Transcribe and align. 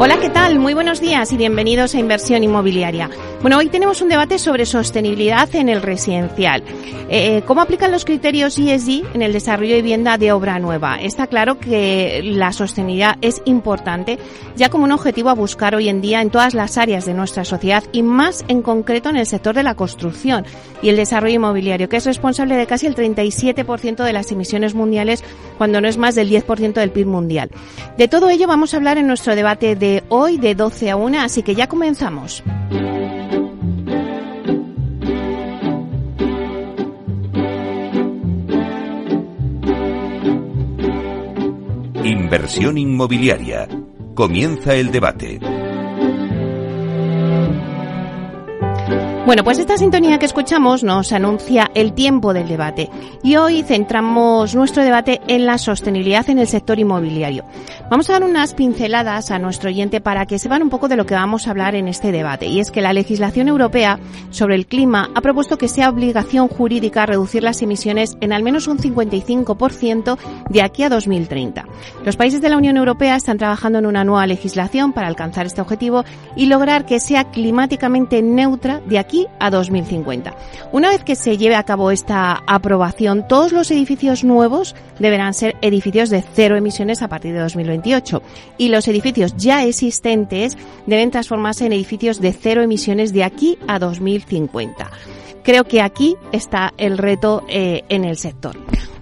Hola, 0.00 0.20
¿qué 0.20 0.30
tal? 0.30 0.60
Muy 0.60 0.74
buenos 0.74 1.00
días 1.00 1.32
y 1.32 1.36
bienvenidos 1.36 1.92
a 1.92 1.98
Inversión 1.98 2.44
Inmobiliaria. 2.44 3.10
Bueno, 3.42 3.58
hoy 3.58 3.68
tenemos 3.68 4.00
un 4.00 4.08
debate 4.08 4.38
sobre 4.38 4.64
sostenibilidad 4.64 5.52
en 5.56 5.68
el 5.68 5.82
residencial. 5.82 6.62
Eh, 7.08 7.42
¿Cómo 7.46 7.62
aplican 7.62 7.90
los 7.90 8.04
criterios 8.04 8.58
ESG 8.58 9.14
en 9.14 9.22
el 9.22 9.32
desarrollo 9.32 9.74
de 9.74 9.82
vivienda 9.82 10.16
de 10.16 10.30
obra 10.30 10.60
nueva? 10.60 11.00
Está 11.00 11.26
claro 11.26 11.58
que 11.58 12.20
la 12.22 12.52
sostenibilidad 12.52 13.16
es 13.22 13.42
importante, 13.44 14.20
ya 14.54 14.68
como 14.68 14.84
un 14.84 14.92
objetivo 14.92 15.30
a 15.30 15.34
buscar 15.34 15.74
hoy 15.74 15.88
en 15.88 16.00
día 16.00 16.22
en 16.22 16.30
todas 16.30 16.54
las 16.54 16.78
áreas 16.78 17.04
de 17.04 17.14
nuestra 17.14 17.44
sociedad 17.44 17.82
y 17.90 18.04
más 18.04 18.44
en 18.46 18.62
concreto 18.62 19.08
en 19.08 19.16
el 19.16 19.26
sector 19.26 19.56
de 19.56 19.64
la 19.64 19.74
construcción 19.74 20.46
y 20.80 20.90
el 20.90 20.96
desarrollo 20.96 21.34
inmobiliario, 21.34 21.88
que 21.88 21.96
es 21.96 22.06
responsable 22.06 22.54
de 22.54 22.68
casi 22.68 22.86
el 22.86 22.94
37% 22.94 24.04
de 24.04 24.12
las 24.12 24.30
emisiones 24.30 24.74
mundiales, 24.74 25.24
cuando 25.58 25.80
no 25.80 25.88
es 25.88 25.98
más 25.98 26.14
del 26.14 26.30
10% 26.30 26.74
del 26.74 26.90
PIB 26.90 27.06
mundial. 27.06 27.50
De 27.98 28.08
todo 28.08 28.30
ello 28.30 28.46
vamos 28.46 28.72
a 28.72 28.78
hablar 28.78 28.96
en 28.96 29.06
nuestro 29.06 29.34
debate 29.34 29.76
de 29.76 30.04
hoy 30.08 30.38
de 30.38 30.54
12 30.54 30.90
a 30.90 30.96
1, 30.96 31.20
así 31.20 31.42
que 31.42 31.54
ya 31.54 31.66
comenzamos. 31.66 32.42
Inversión 42.04 42.78
inmobiliaria. 42.78 43.68
Comienza 44.14 44.74
el 44.74 44.90
debate. 44.90 45.57
Bueno, 49.28 49.44
pues 49.44 49.58
esta 49.58 49.76
sintonía 49.76 50.18
que 50.18 50.24
escuchamos 50.24 50.82
nos 50.82 51.12
anuncia 51.12 51.70
el 51.74 51.92
tiempo 51.92 52.32
del 52.32 52.48
debate 52.48 52.88
y 53.22 53.36
hoy 53.36 53.62
centramos 53.62 54.54
nuestro 54.54 54.82
debate 54.82 55.20
en 55.28 55.44
la 55.44 55.58
sostenibilidad 55.58 56.30
en 56.30 56.38
el 56.38 56.46
sector 56.46 56.78
inmobiliario. 56.78 57.44
Vamos 57.90 58.08
a 58.08 58.14
dar 58.14 58.24
unas 58.24 58.54
pinceladas 58.54 59.30
a 59.30 59.38
nuestro 59.38 59.68
oyente 59.68 60.00
para 60.00 60.24
que 60.24 60.38
sepan 60.38 60.62
un 60.62 60.70
poco 60.70 60.88
de 60.88 60.96
lo 60.96 61.04
que 61.04 61.12
vamos 61.12 61.46
a 61.46 61.50
hablar 61.50 61.74
en 61.74 61.88
este 61.88 62.10
debate 62.10 62.46
y 62.46 62.58
es 62.58 62.70
que 62.70 62.80
la 62.80 62.94
legislación 62.94 63.48
europea 63.48 64.00
sobre 64.30 64.54
el 64.54 64.66
clima 64.66 65.10
ha 65.14 65.20
propuesto 65.20 65.58
que 65.58 65.68
sea 65.68 65.90
obligación 65.90 66.48
jurídica 66.48 67.04
reducir 67.04 67.42
las 67.42 67.60
emisiones 67.60 68.16
en 68.22 68.32
al 68.32 68.42
menos 68.42 68.66
un 68.66 68.78
55% 68.78 70.16
de 70.48 70.62
aquí 70.62 70.84
a 70.84 70.88
2030. 70.88 71.66
Los 72.02 72.16
países 72.16 72.40
de 72.40 72.48
la 72.48 72.56
Unión 72.56 72.78
Europea 72.78 73.16
están 73.16 73.36
trabajando 73.36 73.78
en 73.78 73.84
una 73.84 74.04
nueva 74.04 74.26
legislación 74.26 74.94
para 74.94 75.06
alcanzar 75.06 75.44
este 75.44 75.60
objetivo 75.60 76.06
y 76.34 76.46
lograr 76.46 76.86
que 76.86 76.98
sea 76.98 77.24
climáticamente 77.24 78.22
neutra 78.22 78.80
de 78.86 78.98
aquí 78.98 79.17
a 79.38 79.50
2050. 79.50 80.34
Una 80.72 80.90
vez 80.90 81.02
que 81.02 81.16
se 81.16 81.36
lleve 81.36 81.56
a 81.56 81.64
cabo 81.64 81.90
esta 81.90 82.42
aprobación, 82.46 83.26
todos 83.26 83.52
los 83.52 83.70
edificios 83.70 84.24
nuevos 84.24 84.74
deberán 84.98 85.34
ser 85.34 85.56
edificios 85.62 86.10
de 86.10 86.22
cero 86.22 86.56
emisiones 86.56 87.02
a 87.02 87.08
partir 87.08 87.32
de 87.32 87.40
2028 87.40 88.22
y 88.58 88.68
los 88.68 88.88
edificios 88.88 89.34
ya 89.36 89.64
existentes 89.64 90.56
deben 90.86 91.10
transformarse 91.10 91.66
en 91.66 91.72
edificios 91.72 92.20
de 92.20 92.32
cero 92.32 92.62
emisiones 92.62 93.12
de 93.12 93.24
aquí 93.24 93.58
a 93.66 93.78
2050. 93.78 94.90
Creo 95.42 95.64
que 95.64 95.80
aquí 95.80 96.16
está 96.32 96.74
el 96.76 96.98
reto 96.98 97.42
eh, 97.48 97.82
en 97.88 98.04
el 98.04 98.18
sector. 98.18 98.56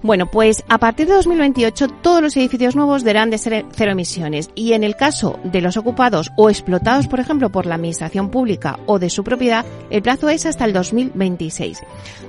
Bueno, 0.06 0.30
pues 0.30 0.62
a 0.68 0.78
partir 0.78 1.08
de 1.08 1.14
2028 1.14 1.88
todos 2.00 2.22
los 2.22 2.36
edificios 2.36 2.76
nuevos 2.76 3.02
deberán 3.02 3.28
de 3.28 3.38
ser 3.38 3.66
cero 3.72 3.90
emisiones 3.90 4.50
y 4.54 4.74
en 4.74 4.84
el 4.84 4.94
caso 4.94 5.40
de 5.42 5.60
los 5.60 5.76
ocupados 5.76 6.30
o 6.36 6.48
explotados, 6.48 7.08
por 7.08 7.18
ejemplo, 7.18 7.50
por 7.50 7.66
la 7.66 7.74
administración 7.74 8.30
pública 8.30 8.78
o 8.86 9.00
de 9.00 9.10
su 9.10 9.24
propiedad, 9.24 9.66
el 9.90 10.02
plazo 10.02 10.28
es 10.28 10.46
hasta 10.46 10.64
el 10.64 10.72
2026. 10.74 11.82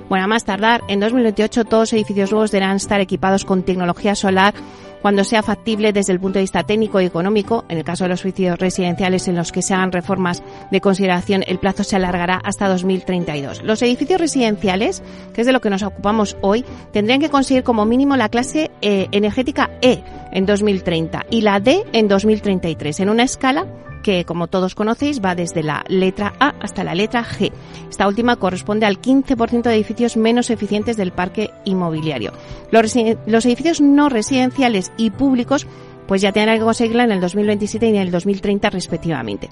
Bueno, 0.08 0.24
a 0.24 0.28
más 0.28 0.44
tardar, 0.44 0.82
en 0.88 1.00
2028 1.00 1.66
todos 1.66 1.82
los 1.82 1.92
edificios 1.92 2.30
nuevos 2.30 2.50
deberán 2.50 2.76
estar 2.76 3.00
equipados 3.00 3.44
con 3.44 3.62
tecnología 3.62 4.14
solar 4.14 4.54
cuando 5.02 5.22
sea 5.22 5.42
factible 5.42 5.92
desde 5.92 6.12
el 6.12 6.20
punto 6.20 6.38
de 6.38 6.44
vista 6.44 6.64
técnico 6.64 7.00
y 7.00 7.04
económico. 7.04 7.64
En 7.68 7.76
el 7.76 7.84
caso 7.84 8.04
de 8.04 8.10
los 8.10 8.24
edificios 8.24 8.58
residenciales 8.58 9.28
en 9.28 9.36
los 9.36 9.52
que 9.52 9.60
se 9.60 9.74
hagan 9.74 9.92
reformas 9.92 10.42
de 10.70 10.80
consideración, 10.80 11.44
el 11.46 11.58
plazo 11.58 11.84
se 11.84 11.96
alargará 11.96 12.40
hasta 12.42 12.68
2032. 12.68 13.62
Los 13.64 13.82
edificios 13.82 14.18
residenciales, 14.18 15.02
que 15.34 15.42
es 15.42 15.46
de 15.46 15.52
lo 15.52 15.60
que 15.60 15.70
nos 15.70 15.82
ocupamos 15.82 16.36
hoy, 16.40 16.64
tendrían 16.90 17.20
que 17.20 17.30
conseguir 17.30 17.62
como 17.62 17.84
mínimo 17.84 18.16
la 18.16 18.30
clase 18.30 18.70
eh, 18.80 19.08
energética 19.12 19.70
E 19.82 20.02
en 20.32 20.46
2030 20.46 21.26
y 21.30 21.42
la 21.42 21.60
D 21.60 21.84
en 21.92 22.08
2033, 22.08 23.00
en 23.00 23.10
una 23.10 23.24
escala 23.24 23.66
que, 24.02 24.24
como 24.24 24.48
todos 24.48 24.74
conocéis, 24.74 25.22
va 25.24 25.34
desde 25.34 25.62
la 25.62 25.84
letra 25.88 26.34
A 26.40 26.54
hasta 26.60 26.84
la 26.84 26.94
letra 26.94 27.24
G. 27.24 27.52
Esta 27.90 28.08
última 28.08 28.36
corresponde 28.36 28.86
al 28.86 29.00
15% 29.00 29.62
de 29.62 29.74
edificios 29.74 30.16
menos 30.16 30.50
eficientes 30.50 30.96
del 30.96 31.12
parque 31.12 31.50
inmobiliario. 31.64 32.32
Los, 32.70 32.94
los 33.26 33.46
edificios 33.46 33.80
no 33.80 34.08
residenciales 34.08 34.92
y 34.96 35.10
públicos 35.10 35.66
pues 36.08 36.22
ya 36.22 36.32
tendrán 36.32 36.58
que 36.58 36.64
conseguirla 36.64 37.04
en 37.04 37.12
el 37.12 37.20
2027 37.20 37.86
y 37.86 37.90
en 37.90 37.96
el 37.96 38.10
2030 38.10 38.70
respectivamente. 38.70 39.48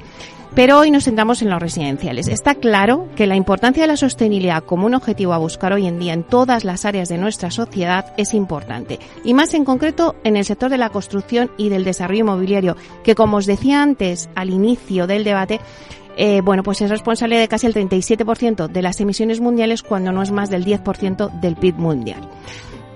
Pero 0.55 0.79
hoy 0.79 0.91
nos 0.91 1.05
centramos 1.05 1.43
en 1.43 1.51
los 1.51 1.61
residenciales. 1.61 2.29
Está 2.29 2.55
claro 2.55 3.09
que 3.15 3.27
la 3.27 3.37
importancia 3.37 3.83
de 3.83 3.89
la 3.89 3.97
sostenibilidad 3.99 4.65
como 4.65 4.87
un 4.87 4.95
objetivo 4.95 5.35
a 5.35 5.39
buscar 5.39 5.75
hoy 5.75 5.87
en 5.87 5.99
día 5.99 6.15
en 6.15 6.25
todas 6.25 6.65
las 6.65 6.87
áreas 6.87 7.11
de 7.11 7.19
nuestra 7.19 7.51
sociedad 7.51 8.15
es 8.17 8.33
importante. 8.33 8.99
Y 9.23 9.35
más 9.35 9.53
en 9.53 9.67
concreto 9.67 10.17
en 10.25 10.37
el 10.37 10.47
sector 10.47 10.71
de 10.71 10.79
la 10.79 10.89
construcción 10.89 11.51
y 11.59 11.69
del 11.69 11.85
desarrollo 11.85 12.21
inmobiliario, 12.21 12.77
que 13.05 13.15
como 13.15 13.37
os 13.37 13.45
decía 13.45 13.83
antes 13.83 14.31
al 14.35 14.49
inicio 14.49 15.07
del 15.07 15.25
debate, 15.25 15.61
eh, 16.17 16.41
bueno, 16.43 16.63
pues 16.63 16.81
es 16.81 16.89
responsable 16.89 17.37
de 17.37 17.49
casi 17.49 17.67
el 17.67 17.75
37% 17.75 18.69
de 18.69 18.83
las 18.83 18.99
emisiones 19.01 19.41
mundiales 19.41 19.83
cuando 19.83 20.13
no 20.13 20.23
es 20.23 20.33
más 20.33 20.49
del 20.49 20.65
10% 20.65 21.39
del 21.41 21.57
PIB 21.57 21.75
mundial. 21.77 22.31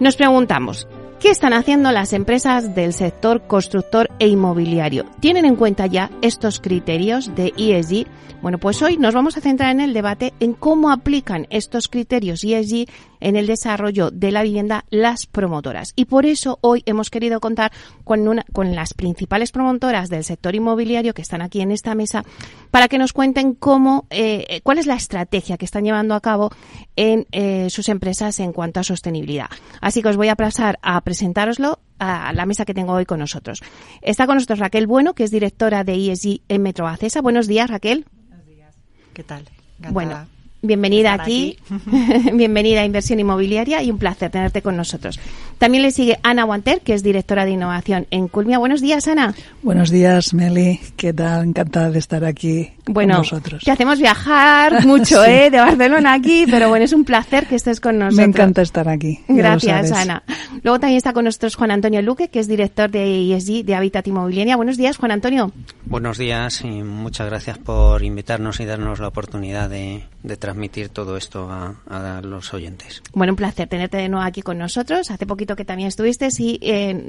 Nos 0.01 0.17
preguntamos, 0.17 0.89
¿Qué 1.21 1.29
están 1.29 1.53
haciendo 1.53 1.93
las 1.93 2.15
empresas 2.15 2.75
del 2.75 2.95
sector 2.95 3.43
constructor 3.47 4.09
e 4.19 4.29
inmobiliario? 4.29 5.05
¿Tienen 5.21 5.45
en 5.45 5.55
cuenta 5.55 5.85
ya 5.85 6.11
estos 6.23 6.61
criterios 6.61 7.35
de 7.35 7.53
ESG? 7.59 8.07
Bueno, 8.41 8.57
pues 8.57 8.81
hoy 8.81 8.97
nos 8.97 9.13
vamos 9.13 9.37
a 9.37 9.43
centrar 9.43 9.71
en 9.71 9.81
el 9.81 9.93
debate 9.93 10.33
en 10.41 10.55
cómo 10.55 10.91
aplican 10.91 11.47
estos 11.51 11.89
criterios 11.89 12.43
ESG 12.43 12.89
en 13.21 13.37
el 13.37 13.47
desarrollo 13.47 14.11
de 14.11 14.33
la 14.33 14.43
vivienda 14.43 14.85
las 14.91 15.27
promotoras. 15.27 15.93
Y 15.97 16.07
por 16.07 16.27
eso 16.27 16.59
hoy 16.63 16.83
hemos 16.87 17.11
querido 17.11 17.41
contar 17.41 17.73
con, 18.05 18.27
una, 18.27 18.45
con 18.53 18.75
las 18.75 18.95
principales 18.95 19.53
promotoras 19.53 20.09
del 20.09 20.25
sector 20.25 20.55
inmobiliario 20.55 21.15
que 21.15 21.23
están 21.23 21.43
aquí 21.43 21.61
en 21.61 21.71
esta 21.71 21.95
mesa 21.95 22.25
para 22.71 22.89
que 22.89 22.99
nos 22.99 23.13
cuenten 23.13 23.55
cómo, 23.55 24.07
eh, 24.11 24.61
cuál 24.63 24.79
es 24.79 24.87
la 24.87 24.95
estrategia 24.95 25.57
que 25.57 25.65
están 25.65 25.85
llevando 25.85 26.15
a 26.15 26.21
cabo 26.21 26.51
en 26.97 27.27
eh, 27.33 27.69
sus 27.71 27.89
empresas 27.89 28.41
en 28.41 28.53
cuanto 28.53 28.81
a 28.81 28.85
sostenibilidad. 28.85 29.49
Así 29.81 30.03
que 30.03 30.09
os 30.09 30.17
voy 30.17 30.29
a 30.29 30.37
pasar 30.37 30.79
a 30.83 31.01
presentároslo 31.01 31.79
a 31.99 32.33
la 32.33 32.47
mesa 32.47 32.65
que 32.65 32.75
tengo 32.75 32.93
hoy 32.95 33.05
con 33.05 33.21
nosotros. 33.21 33.63
Está 34.01 34.27
con 34.27 34.37
nosotros 34.37 34.59
Raquel 34.59 34.87
Bueno, 34.87 35.15
que 35.15 35.25
es 35.25 35.31
directora 35.31 35.85
de 35.85 35.95
ESG 35.95 36.41
en 36.49 36.63
Metro 36.63 36.89
Acesa. 36.89 37.21
Buenos 37.21 37.47
días, 37.47 37.69
Raquel. 37.69 38.07
Buenos 38.29 38.47
días. 38.47 38.75
¿Qué 39.13 39.23
tal? 39.23 39.45
Bueno, 39.91 40.27
Bienvenida 40.63 41.15
aquí, 41.15 41.57
bienvenida 42.35 42.83
a 42.83 42.85
Inversión 42.85 43.19
Inmobiliaria 43.19 43.83
y 43.83 43.91
un 43.91 43.97
placer 43.97 44.31
tenerte 44.31 44.61
con 44.61 44.77
nosotros. 44.77 45.19
También 45.57 45.83
le 45.83 45.91
sigue 45.91 46.19
Ana 46.23 46.45
Guanter, 46.45 46.81
que 46.83 46.93
es 46.93 47.03
directora 47.03 47.47
de 47.47 47.53
innovación 47.53 48.07
en 48.11 48.29
Culmia. 48.29 48.59
Buenos 48.59 48.83
días, 48.83 49.09
Ana. 49.09 49.35
Buenos 49.63 49.91
días, 49.91 50.35
Meli. 50.35 50.81
¿Qué 50.97 51.15
tal? 51.15 51.45
Encantada 51.45 51.91
de 51.91 51.99
estar 51.99 52.25
aquí 52.25 52.73
bueno, 52.87 53.15
con 53.15 53.23
nosotros. 53.23 53.63
Te 53.65 53.71
hacemos 53.71 53.99
viajar 53.99 54.87
mucho, 54.87 55.25
¿eh? 55.25 55.51
De 55.51 55.59
Barcelona 55.59 56.13
aquí, 56.13 56.45
pero 56.51 56.69
bueno, 56.69 56.85
es 56.85 56.93
un 56.93 57.05
placer 57.05 57.47
que 57.47 57.57
estés 57.57 57.81
con 57.81 57.99
nosotros. 57.99 58.17
Me 58.17 58.25
encanta 58.25 58.61
estar 58.61 58.89
aquí. 58.89 59.21
Gracias, 59.29 59.93
Ana. 59.93 60.23
Luego 60.63 60.79
también 60.79 60.99
está 60.99 61.13
con 61.15 61.25
nosotros 61.25 61.55
Juan 61.57 61.71
Antonio 61.71 62.03
Luque, 62.03 62.29
que 62.29 62.39
es 62.39 62.49
director 62.49 62.91
de 62.91 63.35
ESG 63.35 63.65
de 63.65 63.75
Habitat 63.75 64.07
Inmobiliaria. 64.07 64.57
Buenos 64.57 64.77
días, 64.77 64.99
Juan 64.99 65.13
Antonio. 65.13 65.53
Buenos 65.85 66.19
días 66.19 66.63
y 66.63 66.83
muchas 66.83 67.27
gracias 67.27 67.59
por 67.59 68.03
invitarnos 68.03 68.61
y 68.61 68.65
darnos 68.65 69.01
la 69.01 69.09
oportunidad 69.09 69.69
de, 69.69 70.05
de 70.23 70.37
transmitir 70.51 70.89
todo 70.89 71.17
esto 71.17 71.49
a, 71.49 72.21
los 72.23 72.53
oyentes. 72.53 73.03
Bueno, 73.13 73.35
un 73.35 73.37
placer 73.37 73.69
tenerte 73.69 73.97
de 73.99 74.09
nuevo 74.09 74.25
aquí 74.25 74.43
con 74.43 74.59
nosotros. 74.59 75.11
Hace 75.11 75.27
poquito 75.27 75.55
que 75.55 75.65
también 75.65 75.89
estuviste 75.89 76.29
y, 76.39 76.59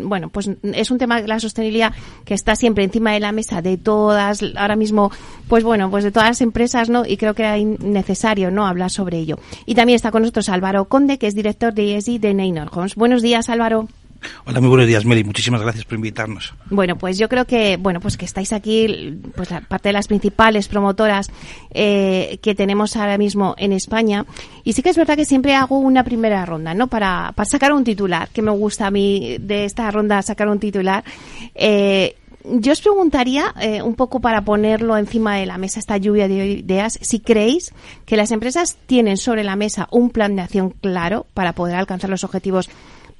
bueno, 0.03 0.29
pues 0.29 0.49
es 0.61 0.91
un 0.91 0.97
tema 0.99 1.21
de 1.21 1.27
la 1.27 1.39
sostenibilidad 1.39 1.93
que 2.23 2.35
está 2.35 2.55
siempre 2.55 2.83
encima 2.83 3.13
de 3.13 3.19
la 3.19 3.31
mesa 3.31 3.61
de 3.61 3.77
todas, 3.77 4.43
ahora 4.55 4.75
mismo, 4.75 5.11
pues 5.47 5.63
bueno, 5.63 5.89
pues 5.89 6.03
de 6.03 6.11
todas 6.11 6.29
las 6.29 6.41
empresas, 6.41 6.89
¿no? 6.89 7.03
Y 7.05 7.17
creo 7.17 7.33
que 7.33 7.43
es 7.43 7.79
necesario, 7.79 8.51
¿no? 8.51 8.67
Hablar 8.67 8.91
sobre 8.91 9.17
ello. 9.17 9.39
Y 9.65 9.75
también 9.75 9.95
está 9.95 10.11
con 10.11 10.21
nosotros 10.21 10.49
Álvaro 10.49 10.85
Conde, 10.85 11.17
que 11.17 11.27
es 11.27 11.33
director 11.33 11.73
de 11.73 11.95
ESG 11.95 12.19
de 12.19 12.33
Neynor 12.33 12.69
Homes. 12.71 12.95
Buenos 12.95 13.21
días, 13.23 13.49
Álvaro. 13.49 13.88
Hola, 14.45 14.59
muy 14.59 14.69
buenos 14.69 14.88
días, 14.88 15.06
Meli. 15.06 15.23
Muchísimas 15.23 15.62
gracias 15.62 15.85
por 15.85 15.95
invitarnos. 15.95 16.53
Bueno, 16.69 16.97
pues 16.97 17.18
yo 17.18 17.29
creo 17.29 17.45
que, 17.45 17.77
bueno, 17.77 18.00
pues 18.00 18.18
que 18.18 18.25
estáis 18.25 18.53
aquí, 18.53 19.19
pues 19.35 19.51
la 19.51 19.62
parte 19.62 19.89
de 19.89 19.94
las 19.94 20.07
principales 20.07 20.68
promotoras 20.68 21.31
eh, 21.71 22.39
que 22.41 22.56
tenemos 22.56 22.95
ahora 22.95 23.18
mismo 23.18 23.56
en 23.57 23.71
España. 23.71 24.25
Y 24.63 24.73
sí 24.73 24.83
que 24.83 24.89
es 24.89 24.97
verdad 24.97 25.15
que 25.15 25.25
siempre 25.25 25.56
hago 25.56 25.79
una 25.79 26.03
primera 26.03 26.45
ronda, 26.45 26.73
¿no? 26.73 26.88
Para, 26.88 27.33
para 27.35 27.50
sacar 27.50 27.73
un 27.73 27.83
titular, 27.83 28.29
que 28.29 28.41
me 28.41 28.51
gusta 28.51 28.88
a 28.88 28.91
mí 28.91 29.38
de 29.39 29.65
esta 29.65 29.89
ronda 29.91 30.21
sacar 30.21 30.47
un 30.47 30.59
titular. 30.59 31.03
Eh, 31.56 32.15
yo 32.44 32.71
os 32.71 32.81
preguntaría, 32.81 33.53
eh, 33.62 33.81
un 33.81 33.95
poco 33.95 34.19
para 34.19 34.41
ponerlo 34.41 34.97
encima 34.97 35.35
de 35.38 35.45
la 35.45 35.57
mesa, 35.57 35.79
esta 35.79 35.97
lluvia 35.97 36.27
de 36.27 36.47
ideas, 36.47 36.97
si 37.01 37.19
creéis 37.19 37.74
que 38.06 38.17
las 38.17 38.31
empresas 38.31 38.77
tienen 38.88 39.17
sobre 39.17 39.44
la 39.44 39.56
mesa 39.56 39.88
un 39.91 40.09
plan 40.09 40.35
de 40.35 40.41
acción 40.41 40.71
claro 40.71 41.27
para 41.33 41.53
poder 41.53 41.75
alcanzar 41.75 42.09
los 42.09 42.24
objetivos, 42.24 42.69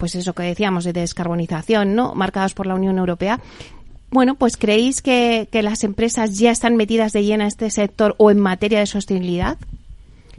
pues 0.02 0.16
eso 0.16 0.34
que 0.34 0.42
decíamos, 0.42 0.84
de 0.84 0.94
descarbonización, 0.94 1.94
¿no? 1.94 2.16
Marcados 2.16 2.56
por 2.56 2.66
la 2.66 2.74
Unión 2.74 2.98
Europea. 2.98 3.40
Bueno, 4.10 4.34
pues 4.34 4.58
creéis 4.58 5.04
que, 5.04 5.48
que 5.52 5.62
las 5.62 5.84
empresas 5.84 6.40
ya 6.40 6.50
están 6.50 6.76
metidas 6.76 7.14
de 7.14 7.24
lleno 7.24 7.44
en 7.44 7.50
este 7.50 7.70
sector 7.70 8.16
o 8.18 8.32
en 8.32 8.40
materia 8.40 8.80
de 8.80 8.88
sostenibilidad. 8.88 9.60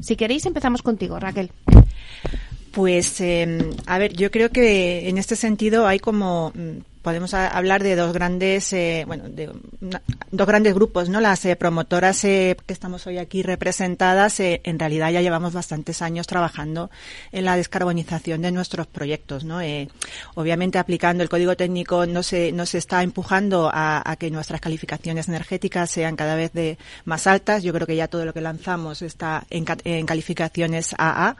Si 0.01 0.17
queréis, 0.17 0.47
empezamos 0.47 0.83
contigo, 0.83 1.21
Raquel. 1.21 1.53
Pues, 2.73 3.21
eh, 3.21 3.71
a 3.87 3.99
ver, 3.99 4.15
yo 4.15 4.33
creo 4.33 4.51
que 4.51 5.09
en 5.09 5.17
este 5.17 5.37
sentido 5.37 5.87
hay 5.87 6.01
como 6.01 6.51
mm, 6.57 6.79
podemos 7.03 7.35
hablar 7.35 7.83
de 7.83 7.97
dos 7.97 8.13
grandes, 8.13 8.73
eh, 8.73 9.05
bueno, 9.07 9.29
de 9.29 9.51
dos 10.31 10.47
grandes 10.47 10.73
grupos, 10.73 11.09
¿no? 11.09 11.21
Las 11.21 11.45
eh, 11.45 11.57
promotoras 11.57 12.25
eh, 12.25 12.57
que 12.65 12.73
estamos 12.73 13.07
hoy 13.07 13.19
aquí 13.19 13.43
representadas, 13.43 14.39
en 14.41 14.79
realidad 14.79 15.11
ya 15.11 15.21
llevamos 15.21 15.53
bastantes 15.53 16.01
años 16.01 16.27
trabajando 16.27 16.91
en 17.33 17.45
la 17.45 17.57
descarbonización 17.57 18.41
de 18.43 18.53
nuestros 18.53 18.87
proyectos, 18.87 19.45
¿no? 19.45 19.61
obviamente 20.35 20.79
aplicando 20.79 21.23
el 21.23 21.29
código 21.29 21.57
técnico 21.57 22.07
no 22.07 22.23
se, 22.23 22.53
no 22.53 22.63
está 22.63 23.03
empujando 23.03 23.71
a, 23.73 24.09
a, 24.09 24.17
que 24.17 24.31
nuestras 24.31 24.61
calificaciones 24.61 25.29
energéticas 25.29 25.91
sean 25.91 26.17
cada 26.17 26.37
vez 26.37 26.53
de 26.53 26.79
más 27.05 27.27
altas. 27.27 27.63
Yo 27.63 27.73
creo 27.73 27.87
que 27.87 27.97
ya 27.97 28.09
todo 28.09 28.25
lo 28.25 28.33
que 28.33 28.41
lanzamos 28.41 29.03
está 29.03 29.45
en, 29.51 29.65
en 29.85 30.07
calificaciones 30.07 30.95
AA. 30.97 31.37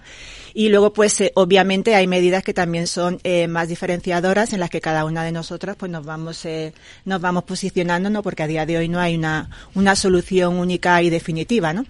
Y 0.55 0.69
luego, 0.69 0.93
pues, 0.93 1.23
obviamente 1.35 1.95
hay 1.95 2.07
medidas 2.07 2.43
que 2.43 2.53
también 2.53 2.87
son 2.87 3.21
más 3.49 3.69
diferenciadoras 3.69 4.53
en 4.53 4.61
las 4.61 4.71
que 4.71 4.81
cada 4.81 5.05
una 5.05 5.25
de 5.25 5.33
nosotros 5.33 5.52
nosotras 5.53 5.77
pues 5.77 5.93
nos 5.93 6.07
vamos 6.07 6.47
eh, 6.47 6.73
nos 7.05 7.21
vamos 7.21 7.45
posicionando 7.45 8.09
no 8.09 8.23
porque 8.23 8.43
a 8.43 8.47
día 8.47 8.65
de 8.65 8.79
hoy 8.79 8.89
no 8.89 8.99
hay 8.99 9.17
una 9.17 9.51
una 9.75 9.95
solución 9.97 10.55
única 10.55 11.03
y 11.03 11.11
definitiva 11.11 11.75
no 11.75 11.85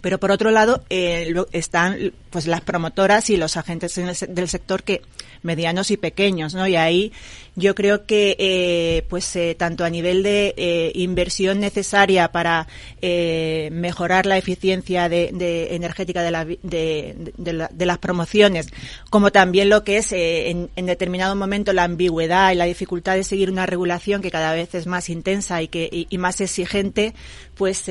pero 0.00 0.18
por 0.18 0.30
otro 0.30 0.50
lado 0.50 0.82
eh, 0.90 1.34
están 1.52 2.12
pues 2.30 2.46
las 2.46 2.60
promotoras 2.60 3.30
y 3.30 3.36
los 3.36 3.56
agentes 3.56 3.94
del 4.28 4.48
sector 4.48 4.82
que 4.82 5.02
medianos 5.42 5.90
y 5.90 5.96
pequeños, 5.96 6.54
¿no? 6.54 6.66
Y 6.66 6.76
ahí 6.76 7.12
yo 7.56 7.74
creo 7.74 8.06
que, 8.06 8.36
eh, 8.38 9.04
pues, 9.08 9.34
eh, 9.36 9.54
tanto 9.58 9.84
a 9.84 9.90
nivel 9.90 10.22
de 10.22 10.54
eh, 10.56 10.92
inversión 10.94 11.60
necesaria 11.60 12.30
para 12.32 12.66
mejorar 13.02 14.26
la 14.26 14.36
eficiencia 14.38 15.08
de, 15.08 15.30
de 15.32 15.74
energética 15.74 16.22
de, 16.22 16.30
la, 16.30 16.44
de, 16.44 17.32
de, 17.36 17.86
las 17.86 17.98
promociones, 17.98 18.68
como 19.08 19.32
también 19.32 19.70
lo 19.70 19.84
que 19.84 19.98
es 19.98 20.12
en, 20.12 20.68
determinado 20.76 21.34
momento 21.34 21.72
la 21.72 21.84
ambigüedad 21.84 22.52
y 22.52 22.56
la 22.56 22.64
dificultad 22.64 23.14
de 23.14 23.24
seguir 23.24 23.50
una 23.50 23.66
regulación 23.66 24.20
que 24.20 24.30
cada 24.30 24.52
vez 24.52 24.74
es 24.74 24.86
más 24.86 25.08
intensa 25.08 25.62
y 25.62 25.68
que 25.68 26.06
y 26.08 26.18
más 26.18 26.40
exigente, 26.40 27.14
pues 27.60 27.84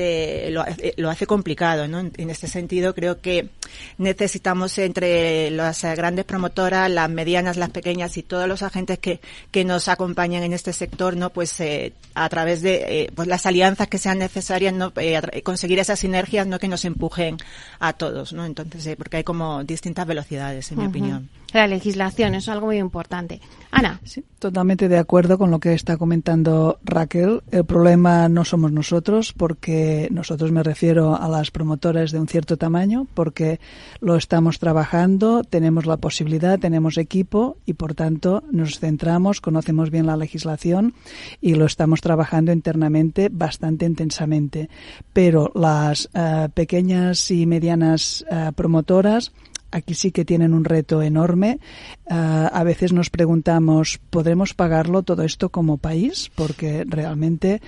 lo, 0.50 0.64
lo, 0.96 1.10
hace 1.10 1.28
complicado, 1.28 1.86
¿no? 1.86 2.00
En, 2.00 2.12
en 2.16 2.28
este 2.28 2.48
sentido 2.48 2.92
creo 2.92 3.20
que 3.20 3.50
necesitamos 3.98 4.76
entre 4.78 5.48
las 5.52 5.84
grandes 5.84 6.24
promotoras, 6.24 6.90
las 6.90 7.08
medianas, 7.08 7.56
las 7.56 7.70
pequeñas 7.70 8.16
y 8.16 8.24
todos 8.24 8.48
los 8.48 8.64
agentes 8.64 8.98
que, 8.98 9.20
que 9.52 9.64
nos 9.64 9.86
acompañan 9.86 10.42
en 10.42 10.52
este 10.52 10.72
sector, 10.72 11.16
¿no? 11.16 11.30
Pues 11.30 11.60
eh, 11.60 11.92
a 12.14 12.28
través 12.28 12.62
de 12.62 13.02
eh, 13.02 13.12
pues 13.14 13.28
las 13.28 13.46
alianzas 13.46 13.86
que 13.86 13.98
sean 13.98 14.18
necesarias, 14.18 14.74
¿no? 14.74 14.92
Eh, 14.96 15.42
conseguir 15.44 15.78
esas 15.78 16.00
sinergias, 16.00 16.48
¿no? 16.48 16.58
Que 16.58 16.66
nos 16.66 16.84
empujen 16.84 17.36
a 17.78 17.92
todos, 17.92 18.32
¿no? 18.32 18.44
Entonces, 18.44 18.84
eh, 18.86 18.96
porque 18.96 19.18
hay 19.18 19.24
como 19.24 19.62
distintas 19.62 20.06
velocidades, 20.06 20.72
en 20.72 20.78
uh 20.78 20.80
-huh. 20.80 20.84
mi 20.84 20.88
opinión. 20.88 21.28
La 21.52 21.66
legislación 21.66 22.34
es 22.34 22.48
algo 22.48 22.66
muy 22.66 22.78
importante. 22.78 23.40
Ana. 23.72 24.00
Sí, 24.04 24.24
totalmente 24.38 24.88
de 24.88 24.98
acuerdo 24.98 25.38
con 25.38 25.50
lo 25.50 25.60
que 25.60 25.74
está 25.74 25.96
comentando 25.96 26.78
Raquel. 26.84 27.42
El 27.50 27.64
problema 27.64 28.28
no 28.28 28.44
somos 28.44 28.72
nosotros, 28.72 29.32
porque 29.32 30.08
nosotros 30.10 30.50
me 30.50 30.62
refiero 30.62 31.14
a 31.14 31.28
las 31.28 31.50
promotoras 31.50 32.10
de 32.10 32.18
un 32.18 32.26
cierto 32.26 32.56
tamaño, 32.56 33.06
porque 33.14 33.60
lo 34.00 34.16
estamos 34.16 34.58
trabajando, 34.58 35.44
tenemos 35.44 35.86
la 35.86 35.98
posibilidad, 35.98 36.58
tenemos 36.58 36.98
equipo 36.98 37.58
y 37.64 37.74
por 37.74 37.94
tanto 37.94 38.42
nos 38.50 38.80
centramos, 38.80 39.40
conocemos 39.40 39.90
bien 39.90 40.06
la 40.06 40.16
legislación 40.16 40.94
y 41.40 41.54
lo 41.54 41.64
estamos 41.64 42.00
trabajando 42.00 42.52
internamente 42.52 43.28
bastante 43.30 43.86
intensamente. 43.86 44.68
Pero 45.12 45.52
las 45.54 46.08
uh, 46.14 46.48
pequeñas 46.52 47.30
y 47.30 47.46
medianas 47.46 48.24
uh, 48.30 48.52
promotoras 48.52 49.32
aquí 49.70 49.94
sí 49.94 50.10
que 50.10 50.24
tienen 50.24 50.54
un 50.54 50.64
reto 50.64 51.02
enorme. 51.02 51.58
Uh, 52.06 52.48
a 52.52 52.64
veces 52.64 52.92
nos 52.92 53.10
preguntamos, 53.10 54.00
¿podremos 54.10 54.54
pagarlo 54.54 55.02
todo 55.02 55.22
esto 55.22 55.50
como 55.50 55.78
país? 55.78 56.30
Porque 56.34 56.84
realmente 56.86 57.60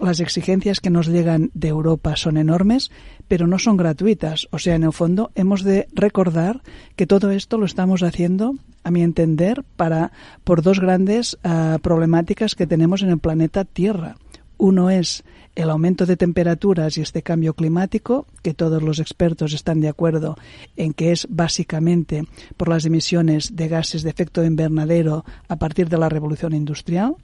las 0.00 0.20
exigencias 0.20 0.80
que 0.80 0.90
nos 0.90 1.08
llegan 1.08 1.50
de 1.54 1.68
Europa 1.68 2.16
son 2.16 2.36
enormes, 2.36 2.90
pero 3.28 3.46
no 3.46 3.58
son 3.58 3.76
gratuitas. 3.76 4.48
O 4.50 4.58
sea, 4.58 4.74
en 4.74 4.84
el 4.84 4.92
fondo 4.92 5.30
hemos 5.34 5.62
de 5.62 5.88
recordar 5.92 6.62
que 6.96 7.06
todo 7.06 7.30
esto 7.30 7.58
lo 7.58 7.66
estamos 7.66 8.02
haciendo, 8.02 8.54
a 8.82 8.90
mi 8.90 9.02
entender, 9.02 9.64
para 9.76 10.12
por 10.44 10.62
dos 10.62 10.80
grandes 10.80 11.36
uh, 11.44 11.78
problemáticas 11.80 12.54
que 12.54 12.66
tenemos 12.66 13.02
en 13.02 13.10
el 13.10 13.18
planeta 13.18 13.64
Tierra. 13.64 14.16
Uno 14.58 14.90
es 14.90 15.24
el 15.56 15.70
aumento 15.70 16.06
de 16.06 16.16
temperaturas 16.16 16.98
y 16.98 17.00
este 17.00 17.22
cambio 17.22 17.54
climático, 17.54 18.26
que 18.42 18.54
todos 18.54 18.82
los 18.82 19.00
expertos 19.00 19.54
están 19.54 19.80
de 19.80 19.88
acuerdo 19.88 20.36
en 20.76 20.92
que 20.92 21.12
es 21.12 21.26
básicamente 21.30 22.24
por 22.56 22.68
las 22.68 22.84
emisiones 22.84 23.56
de 23.56 23.68
gases 23.68 24.02
de 24.02 24.10
efecto 24.10 24.44
invernadero 24.44 25.24
a 25.48 25.56
partir 25.56 25.88
de 25.88 25.98
la 25.98 26.10
revolución 26.10 26.52
industrial. 26.52 27.16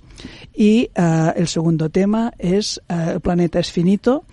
Y 0.54 0.90
uh, 0.96 1.32
el 1.36 1.46
segundo 1.46 1.90
tema 1.90 2.32
es 2.38 2.80
uh, 2.88 3.10
el 3.10 3.20
planeta 3.20 3.60
es 3.60 3.70
finito, 3.70 4.24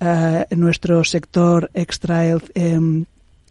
uh, 0.00 0.54
nuestro 0.54 1.02
sector 1.04 1.70
extrae 1.74 2.36
eh, 2.54 3.04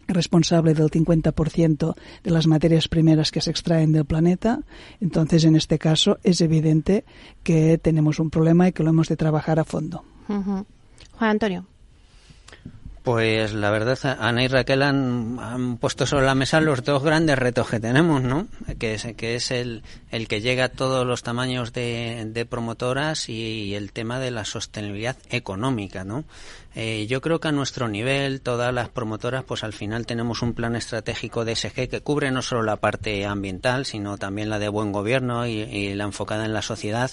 responsable 0.08 0.74
del 0.74 0.90
50% 0.90 1.94
de 2.24 2.30
las 2.30 2.46
materias 2.46 2.88
primeras 2.88 3.30
que 3.30 3.40
se 3.40 3.50
extraen 3.50 3.92
del 3.92 4.04
planeta. 4.04 4.60
Entonces, 5.00 5.44
en 5.44 5.56
este 5.56 5.78
caso, 5.78 6.18
es 6.24 6.40
evidente 6.40 7.04
que 7.42 7.78
tenemos 7.78 8.18
un 8.18 8.30
problema 8.30 8.68
y 8.68 8.72
que 8.72 8.82
lo 8.82 8.90
hemos 8.90 9.08
de 9.08 9.16
trabajar 9.16 9.60
a 9.60 9.64
fondo. 9.64 10.04
Juan 10.26 10.66
Antonio. 11.20 11.66
Pues 13.08 13.54
la 13.54 13.70
verdad, 13.70 14.18
Ana 14.20 14.44
y 14.44 14.48
Raquel 14.48 14.82
han, 14.82 15.38
han, 15.40 15.78
puesto 15.78 16.04
sobre 16.04 16.26
la 16.26 16.34
mesa 16.34 16.60
los 16.60 16.84
dos 16.84 17.02
grandes 17.02 17.38
retos 17.38 17.70
que 17.70 17.80
tenemos, 17.80 18.22
¿no? 18.22 18.48
Que 18.78 18.92
es, 18.92 19.06
que 19.16 19.34
es 19.34 19.50
el, 19.50 19.82
el 20.10 20.28
que 20.28 20.42
llega 20.42 20.64
a 20.64 20.68
todos 20.68 21.06
los 21.06 21.22
tamaños 21.22 21.72
de, 21.72 22.26
de 22.26 22.44
promotoras 22.44 23.30
y, 23.30 23.32
y, 23.32 23.74
el 23.76 23.92
tema 23.92 24.18
de 24.18 24.30
la 24.30 24.44
sostenibilidad 24.44 25.16
económica, 25.30 26.04
¿no? 26.04 26.24
Eh, 26.74 27.06
yo 27.08 27.22
creo 27.22 27.40
que 27.40 27.48
a 27.48 27.52
nuestro 27.52 27.88
nivel, 27.88 28.42
todas 28.42 28.74
las 28.74 28.90
promotoras, 28.90 29.42
pues 29.42 29.64
al 29.64 29.72
final 29.72 30.04
tenemos 30.04 30.42
un 30.42 30.52
plan 30.52 30.76
estratégico 30.76 31.46
de 31.46 31.56
SG 31.56 31.88
que 31.88 32.02
cubre 32.02 32.30
no 32.30 32.42
solo 32.42 32.62
la 32.62 32.76
parte 32.76 33.24
ambiental, 33.24 33.86
sino 33.86 34.18
también 34.18 34.50
la 34.50 34.58
de 34.58 34.68
buen 34.68 34.92
gobierno 34.92 35.46
y, 35.46 35.62
y 35.62 35.94
la 35.94 36.04
enfocada 36.04 36.44
en 36.44 36.52
la 36.52 36.60
sociedad. 36.60 37.10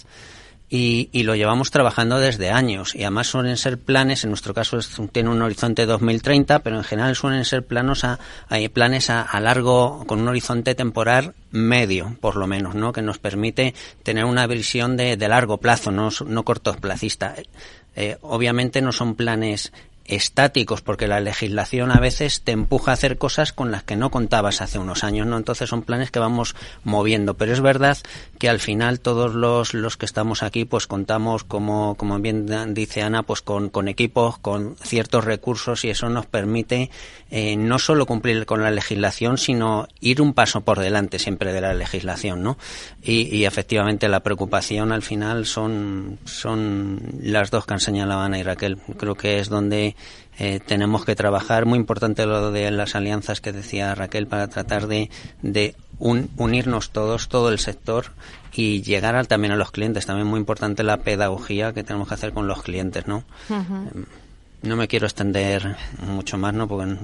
Y, 0.67 1.09
y, 1.11 1.23
lo 1.23 1.35
llevamos 1.35 1.69
trabajando 1.69 2.17
desde 2.17 2.49
años 2.49 2.95
y 2.95 3.03
además 3.03 3.27
suelen 3.27 3.55
ser 3.55 3.77
planes, 3.77 4.23
en 4.23 4.31
nuestro 4.31 4.55
caso 4.55 4.79
es, 4.79 4.89
tiene 5.11 5.29
un 5.29 5.41
horizonte 5.43 5.85
2030, 5.85 6.59
pero 6.59 6.77
en 6.77 6.83
general 6.83 7.15
suelen 7.15 7.45
ser 7.45 7.63
planos 7.63 8.03
a, 8.03 8.19
a 8.49 8.57
planes 8.73 9.11
a, 9.11 9.21
a, 9.21 9.39
largo, 9.39 10.03
con 10.07 10.21
un 10.21 10.27
horizonte 10.27 10.73
temporal 10.73 11.35
medio, 11.51 12.17
por 12.19 12.35
lo 12.35 12.47
menos, 12.47 12.73
¿no? 12.73 12.93
que 12.93 13.03
nos 13.03 13.19
permite 13.19 13.75
tener 14.01 14.25
una 14.25 14.47
visión 14.47 14.97
de, 14.97 15.17
de 15.17 15.27
largo 15.27 15.59
plazo, 15.59 15.91
no, 15.91 16.09
no 16.25 16.43
cortoplacista. 16.43 17.35
Eh, 17.95 18.17
obviamente 18.21 18.81
no 18.81 18.91
son 18.91 19.15
planes 19.15 19.71
estáticos 20.05 20.81
porque 20.81 21.07
la 21.07 21.19
legislación 21.19 21.91
a 21.91 21.99
veces 21.99 22.41
te 22.41 22.51
empuja 22.51 22.91
a 22.91 22.93
hacer 22.93 23.17
cosas 23.17 23.53
con 23.53 23.71
las 23.71 23.83
que 23.83 23.95
no 23.95 24.11
contabas 24.11 24.61
hace 24.61 24.77
unos 24.77 25.03
años, 25.03 25.25
¿no? 25.25 25.37
Entonces 25.37 25.69
son 25.69 25.81
planes 25.81 26.11
que 26.11 26.19
vamos 26.19 26.55
moviendo, 26.83 27.33
pero 27.33 27.53
es 27.53 27.61
verdad 27.61 27.97
que 28.37 28.49
al 28.49 28.59
final 28.59 28.99
todos 28.99 29.33
los, 29.33 29.73
los 29.73 29.97
que 29.97 30.05
estamos 30.05 30.43
aquí 30.43 30.65
pues 30.65 30.85
contamos 30.87 31.43
como, 31.43 31.95
como 31.95 32.19
bien 32.19 32.45
dice 32.73 33.01
Ana, 33.01 33.23
pues 33.23 33.41
con, 33.41 33.69
con 33.69 33.87
equipos, 33.87 34.37
con 34.37 34.75
ciertos 34.77 35.25
recursos 35.25 35.83
y 35.83 35.89
eso 35.89 36.09
nos 36.09 36.27
permite 36.27 36.91
eh, 37.31 37.55
no 37.55 37.79
solo 37.79 38.05
cumplir 38.05 38.45
con 38.45 38.61
la 38.61 38.71
legislación, 38.71 39.37
sino 39.37 39.87
ir 39.99 40.21
un 40.21 40.33
paso 40.33 40.61
por 40.61 40.79
delante 40.79 41.17
siempre 41.17 41.51
de 41.51 41.61
la 41.61 41.73
legislación, 41.73 42.43
¿no? 42.43 42.57
Y, 43.01 43.35
y 43.35 43.45
efectivamente 43.45 44.07
la 44.07 44.21
preocupación 44.21 44.91
al 44.91 45.01
final 45.01 45.45
son, 45.45 46.19
son 46.25 46.99
las 47.21 47.49
dos 47.49 47.65
que 47.65 47.73
han 47.73 47.79
señalado 47.79 48.21
Ana 48.21 48.37
y 48.37 48.43
Raquel. 48.43 48.77
Creo 48.97 49.15
que 49.15 49.39
es 49.39 49.49
donde 49.49 49.94
eh, 50.37 50.59
tenemos 50.65 51.05
que 51.05 51.15
trabajar. 51.15 51.65
Muy 51.65 51.77
importante 51.79 52.25
lo 52.25 52.51
de 52.51 52.69
las 52.71 52.95
alianzas 52.95 53.41
que 53.41 53.51
decía 53.51 53.95
Raquel 53.95 54.27
para 54.27 54.47
tratar 54.47 54.87
de, 54.87 55.09
de 55.41 55.75
un, 55.99 56.29
unirnos 56.37 56.91
todos, 56.91 57.29
todo 57.29 57.49
el 57.49 57.59
sector 57.59 58.07
y 58.53 58.81
llegar 58.81 59.15
a, 59.15 59.23
también 59.23 59.53
a 59.53 59.55
los 59.55 59.71
clientes. 59.71 60.05
También 60.05 60.27
muy 60.27 60.39
importante 60.39 60.83
la 60.83 60.97
pedagogía 60.97 61.73
que 61.73 61.83
tenemos 61.83 62.07
que 62.07 62.13
hacer 62.13 62.33
con 62.33 62.47
los 62.47 62.63
clientes, 62.63 63.07
¿no? 63.07 63.23
Uh 63.49 63.53
-huh. 63.53 64.05
No 64.63 64.75
me 64.75 64.87
quiero 64.87 65.05
extender 65.05 65.75
mucho 66.07 66.37
más, 66.37 66.53
¿no? 66.53 66.67
Porque 66.67 66.97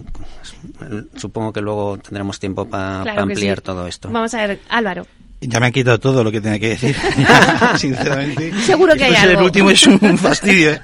supongo 1.16 1.54
que 1.54 1.62
luego 1.62 1.98
tendremos 2.00 2.40
tiempo 2.40 2.66
para 2.66 3.04
claro 3.04 3.18
pa 3.18 3.22
ampliar 3.22 3.58
sí. 3.60 3.64
todo 3.64 3.86
esto. 3.86 4.10
Vamos 4.10 4.34
a 4.34 4.48
ver, 4.48 4.60
Álvaro. 4.70 5.06
Ya 5.44 5.60
me 5.60 5.66
han 5.66 5.72
quitado 5.72 6.00
todo 6.00 6.24
lo 6.24 6.32
que 6.32 6.40
tenía 6.40 6.60
que 6.60 6.70
decir, 6.70 6.96
sinceramente. 7.78 8.54
Seguro 8.62 8.94
que 8.96 9.06
hay 9.06 9.16
algo. 9.16 9.40
El 9.40 9.46
último 9.46 9.72
es 9.72 9.88
un 9.88 10.18
fastidio. 10.18 10.72
¿eh? 10.72 10.82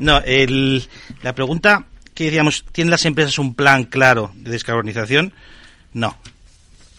No, 0.00 0.18
el, 0.22 0.88
la 1.22 1.34
pregunta 1.34 1.84
que 2.14 2.24
decíamos, 2.24 2.64
¿tienen 2.72 2.90
las 2.90 3.04
empresas 3.04 3.38
un 3.38 3.54
plan 3.54 3.84
claro 3.84 4.32
de 4.34 4.50
descarbonización? 4.50 5.34
No. 5.92 6.16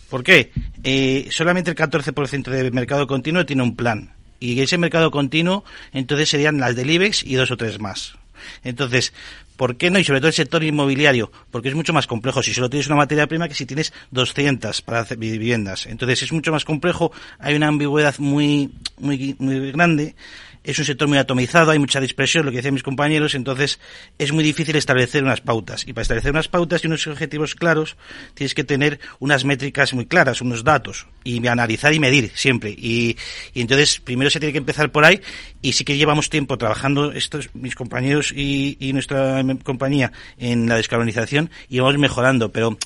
¿Por 0.10 0.24
qué? 0.24 0.52
Eh, 0.84 1.28
solamente 1.32 1.72
el 1.72 1.78
14% 1.78 2.50
del 2.50 2.72
mercado 2.72 3.08
continuo 3.08 3.46
tiene 3.46 3.64
un 3.64 3.76
plan. 3.76 4.14
Y 4.40 4.60
ese 4.62 4.78
mercado 4.78 5.10
continuo, 5.10 5.64
entonces 5.94 6.30
serían 6.30 6.60
las 6.60 6.76
del 6.76 6.90
IBEX 6.90 7.24
y 7.24 7.36
dos 7.36 7.52
o 7.52 7.58
tres 7.58 7.80
más. 7.80 8.16
Entonces, 8.64 9.14
¿por 9.58 9.78
qué 9.78 9.90
no? 9.90 10.00
Y 10.00 10.04
sobre 10.04 10.20
todo 10.20 10.30
el 10.30 10.34
sector 10.34 10.64
inmobiliario, 10.64 11.32
porque 11.52 11.70
es 11.70 11.76
mucho 11.76 11.94
más 11.94 12.08
complejo 12.08 12.42
si 12.42 12.54
solo 12.54 12.70
tienes 12.70 12.88
una 12.88 12.96
materia 12.96 13.28
prima 13.28 13.48
que 13.48 13.54
si 13.54 13.66
tienes 13.66 13.94
200 14.12 14.82
para 14.82 15.02
hacer 15.02 15.18
viviendas. 15.18 15.86
Entonces 15.86 16.24
es 16.24 16.32
mucho 16.32 16.52
más 16.52 16.66
complejo, 16.66 17.12
hay 17.40 17.56
una 17.56 17.68
ambigüedad 17.68 18.16
muy, 18.20 18.72
muy, 18.98 19.36
muy 19.40 19.72
grande 19.72 20.16
es 20.64 20.78
un 20.78 20.86
sector 20.86 21.08
muy 21.08 21.18
atomizado, 21.18 21.72
hay 21.72 21.80
mucha 21.80 22.00
dispersión, 22.00 22.46
lo 22.46 22.52
que 22.52 22.58
decían 22.58 22.74
mis 22.74 22.84
compañeros, 22.84 23.34
entonces 23.34 23.80
es 24.18 24.32
muy 24.32 24.44
difícil 24.44 24.76
establecer 24.76 25.24
unas 25.24 25.42
pautas. 25.42 25.88
Y 25.88 25.94
para 25.94 26.04
establecer 26.04 26.32
unas 26.32 26.48
pautas 26.48 26.84
y 26.84 26.88
unos 26.88 27.06
objetivos 27.08 27.56
claros, 27.56 27.98
tienes 28.36 28.54
que 28.54 28.64
tener 28.64 29.00
unas 29.20 29.44
métricas 29.44 29.94
muy 29.94 30.06
claras, 30.06 30.42
unos 30.42 30.64
datos, 30.64 31.08
y 31.24 31.46
analizar 31.48 31.94
y 31.94 32.00
medir 32.00 32.32
siempre. 32.36 32.72
Y, 32.72 33.18
y 33.54 33.62
entonces, 33.62 34.00
primero 34.00 34.30
se 34.30 34.40
tiene 34.40 34.54
que 34.54 34.60
empezar 34.60 34.92
por 34.92 35.04
ahí, 35.04 35.22
y 35.62 35.74
sí 35.74 35.84
que 35.84 35.98
llevamos 35.98 36.30
tiempo 36.30 36.58
trabajando 36.58 37.12
estos, 37.12 37.50
mis 37.54 37.76
compañeros 37.76 38.32
y, 38.32 38.78
y 38.80 38.94
nuestra 38.94 39.44
compañía 39.64 40.12
en 40.38 40.70
la 40.70 40.76
descarbonización, 40.76 41.50
y 41.70 41.80
vamos 41.80 41.98
mejorando, 41.98 42.52
pero 42.52 42.78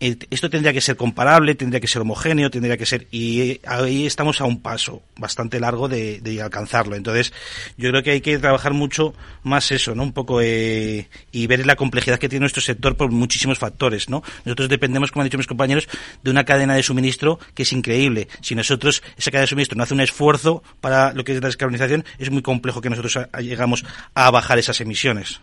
esto 0.00 0.48
tendría 0.48 0.72
que 0.72 0.80
ser 0.80 0.96
comparable, 0.96 1.54
tendría 1.54 1.80
que 1.80 1.86
ser 1.86 2.00
homogéneo, 2.02 2.50
tendría 2.50 2.78
que 2.78 2.86
ser 2.86 3.06
y 3.10 3.60
ahí 3.66 4.06
estamos 4.06 4.40
a 4.40 4.44
un 4.44 4.62
paso 4.62 5.02
bastante 5.18 5.60
largo 5.60 5.88
de, 5.88 6.20
de 6.20 6.40
alcanzarlo. 6.40 6.96
Entonces, 6.96 7.32
yo 7.76 7.90
creo 7.90 8.02
que 8.02 8.12
hay 8.12 8.20
que 8.22 8.38
trabajar 8.38 8.72
mucho 8.72 9.14
más 9.42 9.70
eso, 9.72 9.94
¿no? 9.94 10.02
Un 10.02 10.12
poco 10.12 10.40
eh, 10.40 11.08
y 11.32 11.46
ver 11.46 11.66
la 11.66 11.76
complejidad 11.76 12.18
que 12.18 12.28
tiene 12.30 12.40
nuestro 12.40 12.62
sector 12.62 12.96
por 12.96 13.10
muchísimos 13.10 13.58
factores, 13.58 14.08
¿no? 14.08 14.22
Nosotros 14.46 14.70
dependemos, 14.70 15.12
como 15.12 15.22
han 15.22 15.26
dicho 15.26 15.38
mis 15.38 15.46
compañeros, 15.46 15.88
de 16.22 16.30
una 16.30 16.44
cadena 16.44 16.74
de 16.74 16.82
suministro 16.82 17.38
que 17.54 17.64
es 17.64 17.72
increíble. 17.72 18.28
Si 18.40 18.54
nosotros 18.54 19.02
esa 19.18 19.30
cadena 19.30 19.42
de 19.42 19.48
suministro 19.48 19.76
no 19.76 19.82
hace 19.82 19.94
un 19.94 20.00
esfuerzo 20.00 20.62
para 20.80 21.12
lo 21.12 21.24
que 21.24 21.32
es 21.32 21.42
la 21.42 21.48
descarbonización, 21.48 22.04
es 22.18 22.30
muy 22.30 22.42
complejo 22.42 22.80
que 22.80 22.90
nosotros 22.90 23.18
llegamos 23.40 23.84
a 24.14 24.30
bajar 24.30 24.58
esas 24.58 24.80
emisiones. 24.80 25.40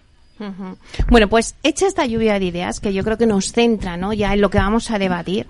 Bueno, 1.10 1.28
pues 1.28 1.56
hecha 1.64 1.88
esta 1.88 2.06
lluvia 2.06 2.40
de 2.40 2.46
ideas 2.46 2.80
que 2.80 2.94
yo 2.94 3.04
creo 3.04 3.18
que 3.18 3.28
nos 3.28 3.52
centra, 3.52 3.98
¿no? 3.98 4.14
Ya 4.14 4.34
en 4.34 4.42
lo 4.42 4.50
que 4.50 4.58
vamos 4.58 4.92
a 4.92 5.00
debatir. 5.00 5.48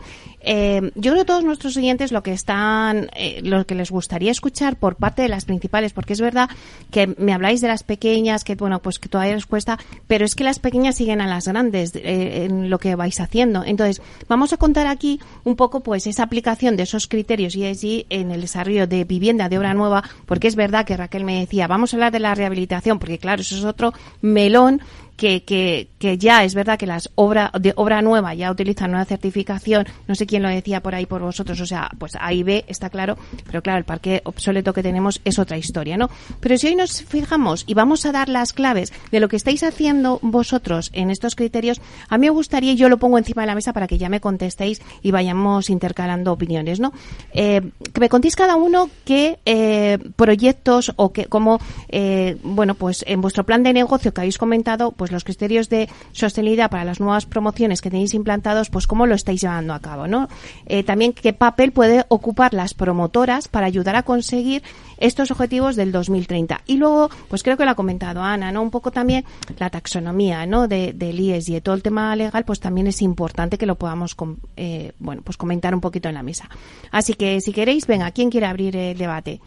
Eh, 0.49 0.91
yo 0.95 1.11
creo 1.11 1.23
que 1.23 1.25
todos 1.25 1.43
nuestros 1.43 1.75
oyentes 1.75 2.13
lo 2.13 2.23
que 2.23 2.31
están, 2.31 3.09
eh, 3.17 3.41
lo 3.43 3.65
que 3.65 3.75
les 3.75 3.91
gustaría 3.91 4.31
escuchar 4.31 4.77
por 4.77 4.95
parte 4.95 5.21
de 5.21 5.27
las 5.27 5.43
principales, 5.43 5.91
porque 5.91 6.13
es 6.13 6.21
verdad 6.21 6.49
que 6.89 7.13
me 7.17 7.33
habláis 7.33 7.59
de 7.59 7.67
las 7.67 7.83
pequeñas, 7.83 8.45
que 8.45 8.55
bueno, 8.55 8.81
pues 8.81 8.97
que 8.97 9.09
todavía 9.09 9.35
les 9.35 9.45
cuesta, 9.45 9.77
pero 10.07 10.23
es 10.23 10.35
que 10.35 10.45
las 10.45 10.59
pequeñas 10.59 10.95
siguen 10.95 11.19
a 11.19 11.27
las 11.27 11.49
grandes 11.49 11.93
eh, 11.95 12.45
en 12.45 12.69
lo 12.69 12.79
que 12.79 12.95
vais 12.95 13.19
haciendo. 13.19 13.65
Entonces, 13.65 14.01
vamos 14.29 14.53
a 14.53 14.57
contar 14.57 14.87
aquí 14.87 15.19
un 15.43 15.57
poco, 15.57 15.81
pues, 15.81 16.07
esa 16.07 16.23
aplicación 16.23 16.77
de 16.77 16.83
esos 16.83 17.07
criterios 17.07 17.53
ESG 17.53 18.05
en 18.09 18.31
el 18.31 18.39
desarrollo 18.39 18.87
de 18.87 19.03
vivienda 19.03 19.49
de 19.49 19.57
obra 19.57 19.73
nueva, 19.73 20.01
porque 20.25 20.47
es 20.47 20.55
verdad 20.55 20.85
que 20.85 20.95
Raquel 20.95 21.25
me 21.25 21.41
decía, 21.41 21.67
vamos 21.67 21.93
a 21.93 21.97
hablar 21.97 22.13
de 22.13 22.21
la 22.21 22.35
rehabilitación, 22.35 22.99
porque 22.99 23.17
claro, 23.17 23.41
eso 23.41 23.57
es 23.57 23.65
otro 23.65 23.93
melón 24.21 24.81
que, 25.17 25.43
que, 25.43 25.89
que 25.99 26.17
ya 26.17 26.43
es 26.43 26.53
verdad 26.53 26.77
que 26.77 26.85
las 26.85 27.09
obras 27.15 27.51
de 27.59 27.73
obra 27.75 28.01
nueva 28.01 28.33
ya 28.35 28.51
utilizan 28.51 28.91
una 28.91 29.03
certificación, 29.03 29.85
no 30.07 30.15
sé 30.15 30.25
quién 30.25 30.43
lo 30.43 30.49
decía 30.49 30.81
por 30.81 30.95
ahí 30.95 31.05
por 31.05 31.21
vosotros, 31.21 31.59
o 31.59 31.65
sea, 31.65 31.89
pues 31.97 32.13
ahí 32.19 32.43
ve, 32.43 32.63
está 32.67 32.89
claro, 32.89 33.17
pero 33.45 33.61
claro, 33.61 33.79
el 33.79 33.85
parque 33.85 34.21
obsoleto 34.23 34.73
que 34.73 34.83
tenemos 34.83 35.19
es 35.25 35.39
otra 35.39 35.57
historia, 35.57 35.97
¿no? 35.97 36.09
Pero 36.39 36.57
si 36.57 36.67
hoy 36.67 36.75
nos 36.75 37.01
fijamos 37.01 37.63
y 37.67 37.73
vamos 37.73 38.05
a 38.05 38.11
dar 38.11 38.29
las 38.29 38.53
claves 38.53 38.93
de 39.11 39.19
lo 39.19 39.27
que 39.27 39.35
estáis 39.35 39.63
haciendo 39.63 40.19
vosotros 40.21 40.91
en 40.93 41.09
estos 41.09 41.35
criterios, 41.35 41.81
a 42.09 42.17
mí 42.17 42.27
me 42.27 42.31
gustaría, 42.31 42.73
y 42.73 42.75
yo 42.75 42.87
lo 42.87 42.97
pongo 42.97 43.17
encima 43.17 43.41
de 43.41 43.47
la 43.47 43.55
mesa 43.55 43.73
para 43.73 43.87
que 43.87 43.97
ya 43.97 44.09
me 44.09 44.21
contestéis 44.21 44.81
y 45.01 45.11
vayamos 45.11 45.69
intercalando 45.69 46.31
opiniones, 46.31 46.79
¿no? 46.79 46.93
Eh, 47.33 47.71
que 47.93 47.99
me 47.99 48.09
contéis 48.09 48.35
cada 48.35 48.55
uno 48.55 48.89
qué 49.03 49.39
eh, 49.45 49.97
proyectos 50.15 50.93
o 50.95 51.11
que, 51.11 51.25
como, 51.25 51.59
eh, 51.89 52.37
bueno, 52.43 52.75
pues 52.75 53.03
en 53.07 53.21
vuestro 53.21 53.45
plan 53.45 53.63
de 53.63 53.73
negocio 53.73 54.13
que 54.13 54.21
habéis 54.21 54.37
comentado, 54.37 54.91
pues 54.91 55.06
pues 55.07 55.13
los 55.13 55.23
criterios 55.23 55.69
de 55.69 55.87
sostenibilidad 56.11 56.69
para 56.69 56.83
las 56.83 56.99
nuevas 56.99 57.25
promociones 57.25 57.81
que 57.81 57.89
tenéis 57.89 58.13
implantados, 58.13 58.69
pues 58.69 58.87
cómo 58.87 59.05
lo 59.05 59.15
estáis 59.15 59.41
llevando 59.41 59.73
a 59.73 59.79
cabo, 59.79 60.05
¿no? 60.05 60.27
Eh, 60.65 60.83
también 60.83 61.13
qué 61.13 61.31
papel 61.31 61.71
puede 61.71 62.05
ocupar 62.09 62.53
las 62.53 62.73
promotoras 62.73 63.47
para 63.47 63.67
ayudar 63.67 63.95
a 63.95 64.03
conseguir 64.03 64.63
estos 64.97 65.31
objetivos 65.31 65.77
del 65.77 65.93
2030. 65.93 66.61
Y 66.65 66.75
luego, 66.75 67.09
pues 67.29 67.43
creo 67.43 67.55
que 67.55 67.63
lo 67.63 67.71
ha 67.71 67.75
comentado 67.75 68.21
Ana, 68.21 68.51
¿no? 68.51 68.61
Un 68.61 68.69
poco 68.69 68.91
también 68.91 69.23
la 69.57 69.69
taxonomía, 69.69 70.45
¿no? 70.45 70.67
De, 70.67 70.91
del 70.91 71.19
IES 71.19 71.47
y 71.49 71.53
de 71.53 71.61
todo 71.61 71.75
el 71.75 71.83
tema 71.83 72.13
legal, 72.17 72.43
pues 72.43 72.59
también 72.59 72.87
es 72.87 73.01
importante 73.01 73.57
que 73.57 73.65
lo 73.65 73.75
podamos, 73.75 74.13
eh, 74.57 74.91
bueno, 74.99 75.21
pues 75.23 75.37
comentar 75.37 75.73
un 75.73 75.79
poquito 75.79 76.09
en 76.09 76.15
la 76.15 76.23
mesa. 76.23 76.49
Así 76.91 77.13
que 77.13 77.39
si 77.39 77.53
queréis, 77.53 77.87
venga, 77.87 78.11
¿quién 78.11 78.29
quiere 78.29 78.47
abrir 78.47 78.75
el 78.75 78.97
debate? 78.97 79.39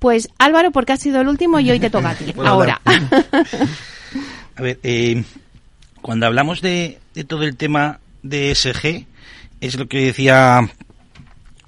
Pues 0.00 0.28
Álvaro, 0.38 0.72
porque 0.72 0.92
has 0.92 1.00
sido 1.00 1.20
el 1.20 1.28
último 1.28 1.60
y 1.60 1.70
hoy 1.70 1.78
te 1.78 1.90
toca 1.90 2.10
a 2.10 2.14
ti. 2.16 2.34
ahora. 2.44 2.80
A 4.56 4.62
ver, 4.62 4.80
eh, 4.82 5.22
cuando 6.00 6.26
hablamos 6.26 6.62
de, 6.62 6.98
todo 7.28 7.42
el 7.42 7.56
tema 7.56 8.00
de 8.22 8.54
SG, 8.54 9.06
es 9.60 9.76
lo 9.76 9.86
que 9.86 10.06
decía 10.06 10.68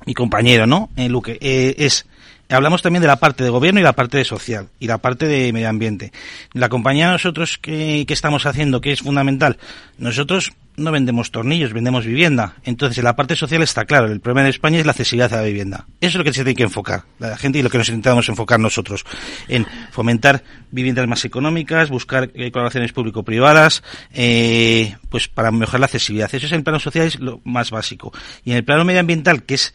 mi 0.07 0.15
compañero, 0.15 0.67
¿no? 0.67 0.89
Eh, 0.97 1.11
Luque, 1.11 1.39
eh, 1.43 1.75
es 1.79 2.07
hablamos 2.55 2.83
también 2.83 3.03
de 3.03 3.09
la 3.09 3.17
parte 3.17 3.45
de 3.45 3.51
gobierno 3.51 3.81
y 3.81 3.83
la 3.83 3.93
parte 3.93 4.19
de 4.19 4.25
social 4.25 4.69
y 4.79 4.87
la 4.87 4.99
parte 4.99 5.27
de 5.27 5.53
medio 5.53 5.69
ambiente. 5.69 6.13
La 6.53 6.69
compañía 6.69 7.11
nosotros 7.11 7.59
que, 7.59 8.05
que 8.07 8.15
estamos 8.15 8.47
haciendo, 8.47 8.81
que 8.81 8.93
es 8.93 9.01
fundamental, 9.01 9.59
nosotros 9.99 10.53
no 10.79 10.93
vendemos 10.93 11.31
tornillos, 11.31 11.73
vendemos 11.73 12.07
vivienda. 12.07 12.55
Entonces, 12.65 12.99
en 12.99 13.05
la 13.05 13.17
parte 13.17 13.37
social 13.37 13.63
está 13.63 13.85
claro, 13.85 14.07
el 14.07 14.21
problema 14.21 14.43
en 14.43 14.51
España 14.51 14.79
es 14.79 14.87
la 14.87 14.93
accesibilidad 14.93 15.33
a 15.35 15.39
la 15.39 15.43
vivienda. 15.43 15.87
Eso 16.01 16.11
es 16.11 16.15
lo 16.17 16.25
que 16.25 16.33
se 16.33 16.45
tiene 16.45 16.55
que 16.55 16.63
enfocar 16.63 17.03
la 17.19 17.37
gente 17.37 17.59
y 17.59 17.63
lo 17.63 17.71
que 17.71 17.79
nos 17.79 17.89
intentamos 17.89 18.29
enfocar 18.29 18.61
nosotros, 18.61 19.05
en 19.49 19.67
fomentar 19.91 20.43
viviendas 20.71 21.07
más 21.07 21.25
económicas, 21.25 21.91
buscar 21.91 22.31
eh, 22.35 22.51
colaboraciones 22.51 22.93
público-privadas, 22.93 23.83
eh, 24.13 24.97
pues 25.11 25.29
para 25.29 25.51
mejorar 25.51 25.81
la 25.81 25.87
accesibilidad. 25.87 26.33
Eso 26.33 26.47
es 26.47 26.53
en 26.53 26.59
el 26.59 26.65
plano 26.65 26.79
social 26.79 27.07
es 27.07 27.19
lo 27.19 27.41
más 27.45 27.71
básico. 27.71 28.13
Y 28.45 28.53
en 28.53 28.59
el 28.59 28.65
plano 28.65 28.85
medioambiental, 28.85 29.43
que 29.43 29.55
es 29.55 29.75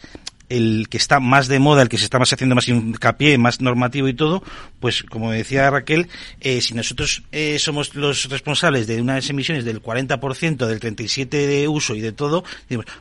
el 0.49 0.87
que 0.89 0.97
está 0.97 1.19
más 1.19 1.47
de 1.47 1.59
moda, 1.59 1.81
el 1.81 1.89
que 1.89 1.97
se 1.97 2.03
está 2.05 2.19
más 2.19 2.31
haciendo 2.33 2.55
más 2.55 2.67
hincapié, 2.67 3.37
más 3.37 3.61
normativo 3.61 4.07
y 4.07 4.13
todo, 4.13 4.43
pues 4.79 5.03
como 5.03 5.31
decía 5.31 5.69
Raquel, 5.69 6.09
eh, 6.41 6.61
si 6.61 6.73
nosotros 6.73 7.23
eh, 7.31 7.57
somos 7.59 7.95
los 7.95 8.29
responsables 8.29 8.87
de 8.87 9.01
unas 9.01 9.29
emisiones 9.29 9.65
del 9.65 9.81
40%, 9.81 10.65
del 10.65 10.79
37% 10.79 11.29
de 11.29 11.67
uso 11.67 11.95
y 11.95 12.01
de 12.01 12.11
todo, 12.11 12.43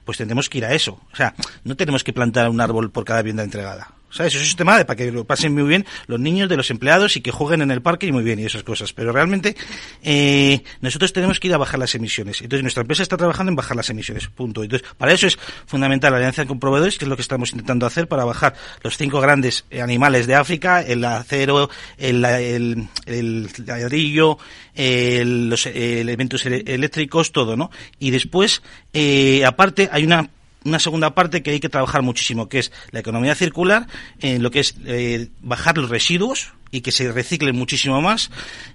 pues 0.05 0.19
tendremos 0.19 0.49
que 0.49 0.59
ir 0.59 0.65
a 0.65 0.75
eso. 0.75 1.01
O 1.13 1.17
sea, 1.17 1.35
no 1.65 1.77
tenemos 1.77 2.05
que 2.05 2.13
plantar 2.13 2.49
un 2.49 2.61
árbol 2.61 2.91
por 2.91 3.05
cada 3.05 3.23
vivienda 3.23 3.43
entregada. 3.43 3.93
¿Sabes? 4.13 4.35
Es 4.35 4.51
un 4.51 4.57
tema 4.57 4.77
de 4.77 4.85
para 4.85 4.97
que 4.97 5.11
lo 5.11 5.25
pasen 5.25 5.55
muy 5.55 5.63
bien 5.63 5.87
los 6.07 6.21
niños 6.21 6.49
de 6.49 6.57
los 6.57 6.71
empleados 6.71 7.17
y 7.17 7.23
que 7.23 7.31
jueguen 7.31 7.63
en 7.63 7.71
el 7.71 7.81
parque 7.81 8.07
y 8.07 8.13
muy 8.13 8.23
bien 8.23 8.39
y 8.39 8.45
esas 8.45 8.63
cosas. 8.63 8.93
Pero 8.93 9.11
realmente 9.11 9.57
eh, 10.03 10.63
nosotros 10.81 11.13
tenemos 11.13 11.41
que 11.41 11.49
ir 11.49 11.55
a 11.55 11.59
bajar 11.59 11.81
las 11.81 11.95
emisiones. 11.95 12.43
Entonces 12.43 12.63
nuestra 12.63 12.83
empresa 12.83 13.03
está 13.03 13.17
trabajando 13.17 13.51
en 13.51 13.57
bajar 13.57 13.77
las 13.77 13.89
emisiones. 13.89 14.29
Punto. 14.29 14.63
Entonces 14.63 14.87
para 14.99 15.13
eso 15.13 15.27
es 15.27 15.39
fundamental 15.67 16.13
la 16.13 16.19
alianza 16.19 16.45
con 16.45 16.61
proveedores, 16.61 16.99
que 16.99 17.07
es 17.07 17.09
lo 17.09 17.17
que 17.17 17.23
estamos 17.23 17.53
intentando 17.53 17.87
hacer 17.87 18.07
para 18.07 18.25
bajar 18.25 18.55
los 18.83 18.99
cinco 18.99 19.21
grandes 19.21 19.65
animales 19.81 20.27
de 20.27 20.35
África, 20.35 20.83
el 20.83 21.05
acero, 21.05 21.71
el, 21.97 22.23
el, 22.25 22.89
el 23.07 23.49
ladrillo, 23.67 24.39
el, 24.75 25.49
los 25.49 25.67
elementos 25.67 26.45
eléctricos, 26.45 27.33
todo, 27.33 27.57
¿no? 27.57 27.71
Y 27.99 28.11
después, 28.11 28.63
eh, 28.93 29.45
aparte, 29.45 29.89
hay 29.91 30.05
una 30.05 30.29
una 30.65 30.79
segunda 30.79 31.15
parte 31.15 31.43
que 31.43 31.51
hay 31.51 31.61
que 31.61 31.69
trabajar 31.69 32.03
muchísimo, 32.03 32.49
que 32.49 32.59
es 32.59 32.73
la 32.91 33.01
economía 33.01 33.35
circular, 33.35 33.87
en 34.21 34.43
lo 34.43 34.51
que 34.51 34.61
es 34.61 34.75
eh, 34.85 35.29
bajar 35.41 35.79
los 35.79 35.91
residuos, 35.91 36.53
y 36.73 36.81
que 36.81 36.91
se 36.91 37.13
reciclen 37.13 37.55
muchísimo 37.55 38.01
más. 38.01 38.31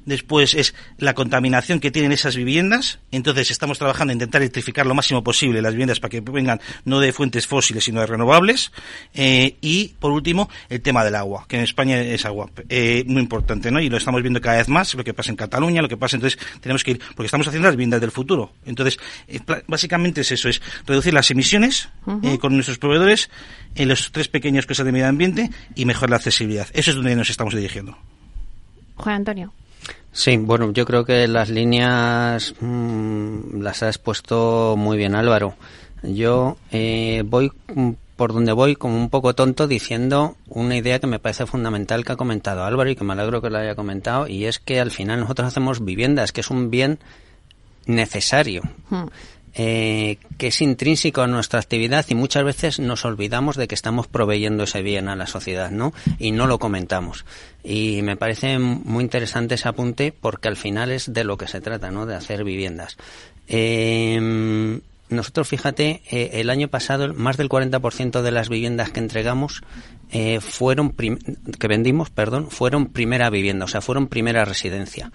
Después 0.06 0.54
es 0.54 0.74
la 1.00 1.14
contaminación 1.14 1.82
que 1.82 1.92
tienen 1.92 2.14
esas 2.14 2.36
viviendas. 2.36 3.00
Entonces 3.12 3.52
estamos 3.52 3.80
trabajando 3.80 4.14
en 4.14 4.18
intentar 4.18 4.42
electrificar 4.42 4.86
lo 4.86 4.96
máximo 4.96 5.24
posible 5.24 5.62
las 5.62 5.74
viviendas 5.74 6.00
para 6.00 6.12
que 6.12 6.22
vengan 6.22 6.62
no 6.86 7.00
de 7.00 7.12
fuentes 7.12 7.48
fósiles 7.48 7.84
sino 7.84 8.00
de 8.00 8.06
renovables. 8.06 8.72
Eh, 9.14 9.58
y 9.60 9.96
por 10.00 10.12
último 10.12 10.50
el 10.70 10.82
tema 10.82 11.04
del 11.04 11.16
agua, 11.16 11.46
que 11.48 11.58
en 11.58 11.64
España 11.64 12.00
es 12.00 12.26
agua 12.26 12.50
eh, 12.70 13.04
muy 13.08 13.22
importante, 13.22 13.72
¿no? 13.72 13.82
Y 13.82 13.90
lo 13.90 13.98
estamos 13.98 14.22
viendo 14.22 14.40
cada 14.40 14.58
vez 14.58 14.70
más, 14.70 14.94
lo 14.94 15.04
que 15.04 15.14
pasa 15.14 15.32
en 15.32 15.36
Cataluña, 15.36 15.82
lo 15.82 15.90
que 15.90 15.98
pasa. 15.98 16.16
Entonces 16.16 16.40
tenemos 16.62 16.84
que 16.84 16.92
ir, 16.92 17.00
porque 17.16 17.26
estamos 17.26 17.48
haciendo 17.48 17.68
las 17.68 17.76
viviendas 17.76 18.00
del 18.00 18.12
futuro. 18.12 18.54
Entonces 18.66 19.00
eh, 19.28 19.40
básicamente 19.68 20.22
es 20.22 20.32
eso, 20.32 20.50
es 20.50 20.62
reducir 20.86 21.14
las 21.14 21.30
emisiones 21.32 21.90
con 22.40 22.54
nuestros 22.54 22.78
proveedores 22.78 23.30
en 23.76 23.88
los 23.88 24.12
tres 24.12 24.28
pequeños 24.28 24.66
cosas 24.66 24.86
de 24.86 24.92
medio 24.92 25.08
ambiente 25.08 25.50
y 25.76 25.86
mejorar 25.86 26.12
la 26.12 26.16
accesibilidad. 26.18 26.68
Eso 26.74 26.92
es 26.92 26.96
donde 26.96 27.16
nos 27.16 27.30
estamos 27.30 27.54
dirigiendo. 27.54 27.87
Juan 28.98 29.16
Antonio. 29.18 29.54
Sí, 30.12 30.38
bueno, 30.38 30.72
yo 30.72 30.86
creo 30.86 31.06
que 31.06 31.28
las 31.28 31.50
líneas 31.50 32.56
mmm, 32.60 33.62
las 33.62 33.84
ha 33.84 33.88
expuesto 33.88 34.76
muy 34.78 34.98
bien 34.98 35.16
Álvaro. 35.16 35.56
Yo 36.04 36.58
eh, 36.72 37.24
voy 37.26 37.52
por 38.16 38.34
donde 38.34 38.52
voy 38.52 38.76
como 38.76 38.98
un 38.98 39.10
poco 39.10 39.36
tonto 39.36 39.68
diciendo 39.68 40.36
una 40.48 40.76
idea 40.76 41.00
que 41.00 41.08
me 41.08 41.20
parece 41.20 41.46
fundamental 41.46 42.04
que 42.04 42.14
ha 42.14 42.18
comentado 42.18 42.64
Álvaro 42.64 42.90
y 42.90 42.96
que 42.96 43.04
me 43.04 43.14
alegro 43.14 43.42
que 43.42 43.52
lo 43.52 43.60
haya 43.60 43.76
comentado 43.76 44.28
y 44.28 44.46
es 44.46 44.60
que 44.60 44.80
al 44.80 44.92
final 44.92 45.20
nosotros 45.20 45.48
hacemos 45.48 45.86
viviendas, 45.86 46.32
que 46.32 46.42
es 46.42 46.50
un 46.50 46.72
bien 46.72 47.00
necesario. 47.86 48.64
Hmm. 48.90 49.06
Eh, 49.60 50.20
que 50.38 50.48
es 50.48 50.62
intrínseco 50.62 51.24
a 51.24 51.28
nuestra 51.28 51.60
actividad 51.60 52.06
y 52.10 52.14
muchas 52.14 52.44
veces 52.44 52.80
nos 52.80 53.06
olvidamos 53.06 53.56
de 53.56 53.68
que 53.68 53.74
estamos 53.74 54.06
proveyendo 54.06 54.66
ese 54.66 54.84
bien 54.84 55.08
a 55.08 55.16
la 55.16 55.26
sociedad, 55.26 55.72
¿no? 55.72 55.94
Y 56.20 56.30
no 56.30 56.46
lo 56.46 56.60
comentamos. 56.60 57.26
Y 57.64 58.04
me 58.04 58.16
parece 58.16 58.60
muy 58.60 59.04
interesante 59.04 59.56
ese 59.56 59.68
apunte 59.68 60.14
porque 60.14 60.48
al 60.48 60.58
final 60.58 60.92
es 60.92 61.12
de 61.12 61.24
lo 61.24 61.38
que 61.38 61.48
se 61.48 61.60
trata, 61.60 61.90
¿no? 61.90 62.06
De 62.06 62.14
hacer 62.14 62.44
viviendas. 62.44 62.98
Eh, 63.48 64.80
nosotros, 65.10 65.48
fíjate, 65.48 66.02
eh, 66.12 66.32
el 66.34 66.50
año 66.50 66.68
pasado 66.68 67.14
más 67.14 67.38
del 67.38 67.48
40% 67.48 68.22
de 68.22 68.32
las 68.32 68.50
viviendas 68.50 68.92
que 68.92 69.00
entregamos 69.00 69.62
eh, 70.12 70.42
fueron 70.42 70.92
que 70.92 71.68
vendimos, 71.68 72.10
perdón, 72.10 72.50
fueron 72.52 72.88
primera 72.88 73.30
vivienda, 73.30 73.66
o 73.66 73.68
sea, 73.70 73.80
fueron 73.80 74.08
primera 74.08 74.44
residencia 74.44 75.12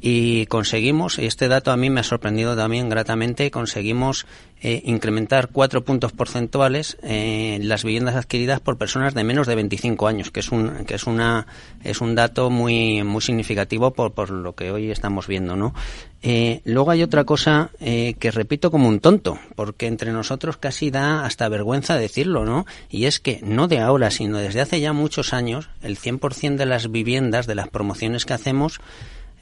y 0.00 0.46
conseguimos, 0.46 1.18
y 1.18 1.26
este 1.26 1.48
dato 1.48 1.72
a 1.72 1.76
mí 1.76 1.90
me 1.90 2.00
ha 2.00 2.04
sorprendido 2.04 2.56
también 2.56 2.88
gratamente, 2.88 3.50
conseguimos 3.50 4.26
eh, 4.62 4.82
incrementar 4.84 5.48
cuatro 5.48 5.84
puntos 5.84 6.12
porcentuales 6.12 6.98
eh, 7.02 7.58
las 7.62 7.84
viviendas 7.84 8.16
adquiridas 8.16 8.60
por 8.60 8.78
personas 8.78 9.14
de 9.14 9.24
menos 9.24 9.46
de 9.46 9.54
25 9.54 10.06
años, 10.06 10.30
que 10.30 10.40
es 10.40 10.52
un 10.52 10.84
que 10.84 10.94
es 10.94 11.06
una 11.06 11.46
es 11.82 12.00
un 12.00 12.14
dato 12.14 12.50
muy 12.50 13.02
muy 13.04 13.22
significativo 13.22 13.92
por, 13.92 14.12
por 14.12 14.30
lo 14.30 14.54
que 14.54 14.70
hoy 14.70 14.90
estamos 14.90 15.26
viendo, 15.26 15.56
¿no? 15.56 15.74
Eh, 16.22 16.60
luego 16.64 16.90
hay 16.90 17.02
otra 17.02 17.24
cosa 17.24 17.70
eh, 17.80 18.14
que 18.18 18.30
repito 18.30 18.70
como 18.70 18.88
un 18.88 19.00
tonto, 19.00 19.38
porque 19.54 19.86
entre 19.86 20.12
nosotros 20.12 20.58
casi 20.58 20.90
da 20.90 21.24
hasta 21.24 21.48
vergüenza 21.48 21.96
decirlo, 21.96 22.44
¿no? 22.44 22.66
Y 22.90 23.06
es 23.06 23.20
que 23.20 23.40
no 23.42 23.68
de 23.68 23.78
ahora, 23.78 24.10
sino 24.10 24.38
desde 24.38 24.60
hace 24.60 24.80
ya 24.80 24.92
muchos 24.92 25.32
años, 25.32 25.70
el 25.82 25.98
100% 25.98 26.56
de 26.56 26.66
las 26.66 26.90
viviendas, 26.90 27.46
de 27.46 27.54
las 27.54 27.68
promociones 27.68 28.26
que 28.26 28.34
hacemos, 28.34 28.80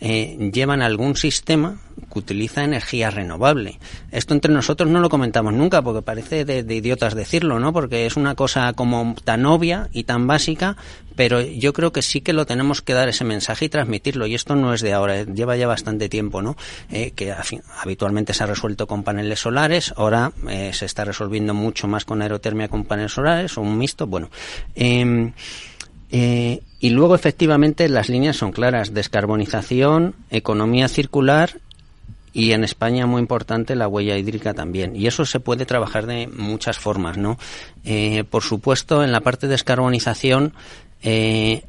eh, 0.01 0.51
llevan 0.53 0.83
algún 0.83 1.17
sistema 1.17 1.79
que 2.13 2.19
utiliza 2.19 2.65
energía 2.65 3.11
renovable. 3.11 3.79
Esto 4.13 4.35
entre 4.35 4.53
nosotros 4.53 4.89
no 4.89 5.01
lo 5.01 5.09
comentamos 5.09 5.53
nunca 5.53 5.83
porque 5.83 6.03
parece 6.03 6.45
de, 6.45 6.75
idiotas 6.75 7.15
decirlo, 7.15 7.59
¿no? 7.59 7.73
Porque 7.73 8.07
es 8.07 8.17
una 8.17 8.35
cosa 8.35 8.73
como 8.73 9.15
tan 9.25 9.45
obvia 9.47 9.89
y 9.93 10.05
tan 10.05 10.27
básica, 10.27 10.77
pero 11.17 11.41
yo 11.41 11.73
creo 11.73 11.93
que 11.93 12.03
sí 12.03 12.21
que 12.21 12.33
lo 12.33 12.47
tenemos 12.47 12.81
que 12.83 12.95
dar 12.95 13.09
ese 13.09 13.25
mensaje 13.25 13.65
y 13.65 13.69
transmitirlo. 13.69 14.27
Y 14.27 14.35
esto 14.35 14.55
no 14.55 14.73
es 14.73 14.81
de 14.81 14.93
ahora, 14.93 15.25
lleva 15.25 15.57
ya 15.57 15.67
bastante 15.67 16.09
tiempo, 16.09 16.43
¿no? 16.43 16.57
Eh, 16.91 17.11
que 17.11 17.35
habitualmente 17.83 18.33
se 18.33 18.45
ha 18.45 18.47
resuelto 18.47 18.87
con 18.87 19.03
paneles 19.03 19.41
solares, 19.41 19.93
ahora 19.97 20.33
eh, 20.49 20.71
se 20.73 20.87
está 20.87 21.05
resolviendo 21.05 21.55
mucho 21.55 21.89
más 21.89 22.05
con 22.05 22.23
aerotermia 22.23 22.69
con 22.69 22.85
paneles 22.85 23.13
solares 23.13 23.59
o 23.59 23.63
un 23.63 23.77
mixto. 23.77 24.07
Bueno, 24.07 24.31
em, 24.75 25.33
eh, 26.11 26.63
y 26.81 26.91
luego, 26.91 27.15
efectivamente, 27.15 27.89
las 27.89 28.09
líneas 28.09 28.37
son 28.37 28.53
claras. 28.53 28.95
Descarbonización, 28.95 30.15
economía 30.31 30.89
circular 30.89 31.61
y 32.33 32.53
en 32.53 32.63
España 32.63 33.07
muy 33.07 33.21
importante 33.21 33.75
la 33.75 33.89
huella 33.89 34.17
hídrica 34.17 34.55
también. 34.55 34.95
Y 34.95 35.07
eso 35.07 35.25
se 35.25 35.41
puede 35.41 35.67
trabajar 35.67 36.07
de 36.07 36.29
muchas 36.29 36.79
formas, 36.79 37.19
¿no? 37.19 37.39
Eh, 37.85 38.25
por 38.25 38.43
supuesto, 38.43 39.03
en 39.03 39.13
la 39.13 39.21
parte 39.21 39.47
de 39.47 39.53
descarbonización 39.53 40.55
eh, 41.03 41.65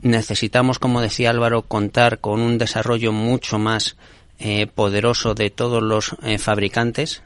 necesitamos, 0.00 0.78
como 0.78 1.00
decía 1.00 1.30
Álvaro, 1.30 1.62
contar 1.62 2.20
con 2.20 2.40
un 2.40 2.58
desarrollo 2.58 3.12
mucho 3.12 3.58
más 3.58 3.96
poderoso 4.74 5.34
de 5.34 5.50
todos 5.50 5.80
los 5.80 6.16
fabricantes. 6.38 7.22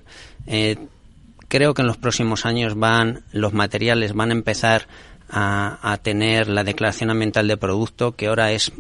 creo 1.49 1.73
que 1.73 1.81
en 1.81 1.89
los 1.89 1.97
próximos 1.97 2.45
años 2.45 2.79
van 2.79 3.23
los 3.33 3.55
materiales 3.55 4.13
van 4.13 4.29
a 4.29 4.35
empezar 4.35 4.87
a, 5.31 5.99
tener 6.03 6.49
la 6.49 6.65
declaración 6.65 7.11
ambiental 7.11 7.49
de 7.49 7.57
producto 7.57 8.13
que 8.13 8.29
ahora 8.29 8.53
es 8.53 8.73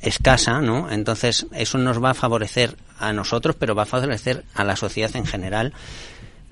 escasa, 0.00 0.60
¿no? 0.60 0.90
Entonces 0.90 1.46
eso 1.52 1.78
nos 1.78 2.02
va 2.02 2.10
a 2.10 2.14
favorecer 2.14 2.76
a 2.98 3.12
nosotros, 3.12 3.56
pero 3.58 3.74
va 3.74 3.84
a 3.84 3.86
favorecer 3.86 4.44
a 4.54 4.64
la 4.64 4.76
sociedad 4.76 5.14
en 5.16 5.26
general. 5.26 5.72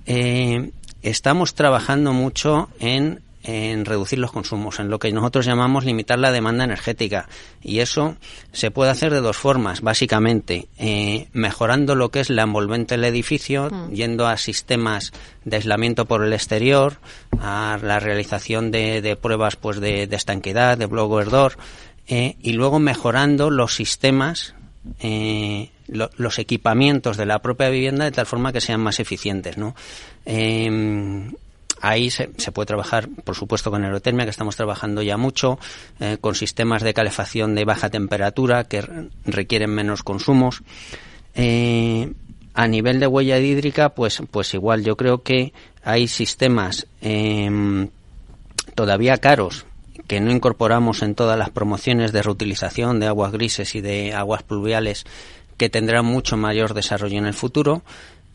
Eh, 0.07 0.71
estamos 1.03 1.55
trabajando 1.55 2.13
mucho 2.13 2.69
en 2.79 3.21
en 3.43 3.85
reducir 3.85 4.19
los 4.19 4.33
consumos, 4.33 4.79
en 4.79 4.89
lo 4.89 4.99
que 4.99 5.13
nosotros 5.13 5.47
llamamos 5.47 5.85
limitar 5.85 6.19
la 6.19 6.31
demanda 6.31 6.65
energética. 6.65 7.29
Y 7.63 7.81
eso 7.81 8.17
se 8.53 8.71
puede 8.71 8.91
hacer 8.91 9.13
de 9.13 9.21
dos 9.21 9.37
formas, 9.37 9.81
básicamente, 9.81 10.69
eh, 10.79 11.29
mejorando 11.33 11.95
lo 11.95 12.11
que 12.11 12.21
es 12.21 12.31
la 12.31 12.43
envolvente 12.43 12.95
del 12.95 13.05
edificio, 13.05 13.69
mm. 13.71 13.91
yendo 13.93 14.27
a 14.27 14.37
sistemas 14.37 15.13
de 15.45 15.57
aislamiento 15.57 16.07
por 16.07 16.25
el 16.25 16.33
exterior, 16.33 16.99
a 17.41 17.79
la 17.83 17.99
realización 18.01 18.71
de, 18.71 19.19
pruebas 19.21 19.57
pues 19.57 19.81
de, 19.81 20.05
estanquedad, 20.05 20.79
de 20.79 20.87
blower 20.87 21.31
door, 21.31 21.57
eh, 22.07 22.37
y 22.41 22.53
luego 22.53 22.79
mejorando 22.79 23.51
los 23.51 23.75
sistemas 23.75 24.55
eh, 25.01 25.71
los 25.87 26.39
equipamientos 26.39 27.17
de 27.17 27.27
la 27.27 27.41
propia 27.41 27.69
vivienda 27.69 28.05
de 28.05 28.11
tal 28.11 28.27
forma 28.27 28.53
que 28.53 28.61
sean 28.61 28.81
más 28.81 28.99
eficientes, 28.99 29.59
¿no? 29.59 29.75
Ahí 31.85 32.13
se, 32.13 32.29
puede 32.29 32.67
trabajar, 32.67 33.09
por 33.25 33.35
supuesto, 33.35 33.73
con 33.73 33.83
aerotermia, 33.83 34.25
que 34.25 34.31
estamos 34.31 34.55
trabajando 34.55 35.03
ya 35.03 35.17
mucho, 35.17 35.59
eh, 35.99 36.17
con 36.21 36.37
sistemas 36.37 36.83
de 36.83 36.95
calefacción 36.95 37.57
de 37.57 37.65
baja 37.65 37.91
temperatura 37.91 38.63
que 38.65 39.09
requieren 39.25 39.71
menos 39.71 40.05
consumos. 40.05 40.63
Eh, 41.35 42.13
a 42.55 42.69
nivel 42.69 43.01
de 43.01 43.09
huella 43.09 43.37
hídrica, 43.41 43.89
pues, 43.89 44.23
pues 44.31 44.55
igual, 44.55 44.85
yo 44.85 44.97
creo 44.97 45.25
que 45.25 45.53
hay 45.83 46.07
sistemas 46.07 46.87
em, 47.01 47.89
todavía 48.77 49.17
caros 49.17 49.67
que 50.07 50.21
no 50.21 50.31
incorporamos 50.31 51.03
en 51.03 51.17
todas 51.17 51.37
las 51.37 51.51
promociones 51.51 52.13
de 52.13 52.23
reutilización 52.23 53.01
de 53.01 53.09
aguas 53.09 53.33
grises 53.33 53.75
y 53.75 53.81
de 53.81 54.15
aguas 54.15 54.45
pluviales 54.45 55.05
que 55.57 55.69
tendrán 55.69 56.05
mucho 56.05 56.37
mayor 56.37 56.75
desarrollo 56.75 57.19
en 57.19 57.27
el 57.27 57.35
futuro. 57.35 57.83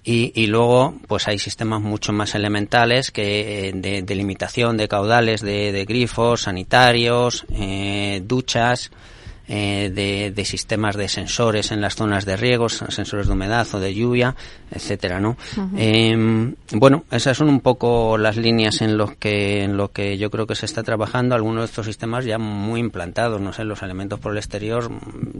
Y, 0.09 0.31
y, 0.35 0.47
luego, 0.47 0.93
pues 1.05 1.27
hay 1.27 1.37
sistemas 1.37 1.81
mucho 1.81 2.13
más 2.13 2.33
elementales 2.33 3.11
que 3.11 3.67
eh, 3.67 3.73
de, 3.73 4.15
limitación 4.15 4.77
de 4.77 4.87
caudales 4.87 5.41
de, 5.41 5.73
de 5.73 5.83
grifos, 5.83 6.43
sanitarios, 6.43 7.45
eh, 7.51 8.21
duchas, 8.23 8.89
eh, 9.47 10.31
de, 10.33 10.45
sistemas 10.45 10.95
de 10.95 11.07
sensores 11.07 11.71
en 11.71 11.81
las 11.81 11.95
zonas 11.95 12.25
de 12.25 12.37
riegos, 12.37 12.83
sensores 12.89 13.27
de 13.27 13.33
humedad 13.33 13.67
o 13.73 13.79
de 13.79 13.93
lluvia, 13.93 14.35
etcétera, 14.71 15.19
¿no? 15.19 15.37
Em, 15.75 16.55
bueno, 16.73 17.03
esas 17.11 17.37
son 17.37 17.49
un 17.49 17.61
poco 17.61 18.17
las 18.17 18.37
líneas 18.37 18.81
en 18.81 18.97
los 18.97 19.15
que 19.15 19.63
en 19.63 19.77
lo 19.77 19.91
que 19.91 20.17
yo 20.17 20.29
creo 20.29 20.47
que 20.47 20.55
se 20.55 20.65
está 20.65 20.83
trabajando. 20.83 21.35
Algunos 21.35 21.61
de 21.61 21.65
estos 21.65 21.85
sistemas 21.85 22.25
ya 22.25 22.37
muy 22.37 22.79
implantados, 22.79 23.41
no 23.41 23.53
sé, 23.53 23.63
los 23.63 23.81
elementos 23.83 24.19
por 24.19 24.31
el 24.31 24.37
exterior. 24.37 24.91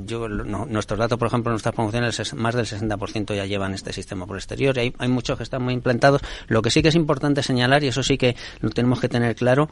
Yo, 0.05 0.27
nuestros 0.27 0.99
datos, 0.99 1.17
por 1.17 1.27
ejemplo, 1.27 1.51
nuestras 1.51 1.75
promociones, 1.75 2.33
más 2.33 2.55
del 2.55 2.65
60% 2.65 3.35
ya 3.35 3.45
llevan 3.45 3.73
este 3.73 3.93
sistema 3.93 4.25
por 4.25 4.35
el 4.35 4.39
exterior. 4.39 4.77
Y 4.77 4.81
hay, 4.81 4.93
hay 4.97 5.07
muchos 5.07 5.37
que 5.37 5.43
están 5.43 5.63
muy 5.63 5.73
implantados. 5.73 6.21
Lo 6.47 6.61
que 6.61 6.69
sí 6.69 6.81
que 6.81 6.89
es 6.89 6.95
importante 6.95 7.43
señalar 7.43 7.83
y 7.83 7.87
eso 7.87 8.03
sí 8.03 8.17
que 8.17 8.35
lo 8.61 8.69
tenemos 8.69 8.99
que 8.99 9.09
tener 9.09 9.35
claro 9.35 9.69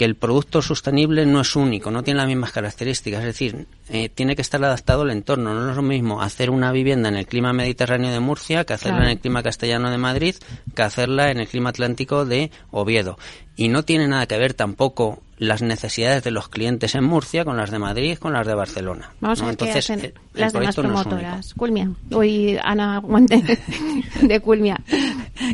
que 0.00 0.06
el 0.06 0.14
producto 0.14 0.62
sostenible 0.62 1.26
no 1.26 1.42
es 1.42 1.54
único, 1.56 1.90
no 1.90 2.02
tiene 2.02 2.20
las 2.20 2.26
mismas 2.26 2.52
características, 2.52 3.20
es 3.20 3.26
decir, 3.26 3.66
eh, 3.90 4.08
tiene 4.08 4.34
que 4.34 4.40
estar 4.40 4.64
adaptado 4.64 5.02
al 5.02 5.10
entorno. 5.10 5.52
No 5.52 5.68
es 5.68 5.76
lo 5.76 5.82
mismo 5.82 6.22
hacer 6.22 6.48
una 6.48 6.72
vivienda 6.72 7.10
en 7.10 7.16
el 7.16 7.26
clima 7.26 7.52
mediterráneo 7.52 8.10
de 8.10 8.18
Murcia 8.18 8.64
que 8.64 8.72
hacerla 8.72 9.02
en 9.04 9.10
el 9.10 9.18
clima 9.18 9.42
castellano 9.42 9.90
de 9.90 9.98
Madrid, 9.98 10.36
que 10.74 10.80
hacerla 10.80 11.30
en 11.30 11.38
el 11.38 11.48
clima 11.48 11.68
atlántico 11.68 12.24
de 12.24 12.50
Oviedo. 12.70 13.18
Y 13.56 13.68
no 13.68 13.82
tiene 13.82 14.08
nada 14.08 14.24
que 14.24 14.38
ver 14.38 14.54
tampoco 14.54 15.20
las 15.36 15.60
necesidades 15.60 16.22
de 16.22 16.30
los 16.30 16.48
clientes 16.48 16.94
en 16.94 17.04
Murcia 17.04 17.44
con 17.44 17.58
las 17.58 17.70
de 17.70 17.78
Madrid, 17.78 18.16
con 18.16 18.32
las 18.32 18.46
de 18.46 18.54
Barcelona. 18.54 19.12
Vamos 19.20 19.42
a 19.42 19.44
ver 19.44 19.52
Entonces, 19.52 19.86
qué 19.86 20.14
las 20.32 20.54
demás 20.54 20.76
promotoras. 20.76 21.52
Culmia. 21.52 21.90
Hoy 22.12 22.58
Ana 22.62 23.00
Guante 23.00 23.58
de 24.22 24.40
Culmia. 24.40 24.80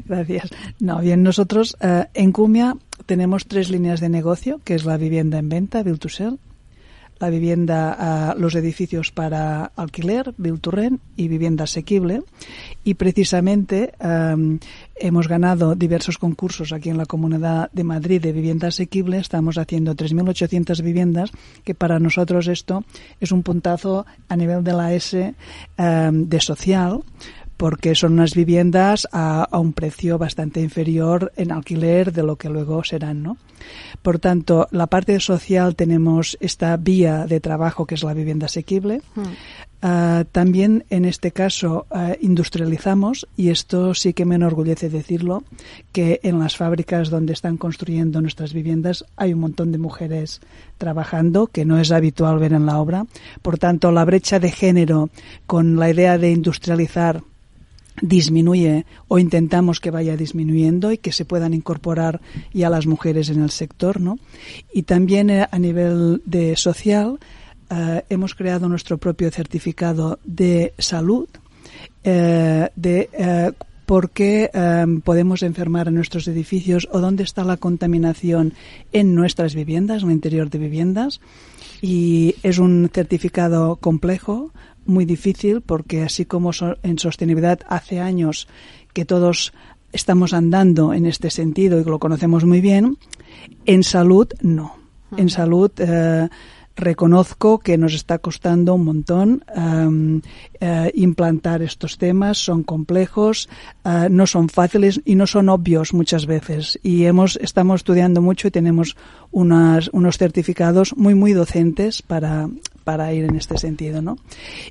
Gracias. 0.05 0.51
No, 0.79 1.01
bien, 1.01 1.25
nosotros 1.25 1.77
eh, 1.81 2.05
en 2.15 2.31
Culmia 2.31 2.77
tenemos 3.07 3.47
tres 3.47 3.71
líneas 3.71 4.01
de 4.01 4.09
negocio, 4.09 4.61
que 4.65 4.75
es 4.75 4.85
la 4.85 4.97
vivienda 4.97 5.39
en 5.39 5.49
venta, 5.49 5.83
Build 5.83 6.01
to 6.01 6.09
Sell, 6.09 6.39
la 7.19 7.31
vivienda, 7.31 8.35
los 8.37 8.55
edificios 8.55 9.11
para 9.11 9.73
alquiler, 9.77 10.35
Build 10.37 10.61
to 10.61 10.71
Rent, 10.71 11.01
y 11.17 11.29
vivienda 11.29 11.65
asequible. 11.65 12.23
Y 12.85 12.93
precisamente 12.95 13.95
hemos 14.97 15.27
ganado 15.27 15.75
diversos 15.75 16.19
concursos 16.19 16.75
aquí 16.75 16.91
en 16.91 16.99
la 16.99 17.07
Comunidad 17.07 17.71
de 17.73 17.85
Madrid 17.85 18.21
de 18.21 18.33
vivienda 18.33 18.69
asequible. 18.69 19.17
Estamos 19.17 19.57
haciendo 19.57 19.95
3.800 19.95 20.83
viviendas, 20.83 21.31
que 21.65 21.75
para 21.75 21.99
nosotros 21.99 22.49
esto 22.49 22.85
es 23.19 23.33
un 23.33 23.43
puntazo 23.43 24.05
a 24.29 24.37
nivel 24.37 24.63
de 24.63 24.73
la 24.75 24.93
S 24.93 25.35
de 25.79 26.41
social, 26.41 27.01
porque 27.57 27.95
son 27.95 28.15
unas 28.15 28.35
viviendas 28.35 29.09
a, 29.13 29.49
un 29.53 29.73
precio 29.73 30.19
bastante 30.19 30.61
inferior 30.61 31.33
en 31.37 31.53
alquiler 31.53 32.13
de 32.13 32.23
lo 32.23 32.37
que 32.37 32.51
luego 32.51 32.85
serán, 32.85 33.23
¿no? 33.23 33.39
Por 34.03 34.19
tanto, 34.19 34.69
la 34.71 34.87
parte 34.87 35.19
social 35.19 35.75
tenemos 35.75 36.37
esta 36.41 36.77
vía 36.77 37.27
de 37.27 37.41
trabajo 37.41 37.87
que 37.87 37.95
es 37.95 38.03
la 38.03 38.15
vivienda 38.15 38.47
asequible. 38.47 39.01
Hmm. 39.15 39.25
Ah, 39.83 40.25
también 40.33 40.85
en 40.91 41.05
este 41.05 41.33
caso 41.33 41.87
ah, 41.91 42.15
industrializamos, 42.21 43.27
y 43.37 43.51
esto 43.51 43.95
sí 43.95 44.13
que 44.15 44.25
me 44.25 44.35
enorgullece 44.35 44.89
decirlo, 44.89 45.45
que 45.93 46.21
en 46.23 46.39
las 46.39 46.57
fábricas 46.57 47.11
donde 47.11 47.33
están 47.33 47.57
construyendo 47.57 48.21
nuestras 48.21 48.53
viviendas 48.53 49.05
hay 49.17 49.33
un 49.33 49.41
montón 49.41 49.73
de 49.73 49.79
mujeres 49.79 50.41
trabajando, 50.79 51.47
que 51.47 51.65
no 51.65 51.79
es 51.79 51.93
habitual 51.93 52.39
ver 52.39 52.53
en 52.53 52.67
la 52.67 52.79
obra. 52.79 53.07
Por 53.43 53.59
tanto, 53.59 53.93
la 53.93 54.05
brecha 54.05 54.39
de 54.39 54.51
género 54.51 55.11
con 55.47 55.77
la 55.77 55.91
idea 55.91 56.19
de 56.19 56.31
industrializar 56.31 57.23
disminuye 58.03 58.85
o 59.09 59.19
intentamos 59.19 59.81
que 59.81 59.91
vaya 59.91 60.17
disminuyendo 60.17 60.93
y 60.93 60.99
que 60.99 61.13
se 61.13 61.25
puedan 61.25 61.55
incorporar 61.55 62.21
ya 62.53 62.71
las 62.71 62.87
mujeres 62.87 63.31
en 63.31 63.43
el 63.43 63.51
sector, 63.51 64.01
¿no? 64.01 64.19
Y 64.73 64.83
también 64.83 65.31
eh, 65.31 65.47
a 65.51 65.59
nivel 65.59 66.23
de 66.25 66.57
social 66.57 67.19
eh, 67.71 68.03
hemos 68.09 68.35
creado 68.35 68.69
nuestro 68.69 68.99
propio 68.99 69.31
certificado 69.31 70.19
de 70.25 70.75
salud 70.79 71.29
eh, 72.05 72.69
de 72.77 73.55
por 73.87 74.11
qué 74.11 74.51
podemos 75.05 75.45
enfermar 75.45 75.87
en 75.87 75.95
nuestros 75.95 76.27
edificios 76.27 76.89
o 76.91 76.99
dónde 76.99 77.23
está 77.23 77.45
la 77.45 77.57
contaminación 77.57 78.53
en 78.93 79.15
nuestras 79.15 79.55
viviendas, 79.55 80.03
en 80.03 80.09
el 80.09 80.15
interior 80.17 80.51
de 80.51 80.59
viviendas. 80.59 81.21
Y 81.81 82.35
es 82.43 82.59
un 82.59 82.91
certificado 82.93 83.77
complejo, 83.77 84.51
muy 84.87 85.05
difícil, 85.05 85.61
porque 85.61 86.03
así 86.03 86.25
como 86.25 86.51
en 86.83 86.99
sostenibilidad 86.99 87.61
hace 87.69 88.01
años 88.01 88.49
que 88.93 89.05
todos 89.05 89.53
estamos 89.93 90.33
andando 90.33 90.93
en 90.93 91.07
este 91.07 91.31
sentido 91.31 91.81
y 91.81 91.85
lo 91.85 91.99
conocemos 91.99 92.45
muy 92.45 92.61
bien, 92.61 92.99
en 93.65 93.83
salud 93.83 94.29
no. 94.41 94.77
En 95.17 95.31
salud 95.31 95.71
reconozco 96.77 97.59
que 97.59 97.79
nos 97.79 97.95
está 97.95 98.19
costando 98.19 98.75
un 98.75 98.85
montón 98.85 99.43
um, 99.57 100.17
uh, 100.17 100.89
implantar 100.95 101.63
estos 101.63 101.97
temas, 101.97 102.39
son 102.39 102.63
complejos, 102.63 103.49
uh, 103.85 104.09
no 104.11 104.27
son 104.27 104.49
fáciles 104.49 105.01
y 105.05 105.15
no 105.15 105.27
son 105.27 105.49
obvios 105.49 105.95
muchas 105.95 106.27
veces. 106.27 106.79
Y 106.83 107.05
hemos, 107.05 107.37
estamos 107.37 107.81
estudiando 107.81 108.21
mucho 108.21 108.49
y 108.49 108.51
tenemos 108.51 108.97
unas, 109.33 109.89
unos 109.93 110.19
certificados 110.19 110.95
muy, 110.97 111.15
muy 111.15 111.33
docentes 111.33 112.03
para, 112.03 112.49
para 112.87 113.13
ir 113.13 113.25
en 113.25 113.35
este 113.35 113.59
sentido. 113.59 114.01
¿no? 114.01 114.17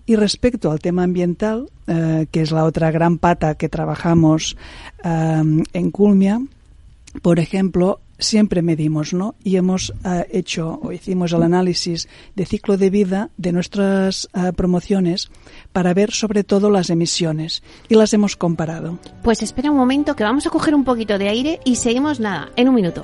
Y 0.05 0.15
respecto 0.15 0.71
al 0.71 0.79
tema 0.79 1.03
ambiental, 1.03 1.67
uh, 1.87 2.25
que 2.31 2.41
es 2.41 2.51
la 2.51 2.63
otra 2.63 2.89
gran 2.89 3.17
pata 3.17 3.55
que 3.55 3.67
trabajamos 3.67 4.55
um, 5.03 5.63
en 5.73 5.91
Culmia, 5.91 6.41
por 7.21 7.39
ejemplo, 7.39 7.99
siempre 8.17 8.61
medimos, 8.61 9.13
¿no? 9.13 9.35
Y 9.43 9.57
hemos 9.57 9.89
uh, 9.89 10.23
hecho 10.31 10.79
o 10.81 10.93
hicimos 10.93 11.33
el 11.33 11.43
análisis 11.43 12.07
de 12.35 12.45
ciclo 12.45 12.77
de 12.77 12.89
vida 12.89 13.29
de 13.35 13.51
nuestras 13.51 14.29
uh, 14.33 14.53
promociones 14.53 15.29
para 15.73 15.93
ver 15.93 16.11
sobre 16.11 16.45
todo 16.45 16.69
las 16.69 16.89
emisiones 16.89 17.63
y 17.89 17.95
las 17.95 18.13
hemos 18.13 18.37
comparado. 18.37 18.97
Pues 19.23 19.43
espera 19.43 19.71
un 19.71 19.77
momento 19.77 20.15
que 20.15 20.23
vamos 20.23 20.47
a 20.47 20.49
coger 20.49 20.73
un 20.73 20.85
poquito 20.85 21.17
de 21.17 21.27
aire 21.27 21.59
y 21.65 21.75
seguimos 21.75 22.21
nada, 22.21 22.49
en 22.55 22.69
un 22.69 22.75
minuto. 22.75 23.03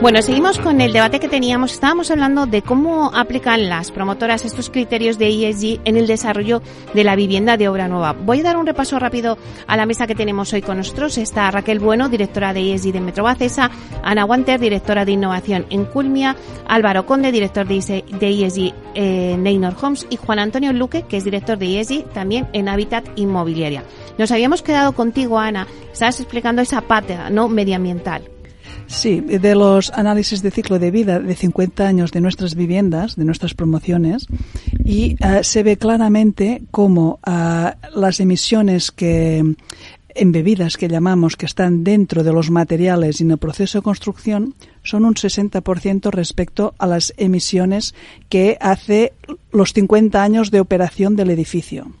Bueno, 0.00 0.22
seguimos 0.22 0.58
con 0.58 0.80
el 0.80 0.94
debate 0.94 1.20
que 1.20 1.28
teníamos. 1.28 1.72
Estábamos 1.72 2.10
hablando 2.10 2.46
de 2.46 2.62
cómo 2.62 3.10
aplican 3.14 3.68
las 3.68 3.90
promotoras 3.90 4.46
estos 4.46 4.70
criterios 4.70 5.18
de 5.18 5.28
ESG 5.28 5.82
en 5.84 5.98
el 5.98 6.06
desarrollo 6.06 6.62
de 6.94 7.04
la 7.04 7.16
vivienda 7.16 7.58
de 7.58 7.68
obra 7.68 7.86
nueva. 7.86 8.14
Voy 8.14 8.40
a 8.40 8.44
dar 8.44 8.56
un 8.56 8.66
repaso 8.66 8.98
rápido 8.98 9.36
a 9.66 9.76
la 9.76 9.84
mesa 9.84 10.06
que 10.06 10.14
tenemos 10.14 10.54
hoy 10.54 10.62
con 10.62 10.78
nosotros. 10.78 11.18
Está 11.18 11.50
Raquel 11.50 11.80
Bueno, 11.80 12.08
directora 12.08 12.54
de 12.54 12.72
ESG 12.72 12.92
de 12.92 13.00
Metrobacesa, 13.02 13.70
Ana 14.02 14.24
Wanter, 14.24 14.58
directora 14.58 15.04
de 15.04 15.12
innovación 15.12 15.66
en 15.68 15.84
Culmia, 15.84 16.34
Álvaro 16.66 17.04
Conde, 17.04 17.30
director 17.30 17.68
de 17.68 17.76
ESG 17.76 18.72
en 18.94 19.42
Neynor 19.42 19.74
Homes 19.82 20.06
y 20.08 20.16
Juan 20.16 20.38
Antonio 20.38 20.72
Luque, 20.72 21.02
que 21.02 21.18
es 21.18 21.24
director 21.24 21.58
de 21.58 21.78
ESG 21.78 22.04
también 22.14 22.48
en 22.54 22.70
Habitat 22.70 23.06
Inmobiliaria. 23.16 23.84
Nos 24.16 24.32
habíamos 24.32 24.62
quedado 24.62 24.92
contigo, 24.92 25.38
Ana. 25.38 25.66
Estabas 25.92 26.20
explicando 26.20 26.62
esa 26.62 26.80
pata 26.80 27.28
no 27.28 27.48
medioambiental. 27.48 28.22
Sí, 28.90 29.20
de 29.20 29.54
los 29.54 29.90
análisis 29.92 30.42
de 30.42 30.50
ciclo 30.50 30.80
de 30.80 30.90
vida 30.90 31.20
de 31.20 31.36
50 31.36 31.86
años 31.86 32.10
de 32.10 32.20
nuestras 32.20 32.56
viviendas, 32.56 33.14
de 33.14 33.24
nuestras 33.24 33.54
promociones, 33.54 34.26
y 34.84 35.14
uh, 35.24 35.44
se 35.44 35.62
ve 35.62 35.76
claramente 35.76 36.64
cómo 36.72 37.20
uh, 37.24 37.98
las 37.98 38.18
emisiones 38.18 38.90
que 38.90 39.54
embebidas 40.16 40.76
que 40.76 40.88
llamamos 40.88 41.36
que 41.36 41.46
están 41.46 41.84
dentro 41.84 42.24
de 42.24 42.32
los 42.32 42.50
materiales 42.50 43.20
y 43.20 43.24
en 43.24 43.30
el 43.30 43.38
proceso 43.38 43.78
de 43.78 43.82
construcción 43.82 44.56
son 44.82 45.04
un 45.04 45.14
60% 45.14 46.10
respecto 46.10 46.74
a 46.78 46.88
las 46.88 47.14
emisiones 47.16 47.94
que 48.28 48.58
hace 48.60 49.12
los 49.52 49.72
50 49.72 50.20
años 50.20 50.50
de 50.50 50.58
operación 50.58 51.14
del 51.14 51.30
edificio. 51.30 51.92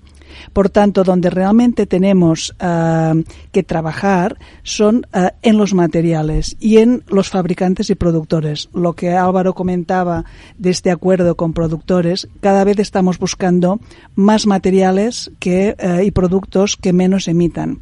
Por 0.52 0.70
tanto, 0.70 1.04
donde 1.04 1.30
realmente 1.30 1.86
tenemos 1.86 2.54
uh, 2.60 3.22
que 3.52 3.62
trabajar 3.62 4.38
son 4.62 5.06
uh, 5.14 5.28
en 5.42 5.56
los 5.56 5.74
materiales 5.74 6.56
y 6.60 6.78
en 6.78 7.02
los 7.08 7.28
fabricantes 7.28 7.90
y 7.90 7.94
productores. 7.94 8.68
Lo 8.72 8.94
que 8.94 9.12
Álvaro 9.12 9.54
comentaba 9.54 10.24
de 10.58 10.70
este 10.70 10.90
acuerdo 10.90 11.36
con 11.36 11.52
productores, 11.52 12.28
cada 12.40 12.64
vez 12.64 12.78
estamos 12.78 13.18
buscando 13.18 13.80
más 14.14 14.46
materiales 14.46 15.30
uh, 15.30 16.00
y 16.02 16.10
productos 16.10 16.76
que 16.76 16.92
menos 16.92 17.28
emitan. 17.28 17.80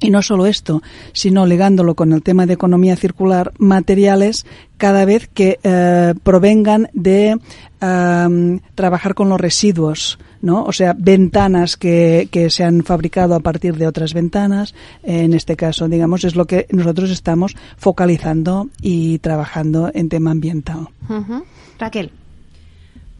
Y 0.00 0.10
no 0.10 0.22
solo 0.22 0.46
esto, 0.46 0.80
sino 1.12 1.44
ligándolo 1.44 1.96
con 1.96 2.12
el 2.12 2.22
tema 2.22 2.46
de 2.46 2.54
economía 2.54 2.94
circular, 2.94 3.52
materiales 3.58 4.46
cada 4.76 5.04
vez 5.04 5.28
que 5.28 5.58
eh, 5.62 6.14
provengan 6.22 6.88
de 6.92 7.36
trabajar 8.74 9.14
con 9.14 9.28
los 9.28 9.40
residuos, 9.40 10.18
¿no? 10.40 10.64
O 10.64 10.72
sea, 10.72 10.94
ventanas 10.96 11.76
que, 11.76 12.28
que 12.30 12.50
se 12.50 12.64
han 12.64 12.84
fabricado 12.84 13.34
a 13.34 13.40
partir 13.40 13.76
de 13.76 13.86
otras 13.86 14.14
ventanas. 14.14 14.74
En 15.02 15.32
este 15.32 15.56
caso, 15.56 15.88
digamos, 15.88 16.24
es 16.24 16.36
lo 16.36 16.46
que 16.46 16.66
nosotros 16.70 17.10
estamos 17.10 17.56
focalizando 17.76 18.68
y 18.80 19.18
trabajando 19.18 19.90
en 19.94 20.08
tema 20.08 20.30
ambiental. 20.30 20.88
Raquel. 21.78 22.10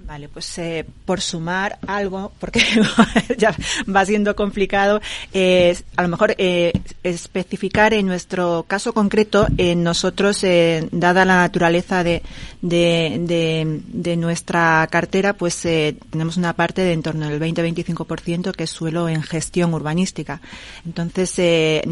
Vale, 0.09 0.31
pues 0.31 0.57
eh, 0.57 0.87
por 1.05 1.21
sumar 1.21 1.79
algo, 1.87 2.33
porque 2.41 2.63
ya 3.37 3.55
va 3.95 4.07
siendo 4.07 4.35
complicado, 4.35 5.03
eh, 5.35 5.77
a 5.97 6.03
lo 6.03 6.09
mejor 6.09 6.35
eh, 6.39 6.73
especificar 7.03 7.93
en 7.93 8.07
nuestro 8.07 8.65
caso 8.67 8.95
concreto, 8.95 9.47
nosotros, 9.77 10.43
eh, 10.45 10.89
dada 10.93 11.27
la 11.27 11.37
naturaleza 11.37 12.03
de, 12.05 12.23
de, 12.63 13.19
de, 13.21 13.83
de 13.87 14.17
nuestra 14.17 14.89
cartera, 14.91 15.35
pues 15.35 15.63
eh, 15.67 15.95
tenemos 16.09 16.39
una 16.39 16.55
parte 16.55 16.81
de 16.81 16.95
en 16.95 17.03
torno 17.03 17.29
del 17.29 17.39
20-25% 17.39 18.53
que 18.53 18.65
es 18.65 18.71
suelo 18.71 19.11
en 19.11 19.23
gestión 19.23 19.75
urbanística. 19.75 20.41
Entonces, 20.87 21.35
eh, 21.37 21.83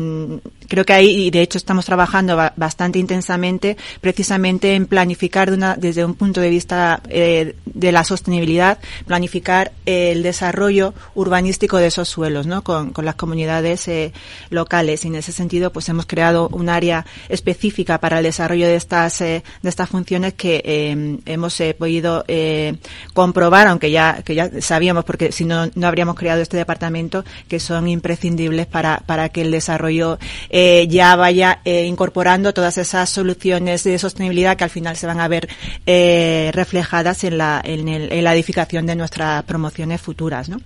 creo 0.69 0.87
que 0.87 0.93
ahí, 0.95 1.27
y 1.27 1.31
de 1.31 1.43
hecho 1.43 1.59
estamos 1.59 1.85
trabajando 1.85 2.35
bastante 2.57 2.99
intensamente, 2.99 3.77
precisamente 4.01 4.75
en 4.75 4.87
planificar 4.87 5.51
de 5.51 5.57
una, 5.59 5.77
desde 5.77 6.03
un 6.03 6.15
punto 6.15 6.41
de 6.41 6.49
vista 6.49 7.03
de 7.05 7.93
la 7.93 8.06
sostenibilidad, 8.07 8.79
planificar 9.07 9.73
el 9.85 10.23
desarrollo 10.23 10.95
urbanístico 11.15 11.77
de 11.79 11.89
esos 11.89 12.09
suelos, 12.09 12.47
¿no? 12.47 12.63
Con, 12.63 12.93
con 12.93 13.05
las 13.05 13.15
comunidades 13.15 13.89
eh, 13.89 14.13
locales. 14.51 15.05
Y 15.05 15.09
en 15.09 15.17
ese 15.17 15.33
sentido, 15.33 15.73
pues 15.73 15.89
hemos 15.89 16.07
creado 16.07 16.49
un 16.53 16.69
área 16.69 17.07
específica 17.29 17.99
para 17.99 18.19
el 18.19 18.25
desarrollo 18.25 18.67
de 18.67 18.77
estas 18.77 19.21
eh, 19.21 19.43
de 19.63 19.69
estas 19.69 19.89
funciones 19.89 20.35
que 20.35 20.63
eh, 20.65 21.19
hemos 21.27 21.63
podido 21.79 22.25
comprobar, 23.15 23.67
aunque 23.67 23.91
ya 23.91 24.23
que 24.23 24.35
ya 24.35 24.51
sabíamos, 24.61 25.05
porque 25.05 25.33
si 25.33 25.45
no 25.45 25.67
no 25.75 25.87
habríamos 25.87 26.17
creado 26.17 26.43
este 26.43 26.57
departamento, 26.57 27.25
que 27.49 27.61
son 27.61 27.89
imprescindibles 27.89 28.67
para 28.67 28.99
para 29.07 29.29
que 29.29 29.43
el 29.43 29.51
desarrollo 29.51 30.19
ya 30.51 31.17
vaya 31.17 31.61
incorporando 31.65 32.53
todas 32.53 32.79
esas 32.79 33.09
soluciones 33.09 33.85
de 33.85 33.99
sostenibilidad 33.99 34.57
que 34.57 34.65
al 34.65 34.71
final 34.71 34.97
se 34.97 35.07
van 35.07 35.21
a 35.21 35.29
ver 35.29 35.49
reflejadas 35.87 37.25
en 37.25 37.39
la 37.39 37.61
en 37.65 37.89
el 37.89 37.96
en 37.97 38.25
la 38.25 38.35
edificación 38.35 38.87
de 38.87 38.97
nuestras 38.97 39.43
promociones 39.45 40.01
futuras, 40.01 40.49
¿no? 40.49 40.61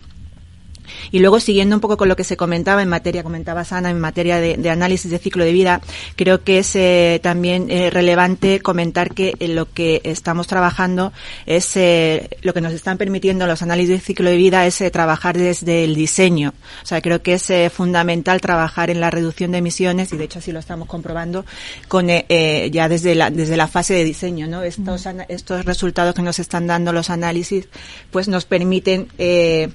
Y 1.10 1.18
luego, 1.20 1.40
siguiendo 1.40 1.76
un 1.76 1.80
poco 1.80 1.96
con 1.96 2.08
lo 2.08 2.16
que 2.16 2.24
se 2.24 2.36
comentaba 2.36 2.82
en 2.82 2.88
materia, 2.88 3.22
comentaba 3.22 3.64
Sana, 3.64 3.90
en 3.90 4.00
materia 4.00 4.40
de, 4.40 4.56
de 4.56 4.70
análisis 4.70 5.10
de 5.10 5.18
ciclo 5.18 5.44
de 5.44 5.52
vida, 5.52 5.80
creo 6.16 6.42
que 6.42 6.58
es 6.58 6.74
eh, 6.76 7.20
también 7.22 7.70
eh, 7.70 7.90
relevante 7.90 8.60
comentar 8.60 9.14
que 9.14 9.34
en 9.38 9.54
lo 9.54 9.72
que 9.72 10.00
estamos 10.04 10.46
trabajando 10.46 11.12
es 11.46 11.76
eh, 11.76 12.28
lo 12.42 12.54
que 12.54 12.60
nos 12.60 12.72
están 12.72 12.98
permitiendo 12.98 13.46
los 13.46 13.62
análisis 13.62 13.90
de 13.90 14.00
ciclo 14.00 14.30
de 14.30 14.36
vida 14.36 14.66
es 14.66 14.80
eh, 14.80 14.90
trabajar 14.90 15.36
desde 15.36 15.84
el 15.84 15.94
diseño. 15.94 16.54
O 16.82 16.86
sea, 16.86 17.00
creo 17.00 17.22
que 17.22 17.34
es 17.34 17.50
eh, 17.50 17.70
fundamental 17.70 18.40
trabajar 18.40 18.90
en 18.90 19.00
la 19.00 19.10
reducción 19.10 19.52
de 19.52 19.58
emisiones 19.58 20.12
y 20.12 20.16
de 20.16 20.24
hecho 20.24 20.38
así 20.38 20.52
lo 20.52 20.58
estamos 20.58 20.88
comprobando 20.88 21.44
con 21.88 22.08
eh, 22.10 22.70
ya 22.72 22.88
desde 22.88 23.14
la, 23.14 23.30
desde 23.30 23.56
la 23.56 23.68
fase 23.68 23.94
de 23.94 24.04
diseño, 24.04 24.46
¿no? 24.46 24.62
Estos, 24.62 25.06
estos 25.28 25.64
resultados 25.64 26.14
que 26.14 26.22
nos 26.22 26.38
están 26.38 26.66
dando 26.66 26.92
los 26.92 27.10
análisis 27.10 27.68
pues 28.10 28.28
nos 28.28 28.44
permiten 28.44 29.08
eh, 29.18 29.68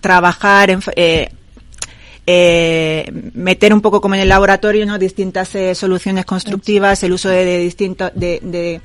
trabajar 0.00 0.70
en, 0.70 0.80
eh, 0.96 1.28
eh, 2.28 3.08
meter 3.34 3.72
un 3.72 3.80
poco 3.80 4.00
como 4.00 4.16
en 4.16 4.20
el 4.22 4.28
laboratorio 4.28 4.84
no 4.84 4.98
distintas 4.98 5.54
eh, 5.54 5.76
soluciones 5.76 6.24
constructivas 6.24 7.04
el 7.04 7.12
uso 7.12 7.28
de, 7.28 7.58
distintos 7.58 8.10
de, 8.16 8.80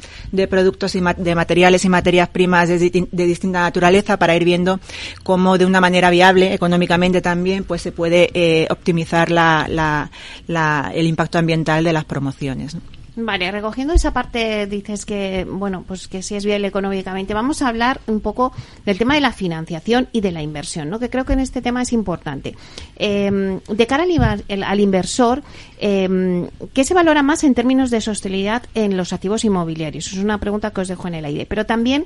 productos 0.47 0.93
y 0.93 1.01
ma 1.01 1.15
de 1.15 1.33
materiales 1.33 1.83
y 1.83 1.89
materias 1.89 2.29
primas 2.29 2.69
de, 2.69 2.77
distinta 2.77 3.61
naturaleza 3.61 4.17
para 4.17 4.35
ir 4.35 4.45
viendo 4.45 4.79
cómo 5.23 5.57
de 5.57 5.65
una 5.65 5.81
manera 5.81 6.11
viable 6.11 6.53
económicamente 6.53 7.19
también 7.19 7.63
pues 7.63 7.81
se 7.81 7.91
puede 7.91 8.29
eh, 8.35 8.67
optimizar 8.69 9.31
la, 9.31 9.65
la, 9.67 10.11
la, 10.45 10.91
el 10.93 11.07
impacto 11.07 11.39
ambiental 11.39 11.83
de 11.83 11.93
las 11.93 12.05
promociones. 12.05 12.77
Vale, 13.13 13.51
recogiendo 13.51 13.93
esa 13.93 14.13
parte, 14.13 14.67
dices 14.67 15.05
que, 15.05 15.45
bueno, 15.49 15.83
pues 15.85 16.07
que 16.07 16.21
si 16.21 16.35
es 16.35 16.45
viable 16.45 16.67
económicamente, 16.67 17.33
vamos 17.33 17.61
a 17.61 17.67
hablar 17.67 17.99
un 18.07 18.21
poco 18.21 18.53
del 18.85 18.97
tema 18.97 19.15
de 19.15 19.21
la 19.21 19.33
financiación 19.33 20.07
y 20.13 20.21
de 20.21 20.31
la 20.31 20.41
inversión, 20.41 20.89
¿no? 20.89 20.97
Que 20.97 21.09
creo 21.09 21.25
que 21.25 21.33
en 21.33 21.41
este 21.41 21.61
tema 21.61 21.81
es 21.81 21.91
importante. 21.91 22.55
Eh, 22.95 23.59
de 23.67 23.87
cara 23.87 24.05
al, 24.47 24.79
inversor, 24.79 25.43
eh, 25.77 26.49
¿qué 26.73 26.85
se 26.85 26.93
valora 26.93 27.21
más 27.21 27.43
en 27.43 27.53
términos 27.53 27.89
de 27.91 27.99
sostenibilidad 27.99 28.63
en 28.75 28.95
los 28.95 29.11
activos 29.11 29.43
inmobiliarios? 29.43 30.07
Es 30.07 30.17
una 30.17 30.37
pregunta 30.37 30.71
que 30.71 30.79
os 30.79 30.87
dejo 30.87 31.09
en 31.09 31.15
el 31.15 31.25
aire. 31.25 31.45
Pero 31.45 31.65
también, 31.65 32.05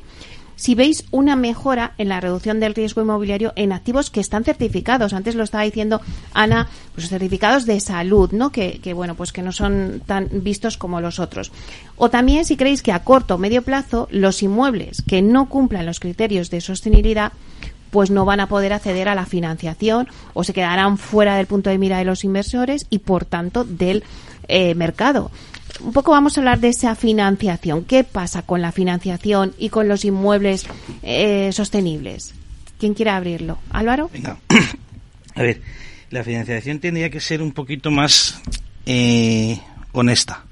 si 0.56 0.76
veis 0.76 1.06
una 1.12 1.36
mejora 1.36 1.94
en 1.98 2.10
la 2.10 2.22
reducción 2.22 2.60
del 2.60 2.76
riesgo 2.76 3.02
inmobiliario 3.02 3.54
en 3.56 3.72
activos 3.72 4.10
que 4.10 4.20
están 4.20 4.44
certificados. 4.44 5.14
Antes 5.14 5.36
lo 5.36 5.44
estaba 5.44 5.64
diciendo 5.64 6.02
Ana, 6.34 6.68
pues 6.94 7.10
certificados 7.10 7.66
de 7.66 7.80
salud, 7.80 8.32
¿no? 8.32 8.52
Que, 8.52 8.80
bueno, 8.94 9.16
pues 9.16 9.32
que 9.32 9.42
no 9.42 9.52
son 9.52 10.02
tan 10.06 10.30
vistos 10.32 10.78
como 10.78 11.02
los 11.02 11.20
otros. 11.20 11.52
O 11.98 12.10
también 12.10 12.46
si 12.46 12.58
creéis 12.58 12.82
que 12.82 12.92
a 12.92 13.04
corto 13.04 13.36
o 13.36 13.38
medio 13.38 13.62
plazo 13.62 14.08
los 14.12 14.42
inmuebles 14.44 15.04
que 15.08 15.22
no 15.22 15.50
cumplan 15.50 15.86
los 15.86 16.00
criterios 16.00 16.50
de 16.50 16.62
sostenibilidad 16.62 17.34
pues 17.92 18.12
no 18.12 18.26
van 18.26 18.42
a 18.42 18.48
poder 18.48 18.74
acceder 18.74 19.08
a 19.08 19.16
la 19.16 19.26
financiación 19.26 20.10
o 20.34 20.44
se 20.44 20.52
quedarán 20.52 20.98
fuera 20.98 21.38
del 21.38 21.46
punto 21.46 21.70
de 21.70 21.78
mira 21.78 21.98
de 21.98 22.04
los 22.04 22.26
inversores 22.26 22.88
y 22.90 23.00
por 23.00 23.24
tanto 23.24 23.64
del 23.64 24.04
eh, 24.50 24.76
mercado 24.76 25.32
un 25.82 25.94
poco 25.94 26.12
vamos 26.12 26.38
a 26.38 26.42
hablar 26.42 26.60
de 26.60 26.70
esa 26.70 26.96
financiación. 26.96 27.86
¿Qué 27.86 28.04
pasa 28.04 28.42
con 28.42 28.62
la 28.62 28.72
financiación 28.72 29.54
y 29.58 29.70
con 29.70 29.88
los 29.88 30.06
inmuebles 30.06 30.66
eh, 31.04 31.50
sostenibles? 31.52 32.34
¿Quién 32.80 32.94
quiere 32.94 33.12
abrirlo? 33.12 33.60
Álvaro. 33.70 34.10
Venga. 34.12 34.38
A 35.36 35.42
ver, 35.42 35.62
la 36.10 36.24
financiación 36.24 36.80
tendría 36.80 37.10
que 37.10 37.20
ser 37.20 37.42
un 37.42 37.52
poquito 37.52 37.92
más 37.92 38.42
eh, 38.86 39.60
honesta. 39.92 40.46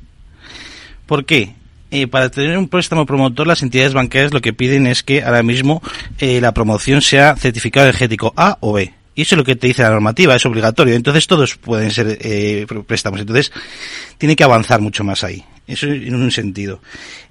¿Por 1.06 1.26
qué? 1.26 1.56
Eh, 1.92 2.08
para 2.08 2.30
tener 2.30 2.58
un 2.58 2.68
préstamo 2.68 3.06
promotor, 3.06 3.46
las 3.46 3.62
entidades 3.62 3.94
bancarias 3.94 4.34
lo 4.34 4.42
que 4.42 4.52
piden 4.52 4.88
es 4.88 5.04
que 5.04 5.22
ahora 5.22 5.44
mismo 5.44 5.82
eh, 6.18 6.42
la 6.42 6.52
promoción 6.52 7.02
sea 7.02 7.36
certificado 7.36 7.86
energético 7.86 8.34
A 8.36 8.58
o 8.62 8.74
B. 8.74 8.94
Y 9.16 9.22
eso 9.24 9.36
es 9.36 9.38
lo 9.38 9.44
que 9.44 9.56
te 9.56 9.68
dice 9.68 9.84
la 9.84 9.92
normativa, 9.92 10.36
es 10.36 10.46
obligatorio. 10.46 10.96
Entonces 10.96 11.28
todos 11.28 11.56
pueden 11.56 11.92
ser 11.92 12.18
eh, 12.22 12.66
préstamos. 12.88 13.20
Entonces 13.20 13.52
tiene 14.18 14.36
que 14.36 14.44
avanzar 14.44 14.82
mucho 14.82 15.04
más 15.04 15.24
ahí. 15.24 15.44
Eso 15.68 15.88
en 15.88 16.16
un 16.16 16.32
sentido. 16.32 16.82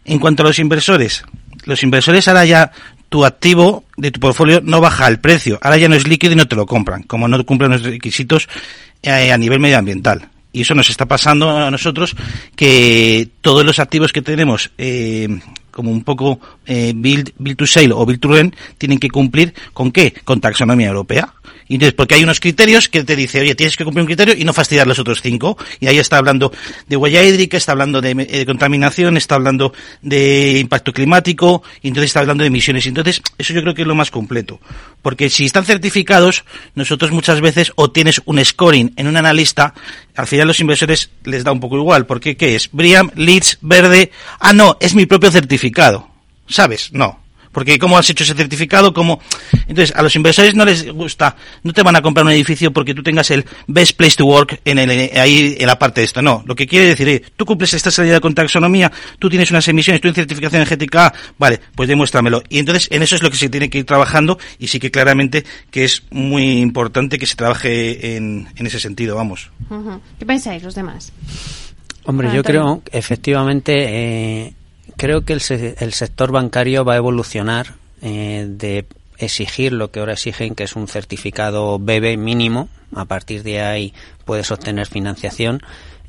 En 0.04 0.18
cuanto 0.18 0.42
a 0.42 0.46
los 0.46 0.58
inversores, 0.58 1.24
los 1.64 1.82
inversores 1.82 2.28
ahora 2.28 2.44
ya 2.44 2.72
tu 3.08 3.26
activo 3.26 3.84
de 3.96 4.10
tu 4.10 4.20
portfolio 4.20 4.60
no 4.62 4.80
baja 4.80 5.06
el 5.06 5.20
precio. 5.20 5.58
Ahora 5.60 5.76
ya 5.76 5.88
no 5.88 5.94
es 5.94 6.08
líquido 6.08 6.32
y 6.32 6.36
no 6.36 6.48
te 6.48 6.56
lo 6.56 6.66
compran, 6.66 7.02
como 7.02 7.28
no 7.28 7.44
cumplen 7.44 7.72
los 7.72 7.82
requisitos 7.82 8.48
eh, 9.02 9.30
a 9.30 9.36
nivel 9.36 9.60
medioambiental. 9.60 10.28
y 10.54 10.62
eso 10.62 10.74
nos 10.74 10.90
está 10.90 11.06
pasando 11.06 11.50
a 11.50 11.70
nosotros, 11.70 12.14
que 12.56 13.28
todos 13.40 13.64
los 13.64 13.78
activos 13.78 14.12
que 14.12 14.22
tenemos, 14.22 14.70
eh, 14.78 15.28
como 15.70 15.90
un 15.90 16.04
poco 16.04 16.40
eh, 16.66 16.92
build, 16.94 17.32
build 17.38 17.56
to 17.56 17.66
sale 17.66 17.92
o 17.92 18.04
build 18.04 18.20
to 18.20 18.28
rent, 18.28 18.54
tienen 18.78 18.98
que 18.98 19.08
cumplir 19.08 19.54
con 19.72 19.90
qué? 19.90 20.14
Con 20.24 20.40
taxonomía 20.40 20.88
europea. 20.88 21.32
Entonces, 21.68 21.94
porque 21.94 22.14
hay 22.14 22.24
unos 22.24 22.40
criterios 22.40 22.88
que 22.88 23.04
te 23.04 23.16
dice, 23.16 23.40
oye, 23.40 23.54
tienes 23.54 23.76
que 23.76 23.84
cumplir 23.84 24.02
un 24.02 24.06
criterio 24.06 24.34
y 24.36 24.44
no 24.44 24.52
fastidiar 24.52 24.86
los 24.86 24.98
otros 24.98 25.20
cinco. 25.22 25.56
Y 25.80 25.86
ahí 25.86 25.98
está 25.98 26.18
hablando 26.18 26.52
de 26.88 26.96
huella 26.96 27.22
hídrica, 27.22 27.56
está 27.56 27.72
hablando 27.72 28.00
de, 28.00 28.10
eh, 28.28 28.46
contaminación, 28.46 29.16
está 29.16 29.36
hablando 29.36 29.72
de 30.00 30.58
impacto 30.58 30.92
climático, 30.92 31.62
y 31.80 31.88
entonces 31.88 32.10
está 32.10 32.20
hablando 32.20 32.42
de 32.42 32.48
emisiones. 32.48 32.86
Entonces, 32.86 33.22
eso 33.38 33.52
yo 33.52 33.62
creo 33.62 33.74
que 33.74 33.82
es 33.82 33.88
lo 33.88 33.94
más 33.94 34.10
completo. 34.10 34.60
Porque 35.00 35.30
si 35.30 35.44
están 35.44 35.64
certificados, 35.64 36.44
nosotros 36.74 37.10
muchas 37.10 37.40
veces 37.40 37.72
o 37.76 37.90
tienes 37.90 38.20
un 38.24 38.44
scoring 38.44 38.92
en 38.96 39.06
un 39.08 39.16
analista, 39.16 39.74
al 40.16 40.26
final 40.26 40.48
los 40.48 40.60
inversores 40.60 41.10
les 41.24 41.44
da 41.44 41.52
un 41.52 41.60
poco 41.60 41.76
igual. 41.76 42.06
Porque, 42.06 42.36
¿qué 42.36 42.54
es? 42.54 42.70
Briam, 42.72 43.10
Leeds, 43.16 43.58
verde. 43.60 44.10
Ah, 44.40 44.52
no, 44.52 44.76
es 44.80 44.94
mi 44.94 45.06
propio 45.06 45.30
certificado. 45.30 46.08
¿Sabes? 46.46 46.92
No 46.92 47.21
porque 47.52 47.78
cómo 47.78 47.98
has 47.98 48.08
hecho 48.10 48.24
ese 48.24 48.34
certificado, 48.34 48.92
cómo... 48.92 49.20
Entonces, 49.68 49.94
a 49.94 50.02
los 50.02 50.14
inversores 50.16 50.54
no 50.54 50.64
les 50.64 50.90
gusta, 50.90 51.36
no 51.62 51.72
te 51.72 51.82
van 51.82 51.96
a 51.96 52.02
comprar 52.02 52.26
un 52.26 52.32
edificio 52.32 52.72
porque 52.72 52.94
tú 52.94 53.02
tengas 53.02 53.30
el 53.30 53.44
best 53.66 53.96
place 53.96 54.16
to 54.16 54.26
work 54.26 54.60
en 54.64 54.78
el, 54.78 54.90
ahí 55.18 55.56
en 55.58 55.66
la 55.66 55.78
parte 55.78 56.00
de 56.00 56.06
esto, 56.06 56.22
no. 56.22 56.42
Lo 56.46 56.54
que 56.54 56.66
quiere 56.66 56.86
decir 56.86 57.08
es, 57.08 57.22
tú 57.36 57.44
cumples 57.44 57.74
esta 57.74 57.90
salida 57.90 58.20
con 58.20 58.34
taxonomía, 58.34 58.90
tú 59.18 59.28
tienes 59.28 59.50
unas 59.50 59.66
emisiones, 59.68 60.00
tú 60.00 60.08
en 60.08 60.14
certificación 60.14 60.60
energética 60.60 61.12
vale, 61.38 61.60
pues 61.74 61.88
demuéstramelo. 61.88 62.42
Y 62.48 62.58
entonces, 62.58 62.88
en 62.90 63.02
eso 63.02 63.16
es 63.16 63.22
lo 63.22 63.30
que 63.30 63.36
se 63.36 63.48
tiene 63.48 63.70
que 63.70 63.78
ir 63.78 63.84
trabajando 63.84 64.38
y 64.58 64.68
sí 64.68 64.80
que 64.80 64.90
claramente 64.90 65.44
que 65.70 65.84
es 65.84 66.02
muy 66.10 66.58
importante 66.60 67.18
que 67.18 67.26
se 67.26 67.36
trabaje 67.36 68.16
en, 68.16 68.48
en 68.56 68.66
ese 68.66 68.80
sentido, 68.80 69.16
vamos. 69.16 69.50
¿Qué 70.18 70.26
pensáis 70.26 70.62
los 70.62 70.74
demás? 70.74 71.12
Hombre, 72.04 72.30
yo 72.34 72.42
creo 72.42 72.82
efectivamente 72.90 73.72
eh, 74.46 74.54
creo 75.02 75.24
que 75.24 75.32
el, 75.32 75.42
el 75.80 75.92
sector 75.94 76.30
bancario 76.30 76.84
va 76.84 76.92
a 76.92 76.96
evolucionar 76.96 77.74
eh, 78.02 78.46
de 78.48 78.86
exigir 79.18 79.72
lo 79.72 79.90
que 79.90 79.98
ahora 79.98 80.12
exigen, 80.12 80.54
que 80.54 80.62
es 80.62 80.76
un 80.76 80.86
certificado 80.86 81.80
BB 81.80 82.16
mínimo, 82.16 82.68
a 82.94 83.04
partir 83.06 83.42
de 83.42 83.62
ahí 83.62 83.94
puedes 84.24 84.52
obtener 84.52 84.86
financiación, 84.86 85.60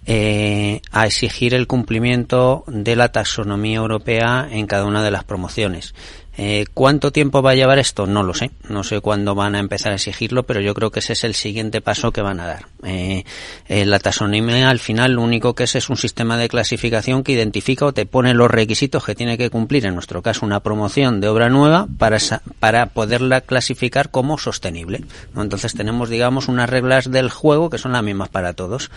eh, 0.06 0.80
a 0.92 1.08
exigir 1.08 1.56
el 1.56 1.66
cumplimiento 1.66 2.66
de 2.68 2.96
la 2.96 3.12
taxonomía 3.12 3.78
europea 3.78 4.48
en 4.52 4.68
cada 4.68 4.86
una 4.86 5.02
de 5.02 5.10
las 5.10 5.24
promociones. 5.24 5.96
Eh, 6.36 6.66
¿Cuánto 6.74 7.12
tiempo 7.12 7.44
va 7.44 7.52
a 7.52 7.56
llevar 7.56 7.78
esto? 7.78 8.08
No 8.08 8.24
lo 8.24 8.34
sé. 8.34 8.52
No 8.68 8.84
sé 8.84 9.02
cuándo 9.02 9.36
van 9.36 9.56
a 9.56 9.60
empezar 9.60 9.92
a 9.92 9.96
exigirlo, 9.96 10.44
pero 10.44 10.62
yo 10.62 10.74
creo 10.74 10.90
que 10.90 11.00
ese 11.00 11.14
es 11.14 11.24
el 11.24 11.36
siguiente 11.36 11.80
paso 11.80 12.12
que 12.12 12.22
van 12.22 12.40
a 12.40 12.48
dar. 12.48 12.66
Eh, 12.84 13.24
eh, 13.68 13.86
la 13.86 14.00
taxonomía 14.00 14.70
al 14.70 14.80
final 14.80 15.14
lo 15.14 15.22
único 15.22 15.54
que 15.54 15.66
es 15.66 15.76
es 15.76 15.90
un 15.90 15.98
sistema 15.98 16.38
de 16.38 16.50
clasificación 16.50 17.24
que 17.24 17.34
identifica 17.34 17.86
o 17.86 17.94
te 17.94 18.06
pone 18.06 18.34
los 18.34 18.50
requisitos 18.50 19.06
que 19.06 19.16
tiene 19.16 19.38
que 19.38 19.50
cumplir, 19.52 19.86
en 19.86 19.94
nuestro 19.94 20.22
caso 20.22 20.46
una 20.46 20.62
promoción 20.62 21.22
de 21.22 21.28
obra 21.28 21.50
nueva, 21.50 21.88
para, 22.00 22.18
para 22.60 22.88
poderla 22.88 23.42
clasificar 23.42 24.10
como 24.10 24.40
sostenible. 24.40 25.04
Entonces 25.36 25.74
tenemos, 25.76 26.10
digamos, 26.10 26.48
unas 26.48 26.70
reglas 26.70 27.12
del 27.12 27.30
juego 27.30 27.70
que 27.70 27.78
son 27.78 27.92
las 27.92 28.04
mismas 28.04 28.30
para 28.30 28.54
todos. 28.54 28.90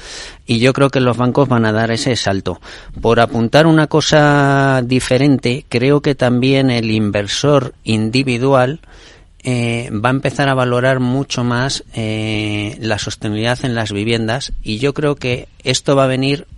Y 0.47 0.59
yo 0.59 0.73
creo 0.73 0.89
que 0.91 1.01
los 1.01 1.19
bancos 1.19 1.49
van 1.49 1.67
a 1.67 1.73
dar 1.73 1.91
ese 1.91 2.17
salto. 2.17 2.61
Por 3.03 3.21
apuntar 3.21 3.67
una 3.67 3.89
cosa 3.89 4.81
diferente, 4.83 5.67
creo 5.69 6.01
que 6.01 6.15
también 6.15 6.71
el 6.71 6.91
inversor 6.91 7.26
individual 7.85 8.81
eh, 9.49 9.91
va 9.93 10.09
a 10.09 10.11
empezar 10.11 10.49
a 10.49 10.55
valorar 10.55 10.99
mucho 10.99 11.45
más 11.45 11.85
eh, 11.95 12.77
la 12.81 12.99
sostenibilidad 12.99 13.65
en 13.65 13.77
las 13.77 13.93
viviendas 13.93 14.53
y 14.63 14.79
yo 14.79 14.93
creo 14.93 15.15
que 15.15 15.47
esto 15.63 15.95
va 15.95 16.05
a 16.05 16.09
venir 16.09 16.49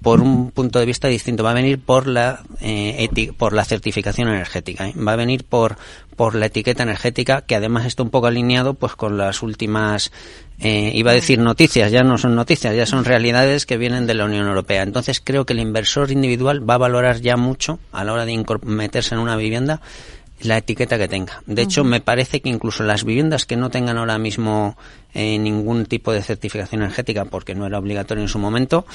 por 0.00 0.20
un 0.20 0.50
punto 0.50 0.80
de 0.80 0.86
vista 0.86 1.06
distinto. 1.06 1.44
Va 1.44 1.52
a 1.52 1.54
venir 1.54 1.78
por 1.78 2.06
la 2.06 2.42
eh, 2.60 3.08
por 3.36 3.52
la 3.52 3.64
certificación 3.64 4.28
energética. 4.28 4.90
Va 4.96 5.12
a 5.12 5.16
venir 5.16 5.44
por 5.44 5.76
por 6.16 6.34
la 6.34 6.46
etiqueta 6.46 6.82
energética 6.82 7.42
que 7.42 7.54
además 7.54 7.86
está 7.86 8.02
un 8.02 8.10
poco 8.10 8.26
alineado 8.26 8.74
pues 8.74 8.94
con 8.96 9.16
las 9.16 9.42
últimas 9.42 10.12
iba 10.64 11.10
a 11.10 11.14
decir 11.14 11.38
noticias 11.38 11.90
ya 11.90 12.02
no 12.02 12.18
son 12.18 12.34
noticias 12.34 12.74
ya 12.74 12.86
son 12.86 13.04
realidades 13.04 13.66
que 13.66 13.76
vienen 13.76 14.06
de 14.06 14.14
la 14.14 14.24
Unión 14.24 14.46
Europea 14.46 14.82
entonces 14.82 15.20
creo 15.22 15.44
que 15.44 15.52
el 15.52 15.60
inversor 15.60 16.10
individual 16.10 16.68
va 16.68 16.74
a 16.74 16.78
valorar 16.78 17.20
ya 17.20 17.36
mucho 17.36 17.78
a 17.90 18.04
la 18.04 18.12
hora 18.12 18.24
de 18.24 18.44
meterse 18.64 19.14
en 19.14 19.20
una 19.20 19.36
vivienda 19.36 19.80
la 20.44 20.58
etiqueta 20.58 20.98
que 20.98 21.08
tenga. 21.08 21.42
De 21.46 21.62
hecho, 21.62 21.84
me 21.84 22.00
parece 22.00 22.40
que 22.40 22.48
incluso 22.48 22.82
las 22.82 23.04
viviendas 23.04 23.46
que 23.46 23.56
no 23.56 23.70
tengan 23.70 23.98
ahora 23.98 24.18
mismo 24.18 24.76
eh, 25.14 25.38
ningún 25.38 25.86
tipo 25.86 26.12
de 26.12 26.22
certificación 26.22 26.82
energética, 26.82 27.24
porque 27.24 27.54
no 27.54 27.66
era 27.66 27.78
obligatorio 27.78 28.22
en 28.22 28.28
su 28.28 28.38
momento, 28.38 28.86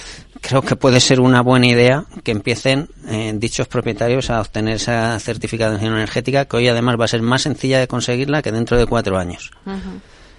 creo 0.41 0.61
que 0.61 0.75
puede 0.75 0.99
ser 0.99 1.19
una 1.19 1.41
buena 1.41 1.67
idea 1.67 2.05
que 2.23 2.31
empiecen 2.31 2.89
eh, 3.07 3.33
dichos 3.35 3.67
propietarios 3.67 4.29
a 4.29 4.41
obtener 4.41 4.75
esa 4.75 5.17
certificación 5.19 5.93
energética, 5.93 6.45
que 6.45 6.57
hoy 6.57 6.67
además 6.67 6.97
va 6.99 7.05
a 7.05 7.09
ser 7.09 7.21
más 7.21 7.43
sencilla 7.43 7.79
de 7.79 7.87
conseguirla 7.87 8.41
que 8.41 8.51
dentro 8.51 8.77
de 8.77 8.85
cuatro 8.85 9.17
años. 9.17 9.51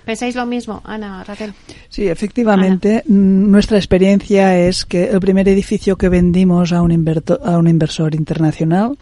¿Pensáis 0.08 0.34
lo 0.34 0.46
mismo, 0.46 0.80
Ana, 0.86 1.22
Raquel? 1.22 1.52
Sí, 1.90 2.08
efectivamente. 2.08 3.02
Nuestra 3.08 3.76
experiencia 3.76 4.58
es 4.58 4.86
que 4.86 5.10
el 5.10 5.20
primer 5.20 5.46
edificio 5.50 5.98
que 5.98 6.08
vendimos 6.08 6.72
a 6.72 6.80
un, 6.80 6.92
a 7.44 7.58
un 7.58 7.68
inversor 7.68 8.14
internacional 8.14 8.96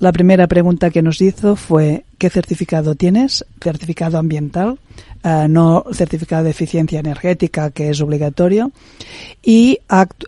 la 0.00 0.12
primera 0.12 0.46
pregunta 0.46 0.88
que 0.88 1.02
nos 1.02 1.20
hizo 1.20 1.56
fue 1.56 2.04
¿qué 2.16 2.30
certificado 2.30 2.94
tienes? 2.94 3.44
Certificado 3.60 4.16
ambiental, 4.16 4.78
eh, 5.22 5.48
no 5.48 5.84
certificado 5.92 6.44
de 6.44 6.50
eficiencia 6.50 6.98
energética 6.98 7.70
que 7.70 7.90
es 7.90 8.00
obligatorio 8.00 8.72
y, 9.42 9.78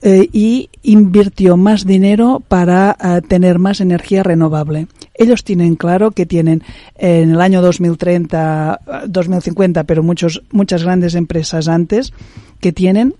eh, 0.02 0.28
y 0.32 0.68
invirtió 0.82 1.56
más 1.56 1.86
dinero 1.86 2.42
para 2.46 2.96
eh, 3.02 3.22
tener 3.26 3.58
más 3.58 3.80
energía 3.80 4.22
renovable. 4.22 4.88
Ellos 5.14 5.44
tienen 5.44 5.76
claro 5.76 6.10
que 6.10 6.26
tienen 6.26 6.62
en 6.96 7.30
el 7.30 7.40
año 7.40 7.62
2030, 7.62 8.80
2050, 9.06 9.84
pero 9.84 10.02
muchos, 10.02 10.42
muchas 10.50 10.82
grandes 10.82 11.14
empresas 11.14 11.68
antes 11.68 12.12
que 12.60 12.72
tienen 12.72 13.14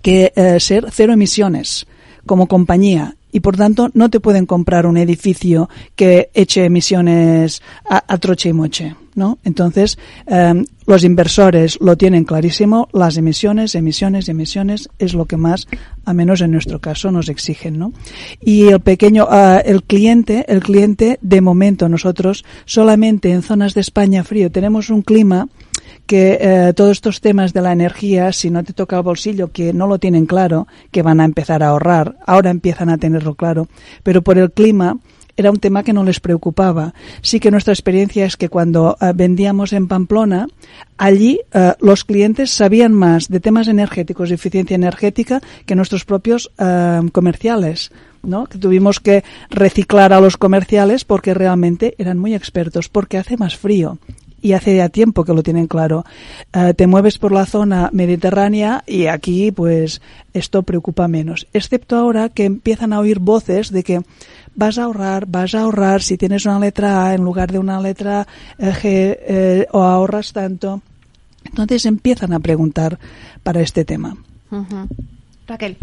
que 0.00 0.32
ser 0.60 0.86
cero 0.92 1.12
emisiones 1.12 1.86
como 2.24 2.48
compañía 2.48 3.16
y 3.32 3.40
por 3.40 3.56
tanto 3.56 3.90
no 3.94 4.08
te 4.08 4.20
pueden 4.20 4.46
comprar 4.46 4.86
un 4.86 4.96
edificio 4.96 5.68
que 5.94 6.30
eche 6.34 6.64
emisiones 6.64 7.62
a, 7.88 8.18
troche 8.18 8.48
y 8.50 8.52
moche. 8.52 8.94
¿no? 9.14 9.38
Entonces, 9.44 9.98
em, 10.26 10.66
los 10.86 11.02
inversores 11.02 11.78
lo 11.80 11.96
tienen 11.96 12.24
clarísimo, 12.24 12.88
las 12.92 13.16
emisiones, 13.16 13.74
emisiones, 13.74 14.28
emisiones 14.28 14.90
es 14.98 15.14
lo 15.14 15.24
que 15.24 15.38
más, 15.38 15.68
a 16.04 16.12
menos 16.12 16.42
en 16.42 16.50
nuestro 16.50 16.80
caso, 16.80 17.10
nos 17.10 17.28
exigen. 17.28 17.78
¿no? 17.78 17.92
Y 18.40 18.68
el 18.68 18.80
pequeño, 18.80 19.26
ah, 19.28 19.60
el 19.64 19.82
cliente, 19.82 20.44
el 20.48 20.60
cliente, 20.60 21.18
de 21.22 21.40
momento 21.40 21.88
nosotros 21.88 22.44
solamente 22.66 23.32
en 23.32 23.42
zonas 23.42 23.74
de 23.74 23.80
España 23.80 24.22
frío 24.22 24.50
tenemos 24.50 24.90
un 24.90 25.02
clima 25.02 25.48
que 26.06 26.38
eh, 26.40 26.72
todos 26.74 26.92
estos 26.92 27.20
temas 27.20 27.52
de 27.52 27.62
la 27.62 27.72
energía, 27.72 28.32
si 28.32 28.50
no 28.50 28.62
te 28.64 28.72
toca 28.72 28.96
el 28.96 29.02
bolsillo, 29.02 29.52
que 29.52 29.72
no 29.72 29.86
lo 29.86 29.98
tienen 29.98 30.26
claro, 30.26 30.66
que 30.90 31.02
van 31.02 31.20
a 31.20 31.24
empezar 31.24 31.62
a 31.62 31.68
ahorrar, 31.68 32.16
ahora 32.26 32.50
empiezan 32.50 32.90
a 32.90 32.98
tenerlo 32.98 33.34
claro, 33.34 33.68
pero 34.02 34.22
por 34.22 34.38
el 34.38 34.52
clima 34.52 34.98
era 35.36 35.50
un 35.50 35.58
tema 35.58 35.82
que 35.82 35.92
no 35.92 36.02
les 36.02 36.18
preocupaba. 36.18 36.94
Sí 37.20 37.40
que 37.40 37.50
nuestra 37.50 37.74
experiencia 37.74 38.24
es 38.24 38.38
que 38.38 38.48
cuando 38.48 38.96
eh, 39.00 39.12
vendíamos 39.14 39.74
en 39.74 39.86
Pamplona, 39.86 40.46
allí 40.96 41.40
eh, 41.52 41.74
los 41.80 42.04
clientes 42.04 42.50
sabían 42.50 42.94
más 42.94 43.28
de 43.28 43.40
temas 43.40 43.68
energéticos 43.68 44.30
y 44.30 44.34
eficiencia 44.34 44.74
energética 44.74 45.42
que 45.66 45.74
nuestros 45.74 46.04
propios 46.04 46.50
comerciales. 47.12 47.90
¿no? 48.22 48.46
que 48.46 48.58
tuvimos 48.58 48.98
que 48.98 49.22
reciclar 49.50 50.12
a 50.12 50.20
los 50.20 50.36
comerciales 50.36 51.04
porque 51.04 51.32
realmente 51.32 51.94
eran 51.98 52.18
muy 52.18 52.34
expertos, 52.34 52.88
porque 52.88 53.18
hace 53.18 53.36
más 53.36 53.56
frío 53.56 53.98
y 54.46 54.52
hace 54.52 54.76
ya 54.76 54.88
tiempo 54.88 55.24
que 55.24 55.34
lo 55.34 55.42
tienen 55.42 55.66
claro. 55.66 56.04
Eh, 56.52 56.72
te 56.74 56.86
mueves 56.86 57.18
por 57.18 57.32
la 57.32 57.46
zona 57.46 57.90
mediterránea 57.92 58.84
y 58.86 59.06
aquí 59.06 59.50
pues 59.50 60.00
esto 60.34 60.62
preocupa 60.62 61.08
menos, 61.08 61.48
excepto 61.52 61.96
ahora 61.96 62.28
que 62.28 62.44
empiezan 62.44 62.92
a 62.92 63.00
oír 63.00 63.18
voces 63.18 63.72
de 63.72 63.82
que 63.82 64.02
vas 64.54 64.78
a 64.78 64.84
ahorrar, 64.84 65.26
vas 65.26 65.56
a 65.56 65.62
ahorrar 65.62 66.00
si 66.00 66.16
tienes 66.16 66.46
una 66.46 66.60
letra 66.60 67.06
A 67.06 67.14
en 67.14 67.24
lugar 67.24 67.50
de 67.50 67.58
una 67.58 67.80
letra 67.80 68.24
eh, 68.58 68.70
G 68.70 68.80
eh, 68.84 69.66
o 69.72 69.82
ahorras 69.82 70.32
tanto. 70.32 70.80
Entonces 71.44 71.84
empiezan 71.86 72.32
a 72.32 72.38
preguntar 72.38 72.98
para 73.42 73.60
este 73.60 73.84
tema. 73.84 74.16
Raquel. 75.48 75.76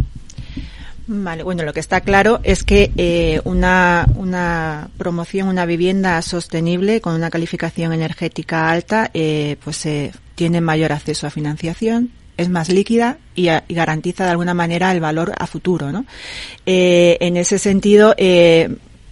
Vale, 1.05 1.43
bueno, 1.43 1.63
lo 1.63 1.73
que 1.73 1.81
está 1.81 2.01
claro 2.01 2.39
es 2.43 2.63
que 2.63 2.91
eh, 2.95 3.41
una, 3.43 4.05
una 4.15 4.89
promoción, 4.97 5.49
una 5.49 5.65
vivienda 5.65 6.21
sostenible 6.21 7.01
con 7.01 7.13
una 7.13 7.29
calificación 7.29 7.91
energética 7.91 8.71
alta, 8.71 9.11
eh, 9.13 9.57
pues 9.63 9.85
eh, 9.85 10.13
tiene 10.35 10.61
mayor 10.61 10.93
acceso 10.93 11.27
a 11.27 11.29
financiación, 11.29 12.11
es 12.37 12.49
más 12.49 12.69
líquida 12.69 13.17
y, 13.35 13.49
garantiza 13.69 14.23
de 14.23 14.31
alguna 14.31 14.53
manera 14.53 14.91
el 14.93 15.01
valor 15.01 15.33
a 15.37 15.45
futuro, 15.45 15.91
¿no? 15.91 16.05
en 16.65 17.37
ese 17.37 17.59
sentido, 17.59 18.15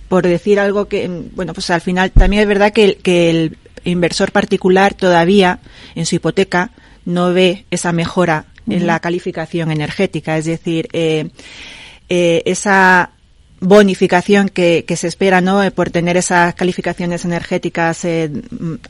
por 0.07 0.23
decir 0.25 0.59
algo 0.59 0.87
que, 0.87 1.07
bueno, 1.35 1.53
pues 1.53 1.69
al 1.69 1.81
final 1.81 2.11
también 2.11 2.43
es 2.43 2.47
verdad 2.47 2.71
que, 2.71 2.95
que 2.95 3.29
el 3.29 3.57
inversor 3.83 4.31
particular 4.31 4.93
todavía 4.93 5.59
en 5.95 6.05
su 6.05 6.15
hipoteca 6.15 6.71
no 7.05 7.33
ve 7.33 7.65
esa 7.69 7.91
mejora 7.91 8.45
en 8.69 8.87
la 8.87 8.99
calificación 8.99 9.71
energética, 9.71 10.37
es 10.37 10.45
decir, 10.45 10.87
eh, 10.93 11.29
eh, 12.14 12.43
esa 12.45 13.09
bonificación 13.62 14.49
que, 14.49 14.86
que, 14.88 14.95
se 14.95 15.07
espera 15.07 15.39
no 15.39 15.64
eh, 15.64 15.70
por 15.70 15.91
tener 15.91 16.18
esas 16.18 16.55
calificaciones 16.55 17.26
energéticas 17.26 18.03
eh, 18.05 18.32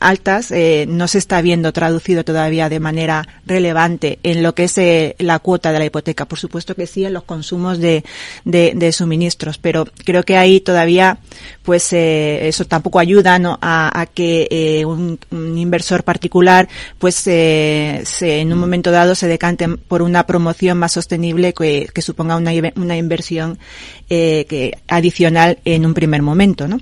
altas 0.00 0.50
eh, 0.50 0.86
no 0.88 1.08
se 1.08 1.18
está 1.18 1.42
viendo 1.42 1.74
traducido 1.74 2.24
todavía 2.24 2.70
de 2.70 2.80
manera 2.80 3.28
relevante 3.44 4.18
en 4.22 4.42
lo 4.42 4.54
que 4.54 4.64
es 4.64 4.78
eh, 4.78 5.14
la 5.18 5.40
cuota 5.40 5.72
de 5.72 5.78
la 5.78 5.84
hipoteca 5.84 6.24
por 6.24 6.38
supuesto 6.38 6.74
que 6.74 6.86
sí 6.86 7.04
en 7.04 7.12
los 7.12 7.24
consumos 7.24 7.80
de, 7.80 8.02
de, 8.44 8.92
suministros 8.92 9.58
pero 9.58 9.86
creo 10.06 10.22
que 10.22 10.38
ahí 10.38 10.60
todavía 10.60 11.18
pues 11.62 11.92
eh, 11.92 12.48
eso 12.48 12.64
tampoco 12.64 12.98
ayuda 12.98 13.38
¿no? 13.38 13.58
a, 13.60 14.06
que 14.14 14.82
un, 14.86 15.18
un, 15.30 15.58
inversor 15.58 16.02
particular 16.02 16.66
pues 16.98 17.14
se, 17.14 18.02
en 18.20 18.52
un 18.54 18.58
momento 18.58 18.90
dado 18.90 19.14
se 19.14 19.28
decante 19.28 19.68
por 19.68 20.00
una 20.00 20.26
promoción 20.26 20.78
más 20.78 20.92
sostenible 20.92 21.52
que, 21.52 21.90
que 21.92 22.00
suponga 22.00 22.36
una, 22.36 22.52
una 22.76 22.96
inversión 22.96 23.58
que 24.08 24.61
adicional 24.88 25.58
en 25.64 25.86
un 25.86 25.94
primer 25.94 26.22
momento, 26.22 26.68
¿no? 26.68 26.80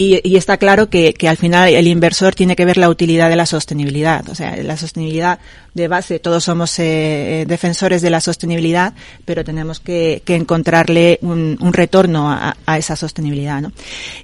Y, 0.00 0.36
está 0.36 0.58
claro 0.58 0.88
que, 0.88 1.12
al 1.28 1.36
final 1.36 1.70
el 1.70 1.88
inversor 1.88 2.32
tiene 2.32 2.54
que 2.54 2.64
ver 2.64 2.76
la 2.76 2.88
utilidad 2.88 3.28
de 3.28 3.34
la 3.34 3.46
sostenibilidad. 3.46 4.28
O 4.28 4.34
sea, 4.36 4.56
la 4.58 4.76
sostenibilidad 4.76 5.40
de 5.74 5.88
base, 5.88 6.20
todos 6.20 6.44
somos 6.44 6.78
eh, 6.78 7.44
defensores 7.48 8.00
de 8.00 8.10
la 8.10 8.20
sostenibilidad, 8.20 8.94
pero 9.24 9.42
tenemos 9.42 9.80
que, 9.80 10.22
encontrarle 10.28 11.18
un, 11.22 11.58
retorno 11.72 12.30
a, 12.30 12.78
esa 12.78 12.94
sostenibilidad. 12.94 13.60
¿no? 13.60 13.72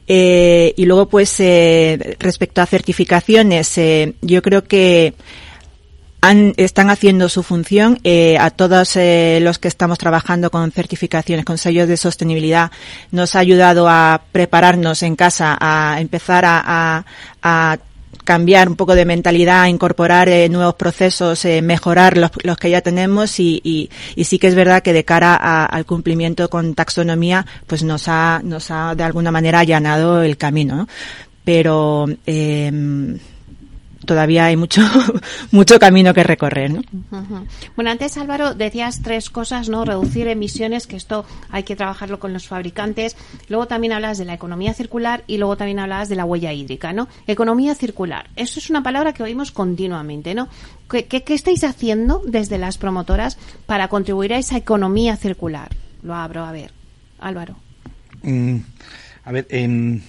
Eh, 0.07 0.75
y 0.77 0.85
luego, 0.85 1.09
pues, 1.09 1.41
eh, 1.41 2.17
respecto 2.21 2.63
a 2.63 2.67
certificaciones, 2.67 3.77
eh, 3.77 4.15
yo 4.23 4.43
creo 4.43 4.63
que 4.63 5.15
han, 6.25 6.55
están 6.57 6.89
haciendo 6.91 7.29
su 7.29 7.43
función. 7.43 7.99
Eh, 8.03 8.39
a 8.39 8.51
todos 8.51 8.97
eh, 8.97 9.39
los 9.43 9.59
que 9.59 9.69
estamos 9.69 9.99
trabajando 9.99 10.51
con 10.51 10.73
certificaciones, 10.73 11.45
con 11.45 11.59
sellos 11.59 11.87
de 11.87 11.97
sostenibilidad, 11.97 12.71
nos 13.11 13.37
ha 13.37 13.41
ayudado 13.41 13.89
a 13.89 14.23
prepararnos 14.33 15.03
en 15.03 15.17
casa, 15.17 15.57
a 15.61 16.01
empezar 16.01 16.45
a, 16.47 16.63
a, 16.65 17.05
a 17.43 17.79
cambiar 18.25 18.71
un 18.71 18.77
poco 18.77 18.95
de 18.95 19.05
mentalidad, 19.05 19.67
incorporar 19.67 20.31
eh, 20.31 20.49
nuevos 20.49 20.75
procesos, 20.75 21.45
eh, 21.45 21.61
mejorar 21.61 22.17
los, 22.17 22.31
los, 22.43 22.57
que 22.57 22.71
ya 22.71 22.81
tenemos 22.81 23.39
y, 23.39 23.91
sí 24.17 24.39
que 24.39 24.47
es 24.47 24.55
verdad 24.55 24.83
que 24.83 24.95
de 24.95 25.05
cara 25.05 25.37
a, 25.37 25.67
al 25.67 25.85
cumplimiento 25.85 26.49
con 26.49 26.75
taxonomía, 26.75 27.45
pues 27.67 27.83
nos 27.83 28.09
ha, 28.09 28.41
nos 28.43 28.71
ha 28.71 28.95
de 28.95 29.03
alguna 29.03 29.31
manera 29.31 29.59
allanado 29.59 30.23
el 30.23 30.39
camino. 30.39 30.75
¿no? 30.75 30.89
Pero 31.45 32.07
eh, 32.25 32.73
todavía 34.05 34.47
hay 34.47 34.57
mucho 34.57 34.83
mucho 35.51 35.79
camino 35.79 36.15
que 36.15 36.23
recorrer. 36.23 36.73
¿no? 36.73 36.81
Uh 37.11 37.17
-huh. 37.17 37.47
Bueno, 37.77 37.91
antes 37.91 38.17
Álvaro 38.17 38.55
decías 38.55 39.03
tres 39.03 39.31
cosas, 39.31 39.69
¿no? 39.69 39.85
Reducir 39.85 40.29
emisiones, 40.29 40.87
que 40.87 40.97
esto 40.97 41.25
hay 41.51 41.63
que 41.63 41.77
trabajarlo 41.77 42.19
con 42.19 42.33
los 42.33 42.47
fabricantes. 42.47 43.17
Luego 43.49 43.67
también 43.67 43.93
hablas 43.93 44.19
de 44.19 44.25
la 44.25 44.35
economía 44.35 44.75
circular 44.75 45.25
y 45.27 45.39
luego 45.39 45.57
también 45.57 45.79
hablabas 45.79 46.09
de 46.09 46.17
la 46.17 46.25
huella 46.25 46.53
hídrica, 46.53 46.93
¿no? 46.93 47.09
Economía 47.27 47.75
circular. 47.75 48.29
Eso 48.37 48.61
es 48.61 48.71
una 48.71 48.83
palabra 48.83 49.13
que 49.13 49.23
oímos 49.23 49.51
continuamente, 49.51 50.35
¿no? 50.35 50.49
¿Qué, 50.91 51.07
qué, 51.07 51.23
qué 51.23 51.35
estáis 51.35 51.65
haciendo 51.65 52.23
desde 52.27 52.59
las 52.59 52.79
promotoras 52.79 53.39
para 53.67 53.89
contribuir 53.89 54.35
a 54.35 54.39
esa 54.39 54.57
economía 54.57 55.17
circular? 55.17 55.71
Lo 56.03 56.15
abro, 56.15 56.45
a 56.45 56.53
ver. 56.53 56.73
Álvaro. 57.19 57.57
Mm, 58.23 58.59
a 59.25 59.33
ver, 59.33 59.47
en, 59.51 60.03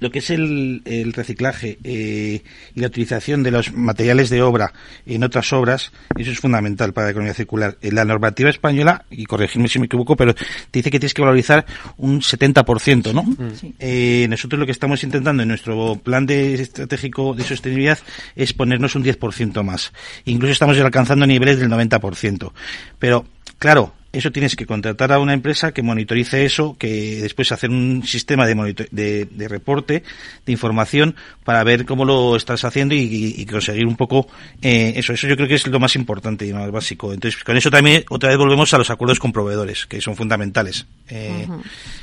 lo 0.00 0.10
que 0.10 0.18
es 0.20 0.30
el, 0.30 0.82
el 0.84 1.12
reciclaje 1.12 1.78
eh, 1.84 2.42
y 2.74 2.80
la 2.80 2.86
utilización 2.86 3.42
de 3.42 3.50
los 3.50 3.72
materiales 3.72 4.30
de 4.30 4.42
obra 4.42 4.72
en 5.06 5.24
otras 5.24 5.52
obras, 5.52 5.92
eso 6.18 6.30
es 6.30 6.38
fundamental 6.38 6.92
para 6.92 7.06
la 7.06 7.10
economía 7.12 7.34
circular. 7.34 7.76
La 7.80 8.04
normativa 8.04 8.50
española, 8.50 9.04
y 9.10 9.24
corregirme 9.24 9.68
si 9.68 9.78
me 9.78 9.86
equivoco, 9.86 10.16
pero 10.16 10.34
te 10.34 10.44
dice 10.72 10.90
que 10.90 10.98
tienes 10.98 11.14
que 11.14 11.22
valorizar 11.22 11.66
un 11.96 12.20
70%, 12.20 13.12
¿no? 13.12 13.24
Sí. 13.54 13.74
Eh, 13.78 14.26
nosotros 14.28 14.58
lo 14.58 14.66
que 14.66 14.72
estamos 14.72 15.02
intentando 15.02 15.42
en 15.42 15.48
nuestro 15.48 15.96
plan 15.96 16.26
de 16.26 16.54
estratégico 16.54 17.34
de 17.34 17.44
sostenibilidad 17.44 17.98
es 18.34 18.52
ponernos 18.52 18.94
un 18.94 19.04
10% 19.04 19.62
más. 19.62 19.92
Incluso 20.24 20.52
estamos 20.52 20.78
alcanzando 20.78 21.26
niveles 21.26 21.58
del 21.58 21.70
90%. 21.70 22.52
Pero, 22.98 23.24
claro, 23.58 23.94
eso 24.16 24.30
tienes 24.32 24.56
que 24.56 24.66
contratar 24.66 25.12
a 25.12 25.18
una 25.18 25.32
empresa 25.32 25.72
que 25.72 25.82
monitorice 25.82 26.44
eso, 26.44 26.76
que 26.78 27.20
después 27.22 27.52
hacer 27.52 27.70
un 27.70 28.02
sistema 28.04 28.46
de, 28.46 28.88
de, 28.90 29.24
de 29.26 29.48
reporte, 29.48 30.02
de 30.44 30.52
información, 30.52 31.14
para 31.44 31.62
ver 31.64 31.84
cómo 31.84 32.04
lo 32.04 32.36
estás 32.36 32.64
haciendo 32.64 32.94
y, 32.94 32.98
y, 33.00 33.40
y 33.42 33.46
conseguir 33.46 33.86
un 33.86 33.96
poco 33.96 34.26
eh, 34.62 34.94
eso. 34.96 35.12
Eso 35.12 35.26
yo 35.28 35.36
creo 35.36 35.48
que 35.48 35.54
es 35.54 35.66
lo 35.66 35.78
más 35.78 35.94
importante 35.96 36.46
y 36.46 36.52
más 36.52 36.70
básico. 36.70 37.12
Entonces, 37.12 37.42
con 37.44 37.56
eso 37.56 37.70
también 37.70 38.04
otra 38.10 38.30
vez 38.30 38.38
volvemos 38.38 38.72
a 38.74 38.78
los 38.78 38.90
acuerdos 38.90 39.18
con 39.18 39.32
proveedores, 39.32 39.86
que 39.86 40.00
son 40.00 40.16
fundamentales. 40.16 40.86
Eh, 41.08 41.46
uh 41.48 41.52
-huh. 41.52 41.62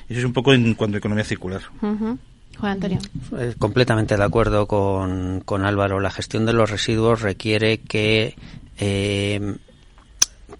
Eso 0.09 0.19
es 0.19 0.25
un 0.25 0.33
poco 0.33 0.53
en 0.53 0.73
cuanto 0.75 0.97
a 0.97 0.99
economía 0.99 1.23
circular. 1.25 1.61
Uh 1.81 1.87
-huh. 1.87 2.17
Juan 2.59 2.73
Antonio. 2.73 2.99
Eh, 3.39 3.55
completamente 3.57 4.15
de 4.15 4.23
acuerdo 4.23 4.67
con, 4.67 5.41
con 5.41 5.65
Álvaro. 5.65 5.99
La 5.99 6.11
gestión 6.11 6.45
de 6.45 6.53
los 6.53 6.69
residuos 6.69 7.21
requiere 7.21 7.79
que 7.79 8.35
eh, 8.77 9.55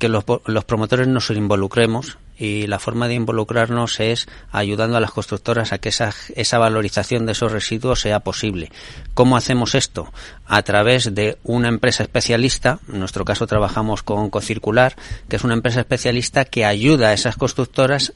que 0.04 0.10
los, 0.10 0.26
promotores 0.66 1.08
nos 1.08 1.30
involucremos 1.30 2.18
y 2.38 2.68
la 2.68 2.78
forma 2.78 3.08
de 3.08 3.14
involucrarnos 3.14 4.02
es 4.02 4.28
ayudando 4.52 4.98
a 4.98 5.00
las 5.00 5.12
constructoras 5.12 5.72
a 5.72 5.78
que 5.78 5.88
esa, 5.88 6.14
esa 6.36 6.58
valorización 6.58 7.26
de 7.26 7.32
esos 7.32 7.54
residuos 7.54 8.02
sea 8.02 8.20
posible. 8.20 8.70
¿Cómo 9.14 9.38
hacemos 9.38 9.76
esto? 9.76 10.12
A 10.46 10.62
través 10.64 11.16
de 11.16 11.38
una 11.46 11.70
empresa 11.70 12.04
especialista, 12.04 12.80
en 12.92 13.00
nuestro 13.00 13.24
caso 13.24 13.48
trabajamos 13.48 14.04
con 14.04 14.30
Cocircular, 14.30 14.98
que 15.30 15.38
es 15.38 15.46
una 15.46 15.54
empresa 15.54 15.80
especialista 15.80 16.44
que 16.44 16.66
ayuda 16.66 17.08
a 17.08 17.14
esas 17.14 17.38
constructoras 17.38 18.12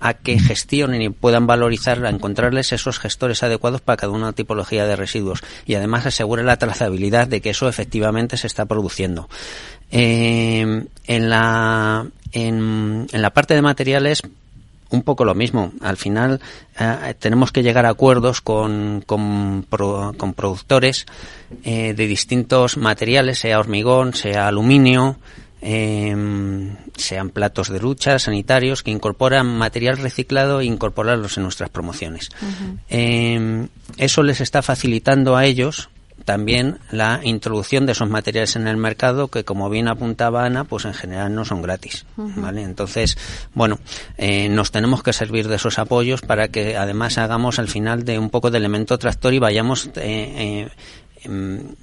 a 0.00 0.14
que 0.14 0.38
gestionen 0.38 1.02
y 1.02 1.08
puedan 1.08 1.46
valorizar, 1.46 2.04
a 2.04 2.10
encontrarles 2.10 2.72
esos 2.72 2.98
gestores 2.98 3.42
adecuados 3.42 3.80
para 3.80 3.96
cada 3.96 4.12
una 4.12 4.32
tipología 4.32 4.86
de 4.86 4.96
residuos 4.96 5.42
y 5.66 5.74
además 5.74 6.06
asegure 6.06 6.42
la 6.42 6.58
trazabilidad 6.58 7.28
de 7.28 7.40
que 7.40 7.50
eso 7.50 7.68
efectivamente 7.68 8.36
se 8.36 8.46
está 8.46 8.66
produciendo. 8.66 9.28
Eh, 9.96 10.84
en, 11.06 11.30
la, 11.30 12.04
en, 12.32 13.06
en 13.12 13.22
la 13.22 13.30
parte 13.30 13.54
de 13.54 13.62
materiales 13.62 14.22
un 14.90 15.02
poco 15.02 15.24
lo 15.24 15.34
mismo. 15.34 15.72
Al 15.80 15.96
final 15.96 16.40
eh, 16.78 17.14
tenemos 17.18 17.52
que 17.52 17.62
llegar 17.62 17.86
a 17.86 17.90
acuerdos 17.90 18.40
con, 18.40 19.02
con, 19.06 19.64
pro, 19.68 20.14
con 20.16 20.34
productores 20.34 21.06
eh, 21.64 21.94
de 21.94 22.06
distintos 22.06 22.76
materiales, 22.76 23.38
sea 23.38 23.58
hormigón, 23.58 24.14
sea 24.14 24.48
aluminio, 24.48 25.16
eh, 25.62 26.14
sean 26.96 27.30
platos 27.30 27.68
de 27.70 27.80
lucha, 27.80 28.18
sanitarios, 28.18 28.82
que 28.82 28.90
incorporan 28.90 29.46
material 29.46 29.98
reciclado 29.98 30.60
e 30.60 30.66
incorporarlos 30.66 31.36
en 31.36 31.44
nuestras 31.44 31.70
promociones. 31.70 32.30
Uh 32.40 32.44
-huh. 32.44 32.78
eh, 32.90 33.66
eso 33.96 34.22
les 34.22 34.40
está 34.40 34.62
facilitando 34.62 35.36
a 35.36 35.44
ellos 35.44 35.88
también 36.24 36.78
la 36.90 37.20
introducción 37.22 37.86
de 37.86 37.92
esos 37.92 38.08
materiales 38.08 38.56
en 38.56 38.66
el 38.66 38.76
mercado 38.76 39.28
que 39.28 39.44
como 39.44 39.68
bien 39.68 39.88
apuntaba 39.88 40.44
Ana 40.44 40.64
pues 40.64 40.84
en 40.84 40.94
general 40.94 41.34
no 41.34 41.44
son 41.44 41.60
gratis 41.60 42.06
uh 42.16 42.22
-huh. 42.22 42.40
vale 42.40 42.62
entonces 42.62 43.18
bueno 43.52 43.78
eh, 44.16 44.48
nos 44.48 44.70
tenemos 44.70 45.02
que 45.02 45.12
servir 45.12 45.48
de 45.48 45.56
esos 45.56 45.78
apoyos 45.78 46.22
para 46.22 46.48
que 46.48 46.76
además 46.76 47.18
hagamos 47.18 47.58
al 47.58 47.68
final 47.68 48.04
de 48.04 48.18
un 48.18 48.30
poco 48.30 48.50
de 48.50 48.58
elemento 48.58 48.98
tractor 48.98 49.34
y 49.34 49.38
vayamos 49.38 49.90
eh, 49.96 50.68
eh, 51.24 51.74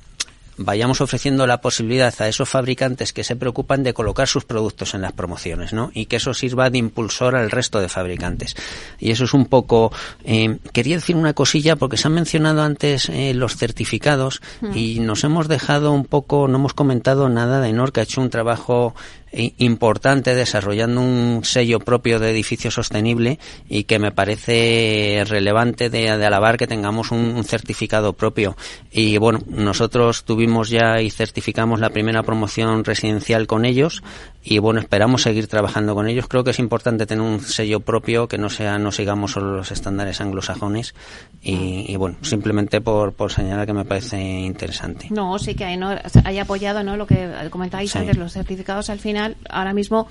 vayamos 0.63 1.01
ofreciendo 1.01 1.45
la 1.47 1.61
posibilidad 1.61 2.13
a 2.19 2.27
esos 2.27 2.47
fabricantes 2.49 3.13
que 3.13 3.23
se 3.23 3.35
preocupan 3.35 3.83
de 3.83 3.93
colocar 3.93 4.27
sus 4.27 4.45
productos 4.45 4.93
en 4.93 5.01
las 5.01 5.11
promociones, 5.11 5.73
¿no? 5.73 5.91
Y 5.93 6.05
que 6.05 6.15
eso 6.17 6.33
sirva 6.33 6.69
de 6.69 6.77
impulsor 6.77 7.35
al 7.35 7.51
resto 7.51 7.79
de 7.79 7.89
fabricantes. 7.89 8.55
Y 8.99 9.11
eso 9.11 9.25
es 9.25 9.33
un 9.33 9.45
poco... 9.45 9.91
Eh, 10.23 10.59
quería 10.71 10.95
decir 10.95 11.15
una 11.15 11.33
cosilla 11.33 11.75
porque 11.75 11.97
se 11.97 12.07
han 12.07 12.13
mencionado 12.13 12.61
antes 12.61 13.09
eh, 13.09 13.33
los 13.33 13.57
certificados 13.57 14.41
mm. 14.61 14.77
y 14.77 14.99
nos 14.99 15.23
hemos 15.23 15.47
dejado 15.47 15.91
un 15.91 16.05
poco, 16.05 16.47
no 16.47 16.57
hemos 16.57 16.73
comentado 16.73 17.27
nada 17.27 17.59
de 17.59 17.71
que 17.91 18.01
ha 18.01 18.03
hecho 18.03 18.21
un 18.21 18.29
trabajo 18.29 18.93
importante 19.33 20.35
desarrollando 20.35 21.01
un 21.01 21.41
sello 21.43 21.79
propio 21.79 22.19
de 22.19 22.31
edificio 22.31 22.69
sostenible 22.69 23.39
y 23.69 23.85
que 23.85 23.99
me 23.99 24.11
parece 24.11 25.23
relevante 25.25 25.89
de, 25.89 26.09
alabar 26.09 26.57
que 26.57 26.67
tengamos 26.67 27.11
un, 27.11 27.41
certificado 27.43 28.13
propio. 28.13 28.57
Y 28.91 29.17
bueno, 29.17 29.39
nosotros 29.47 30.25
tuvimos 30.25 30.69
ya 30.69 31.01
y 31.01 31.09
certificamos 31.09 31.79
la 31.79 31.89
primera 31.89 32.23
promoción 32.23 32.83
residencial 32.83 33.47
con 33.47 33.65
ellos 33.65 34.03
y 34.43 34.57
bueno, 34.57 34.79
esperamos 34.79 35.21
seguir 35.21 35.47
trabajando 35.47 35.93
con 35.93 36.07
ellos. 36.07 36.27
Creo 36.27 36.43
que 36.43 36.49
es 36.51 36.59
importante 36.59 37.05
tener 37.05 37.23
un 37.23 37.41
sello 37.41 37.79
propio 37.79 38.27
que 38.27 38.37
no 38.37 38.49
sea, 38.49 38.79
no 38.79 38.91
sigamos 38.91 39.31
solo 39.31 39.55
los 39.57 39.71
estándares 39.71 40.19
anglosajones 40.19 40.95
y, 41.41 41.85
y 41.87 41.95
bueno, 41.95 42.17
simplemente 42.21 42.81
por, 42.81 43.13
por 43.13 43.31
señalar 43.31 43.67
que 43.67 43.73
me 43.73 43.85
parece 43.85 44.19
interesante. 44.19 45.07
No, 45.11 45.37
sí 45.37 45.53
que 45.53 45.65
hay, 45.65 45.77
¿no? 45.77 45.89
hay 46.23 46.39
apoyado, 46.39 46.83
¿no? 46.83 46.97
Lo 46.97 47.05
que 47.05 47.29
comentáis 47.51 47.91
sí. 47.91 47.99
antes, 47.99 48.17
los 48.17 48.33
certificados 48.33 48.89
al 48.89 48.99
final 48.99 49.37
ahora 49.49 49.73
mismo 49.73 50.07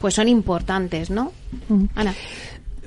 pues 0.00 0.14
son 0.14 0.28
importantes, 0.28 1.10
¿no? 1.10 1.32
Ana. 1.94 2.14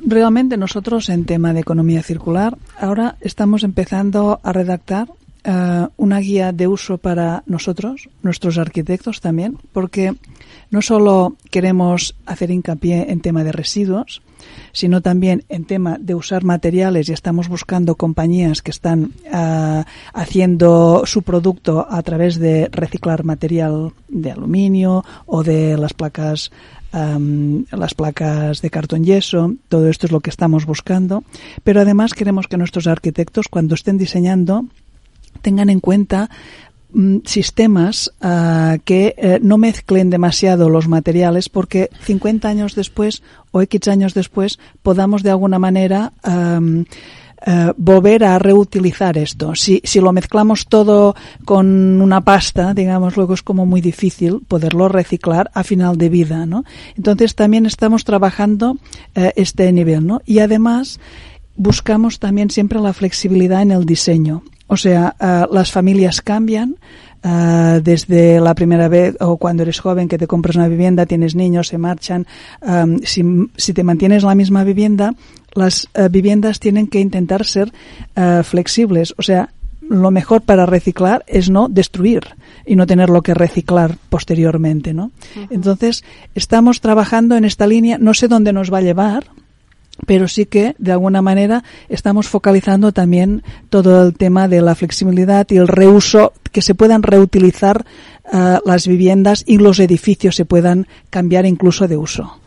Realmente 0.02 0.58
nosotros 0.58 1.10
en 1.10 1.26
tema 1.26 1.54
de 1.54 1.62
economía 1.62 2.04
circular 2.04 2.58
ahora 2.80 3.18
estamos 3.22 3.64
empezando 3.64 4.40
a 4.44 4.54
redactar 4.54 5.10
eh, 5.50 5.88
una 5.96 6.20
guía 6.20 6.52
de 6.52 6.68
uso 6.68 6.98
para 6.98 7.42
nosotros, 7.46 8.10
nuestros 8.22 8.58
arquitectos 8.58 9.22
también, 9.22 9.58
porque 9.72 10.14
no 10.72 10.82
solo 10.82 11.38
queremos 11.50 12.16
hacer 12.26 12.52
hincapié 12.52 13.10
en 13.12 13.22
tema 13.22 13.46
de 13.46 13.54
residuos, 13.54 14.22
sino 14.74 15.00
también 15.02 15.46
en 15.48 15.64
tema 15.64 15.98
de 16.02 16.16
usar 16.16 16.44
materiales 16.44 17.08
y 17.08 17.14
estamos 17.14 17.48
buscando 17.48 17.96
compañías 17.96 18.62
que 18.62 18.72
están 18.72 19.14
uh, 19.32 19.84
haciendo 20.14 21.04
su 21.06 21.22
producto 21.22 21.88
a 21.90 22.02
través 22.02 22.38
de 22.40 22.68
reciclar 22.70 23.24
material 23.24 23.94
de 24.10 24.32
aluminio 24.32 25.06
o 25.26 25.44
de 25.44 25.78
las 25.78 25.94
placas 25.94 26.52
um, 26.92 27.64
las 27.72 27.94
placas 27.94 28.62
de 28.62 28.70
cartón 28.70 29.06
yeso, 29.06 29.54
todo 29.70 29.88
esto 29.88 30.08
es 30.08 30.12
lo 30.12 30.20
que 30.20 30.30
estamos 30.30 30.66
buscando, 30.66 31.24
pero 31.64 31.80
además 31.80 32.14
queremos 32.14 32.48
que 32.48 32.58
nuestros 32.58 32.88
arquitectos 32.88 33.48
cuando 33.48 33.76
estén 33.76 33.98
diseñando 33.98 34.66
tengan 35.38 35.70
en 35.70 35.80
cuenta 35.80 36.30
Mm, 36.94 37.18
sistemas 37.26 38.14
uh, 38.24 38.80
que 38.86 39.14
uh, 39.18 39.46
no 39.46 39.58
mezclen 39.58 40.10
demasiado 40.10 40.70
los 40.70 40.88
materiales 40.88 41.50
porque 41.50 41.90
50 42.02 42.48
años 42.48 42.76
después 42.76 43.24
o 43.52 43.62
X 43.62 43.90
años 43.90 44.14
después 44.14 44.58
podamos 44.84 45.22
de 45.22 45.32
alguna 45.32 45.60
manera 45.60 46.14
uh, 46.24 46.86
volver 47.78 48.24
a 48.24 48.40
reutilizar 48.40 49.18
esto. 49.18 49.54
Si, 49.54 49.82
si 49.84 50.00
lo 50.00 50.12
mezclamos 50.12 50.66
todo 50.66 51.14
con 51.46 52.02
una 52.02 52.22
pasta, 52.22 52.74
digamos, 52.74 53.16
luego 53.16 53.36
es 53.36 53.44
como 53.44 53.66
muy 53.66 53.80
difícil 53.80 54.40
poderlo 54.48 54.88
reciclar 54.88 55.52
a 55.54 55.64
final 55.64 55.98
de 55.98 56.10
vida, 56.10 56.48
¿no? 56.48 56.64
Entonces 56.96 57.36
también 57.36 57.68
estamos 57.68 58.06
trabajando 58.06 58.78
este 59.14 59.72
nivel, 59.72 60.08
¿no? 60.08 60.22
Y 60.26 60.40
además 60.40 61.00
buscamos 61.56 62.18
también 62.20 62.50
siempre 62.50 62.80
la 62.80 62.92
flexibilidad 62.92 63.62
en 63.62 63.72
el 63.72 63.86
diseño. 63.86 64.42
O 64.68 64.78
sea, 64.78 65.16
uh, 65.20 65.54
las 65.54 65.72
familias 65.72 66.22
cambian. 66.22 66.76
Uh, 67.24 67.82
desde 67.82 68.40
la 68.40 68.54
primera 68.54 68.88
vez 68.88 69.18
o 69.20 69.38
cuando 69.38 69.64
eres 69.64 69.80
joven 69.80 70.08
que 70.08 70.20
te 70.20 70.28
compras 70.28 70.56
una 70.56 70.68
vivienda, 70.68 71.08
tienes 71.08 71.34
niños, 71.34 71.68
se 71.68 71.78
marchan. 71.78 72.28
Um, 72.62 73.00
si, 73.04 73.24
si, 73.58 73.74
te 73.74 73.84
mantienes 73.84 74.24
la 74.24 74.36
misma 74.36 74.64
vivienda, 74.64 75.16
las 75.54 75.90
uh, 75.98 76.10
viviendas 76.10 76.60
tienen 76.60 76.88
que 76.88 77.00
intentar 77.00 77.44
ser 77.44 77.74
flexibles. 78.44 79.16
O 79.18 79.24
sea, 79.24 79.50
lo 79.90 80.12
mejor 80.12 80.42
para 80.42 80.66
reciclar 80.66 81.24
es 81.28 81.50
no 81.50 81.70
destruir 81.70 82.36
y 82.66 82.76
no 82.76 82.86
tenerlo 82.86 83.22
que 83.22 83.34
reciclar 83.34 83.98
posteriormente, 84.10 84.94
¿no? 84.94 85.06
Uh 85.06 85.40
-huh. 85.40 85.48
Entonces, 85.50 86.04
estamos 86.36 86.82
trabajando 86.82 87.36
en 87.36 87.46
esta 87.46 87.68
línea. 87.68 87.98
No 87.98 88.14
sé 88.14 88.28
dónde 88.28 88.54
nos 88.54 88.72
va 88.72 88.80
a 88.80 88.82
llevar, 88.82 89.26
pero 90.06 90.28
sí 90.28 90.46
que 90.46 90.76
de 90.78 90.92
alguna 90.92 91.22
manera 91.22 91.64
estamos 91.90 92.28
focalizando 92.28 92.92
también 92.92 93.44
todo 93.70 94.06
el 94.06 94.14
tema 94.14 94.48
de 94.48 94.62
la 94.62 94.76
flexibilidad 94.76 95.48
y 95.50 95.58
el 95.58 95.68
reuso 95.68 96.34
que 96.52 96.62
se 96.62 96.76
puedan 96.76 97.04
reutilizar 97.04 97.86
uh, 98.32 98.58
las 98.66 98.88
viviendas 98.88 99.44
y 99.46 99.58
los 99.58 99.80
edificios 99.80 100.36
se 100.36 100.46
puedan 100.46 100.88
cambiar 101.10 101.46
incluso 101.46 101.88
de 101.88 101.98
uso. 101.98 102.40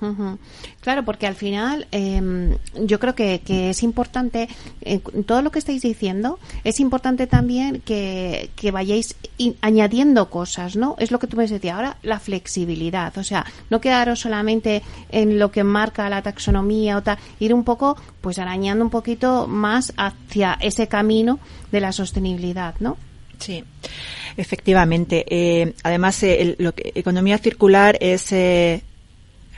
Claro, 0.81 1.05
porque 1.05 1.27
al 1.27 1.35
final 1.35 1.87
eh, 1.93 2.57
yo 2.75 2.99
creo 2.99 3.15
que, 3.15 3.43
que 3.45 3.71
es 3.71 3.83
importante, 3.83 4.49
eh, 4.81 5.01
todo 5.27 5.43
lo 5.43 5.51
que 5.51 5.59
estáis 5.59 5.83
diciendo, 5.83 6.39
es 6.65 6.81
importante 6.81 7.27
también 7.27 7.83
que, 7.83 8.51
que 8.57 8.71
vayáis 8.71 9.15
añadiendo 9.61 10.31
cosas, 10.31 10.77
¿no? 10.77 10.97
Es 10.99 11.11
lo 11.11 11.19
que 11.19 11.27
tú 11.27 11.37
me 11.37 11.47
decías 11.47 11.77
ahora, 11.77 11.99
la 12.03 12.19
flexibilidad, 12.19 13.17
o 13.19 13.25
sea, 13.25 13.45
no 13.69 13.83
quedaros 13.83 14.21
solamente 14.21 14.83
en 15.11 15.39
lo 15.39 15.51
que 15.51 15.65
marca 15.65 16.09
la 16.09 16.23
taxonomía 16.23 16.97
o 16.97 17.03
tal, 17.03 17.19
ir 17.41 17.53
un 17.53 17.65
poco, 17.65 17.99
pues 18.23 18.39
arañando 18.39 18.83
un 18.83 18.91
poquito 18.91 19.47
más 19.47 19.93
hacia 19.99 20.57
ese 20.63 20.89
camino 20.89 21.41
de 21.73 21.81
la 21.81 21.93
sostenibilidad, 21.93 22.75
¿no? 22.81 22.97
Sí, 23.39 23.65
efectivamente. 24.37 25.25
Eh, 25.29 25.75
además, 25.83 26.23
eh, 26.23 26.43
el, 26.43 26.57
lo 26.59 26.75
que, 26.75 26.93
economía 26.95 27.39
circular 27.39 27.97
es 28.01 28.33
eh, 28.33 28.83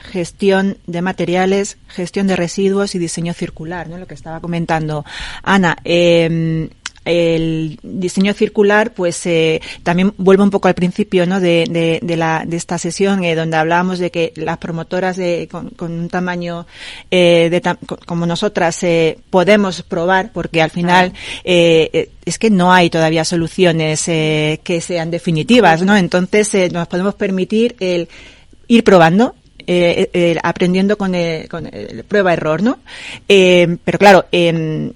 gestión 0.03 0.79
de 0.87 1.03
materiales, 1.03 1.79
gestión 1.89 2.27
de 2.27 2.37
residuos 2.37 2.95
y 2.95 2.99
diseño 2.99 3.33
circular, 3.35 3.89
¿no? 3.89 3.99
Lo 3.99 4.07
que 4.07 4.15
estaba 4.15 4.41
comentando 4.41 5.05
Ana. 5.43 5.77
Eh, 5.85 6.69
el 7.05 7.79
diseño 7.83 8.33
circular, 8.33 8.93
pues 8.95 9.27
eh, 9.27 9.61
también 9.83 10.15
vuelve 10.19 10.45
un 10.45 10.51
poco 10.51 10.69
al 10.69 10.75
principio 10.75 11.27
¿no? 11.27 11.41
de, 11.41 11.67
de, 11.69 11.99
de, 12.03 12.17
la, 12.17 12.45
de 12.47 12.57
esta 12.57 12.79
sesión, 12.79 13.25
eh, 13.25 13.35
donde 13.35 13.57
hablábamos 13.57 13.99
de 13.99 14.11
que 14.11 14.33
las 14.37 14.59
promotoras 14.59 15.17
de, 15.17 15.49
con, 15.51 15.71
con 15.71 15.93
un 15.93 16.09
tamaño 16.09 16.67
eh, 17.11 17.49
de 17.51 17.61
ta 17.61 17.79
como 18.07 18.27
nosotras 18.27 18.83
eh, 18.85 19.19
podemos 19.31 19.83
probar, 19.83 20.31
porque 20.33 20.63
al 20.63 20.71
final 20.71 21.13
eh, 21.45 22.11
es 22.25 22.39
que 22.39 22.51
no 22.51 22.73
hay 22.73 22.89
todavía 22.91 23.25
soluciones 23.25 24.07
eh, 24.09 24.61
que 24.63 24.81
sean 24.81 25.11
definitivas, 25.11 25.83
¿no? 25.83 25.97
Entonces 25.97 26.73
nos 26.73 26.87
podemos 26.87 27.15
permitir 27.15 27.75
el 27.81 28.09
ir 28.69 28.85
probando, 28.85 29.35
eh, 29.67 30.11
eh, 30.13 30.37
aprendiendo 30.43 30.97
con, 30.97 31.13
con 31.51 31.71
prueba-error, 32.09 32.63
¿no? 32.63 32.79
Eh, 33.29 33.77
pero 33.85 33.99
claro, 33.99 34.27
eh, 34.33 34.93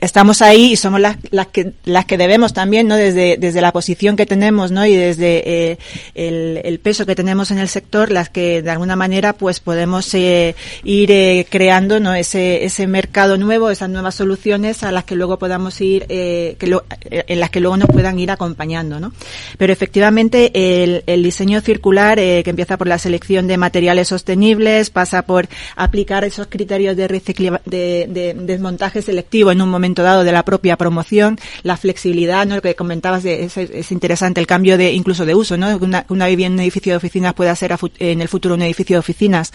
estamos 0.00 0.42
ahí 0.42 0.72
y 0.72 0.76
somos 0.76 1.00
las, 1.00 1.16
las 1.30 1.48
que 1.48 1.72
las 1.84 2.06
que 2.06 2.16
debemos 2.16 2.52
también 2.52 2.88
no 2.88 2.96
desde 2.96 3.36
desde 3.36 3.60
la 3.60 3.72
posición 3.72 4.16
que 4.16 4.26
tenemos 4.26 4.70
no 4.70 4.86
y 4.86 4.96
desde 4.96 5.72
eh, 5.72 5.78
el, 6.14 6.80
peso 6.80 7.04
que 7.04 7.14
tenemos 7.14 7.50
en 7.50 7.58
el 7.58 7.68
sector 7.68 8.10
las 8.10 8.30
que 8.30 8.62
de 8.62 8.70
alguna 8.70 8.96
manera 8.96 9.34
pues 9.34 9.60
podemos 9.60 10.12
eh, 10.14 10.54
ir 10.84 11.10
eh, 11.10 11.46
creando 11.48 12.00
no 12.00 12.14
ese 12.14 12.64
ese 12.64 12.86
mercado 12.86 13.36
nuevo 13.36 13.70
esas 13.70 13.90
nuevas 13.90 14.14
soluciones 14.14 14.82
a 14.82 14.92
las 14.92 15.04
que 15.04 15.14
luego 15.14 15.38
podamos 15.38 15.80
ir 15.80 16.06
eh, 16.08 16.56
que 16.58 16.66
lo, 16.66 16.84
en 17.10 17.40
las 17.40 17.50
que 17.50 17.60
luego 17.60 17.76
nos 17.76 17.88
puedan 17.88 18.18
ir 18.18 18.30
acompañando 18.30 19.00
no 19.00 19.12
pero 19.58 19.72
efectivamente 19.72 20.50
el, 20.54 21.04
el 21.06 21.22
diseño 21.22 21.60
circular 21.60 22.18
eh, 22.18 22.42
que 22.42 22.50
empieza 22.50 22.78
por 22.78 22.86
la 22.86 22.98
selección 22.98 23.46
de 23.46 23.58
materiales 23.58 24.08
sostenibles 24.08 24.88
pasa 24.88 25.22
por 25.22 25.48
aplicar 25.76 26.24
esos 26.24 26.46
criterios 26.46 26.96
de, 26.96 27.08
de, 27.08 28.06
de 28.08 28.34
desmontaje 28.34 29.02
selectivo 29.02 29.52
en 29.52 29.60
un 29.60 29.68
momento 29.68 29.89
dado 29.94 30.24
de 30.24 30.32
la 30.32 30.44
propia 30.44 30.76
promoción, 30.76 31.38
la 31.62 31.76
flexibilidad, 31.76 32.46
¿no? 32.46 32.56
Lo 32.56 32.62
que 32.62 32.74
comentabas 32.74 33.24
es, 33.24 33.56
es, 33.56 33.92
interesante, 33.92 34.40
el 34.40 34.46
cambio 34.46 34.76
de 34.78 34.92
incluso 34.92 35.24
de 35.26 35.34
uso, 35.34 35.56
¿no? 35.56 35.76
Una, 35.78 36.04
una 36.08 36.26
vivienda 36.26 36.54
en 36.54 36.54
un 36.54 36.60
edificio 36.60 36.92
de 36.92 36.96
oficinas 36.96 37.34
pueda 37.34 37.54
ser 37.56 37.76
en 37.98 38.20
el 38.20 38.28
futuro 38.28 38.54
un 38.54 38.62
edificio 38.62 38.96
de 38.96 39.00
oficinas. 39.00 39.52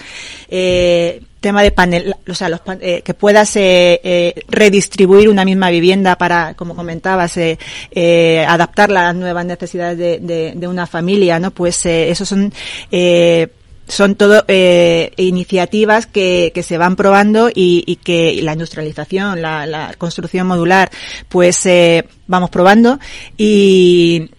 Eh, 0.49 1.21
tema 1.45 1.61
de 1.61 1.71
panel, 1.71 2.15
o 2.27 2.33
sea, 2.33 2.49
los, 2.49 2.61
eh, 2.81 3.03
que 3.03 3.13
puedas 3.13 3.55
eh, 3.55 4.33
redistribuir 4.47 5.29
una 5.29 5.45
misma 5.45 5.69
vivienda 5.69 6.17
para, 6.17 6.55
como 6.55 6.75
comentabas, 6.75 7.37
eh, 7.37 7.59
eh, 7.91 8.43
adaptarla 8.47 9.01
a 9.01 9.03
las 9.03 9.15
nuevas 9.15 9.45
necesidades 9.45 9.97
de, 9.97 10.19
de, 10.19 10.53
de 10.55 10.67
una 10.67 10.87
familia, 10.87 11.39
¿no? 11.39 11.51
Pues 11.51 11.85
esos 11.85 12.27
son 12.27 12.51
eh, 12.91 13.47
son 13.87 14.15
todo 14.15 14.43
eh, 14.47 15.11
iniciativas 15.17 16.07
que, 16.07 16.51
que, 16.53 16.63
se 16.63 16.77
van 16.77 16.95
probando 16.95 17.49
y, 17.49 17.83
y 17.85 17.97
que 17.97 18.39
la 18.41 18.53
industrialización, 18.53 19.41
la, 19.41 19.65
la, 19.65 19.93
construcción 19.97 20.47
modular, 20.47 20.89
pues 21.29 21.65
eh, 21.65 22.07
vamos 22.27 22.49
probando 22.49 22.99
y 23.37 24.31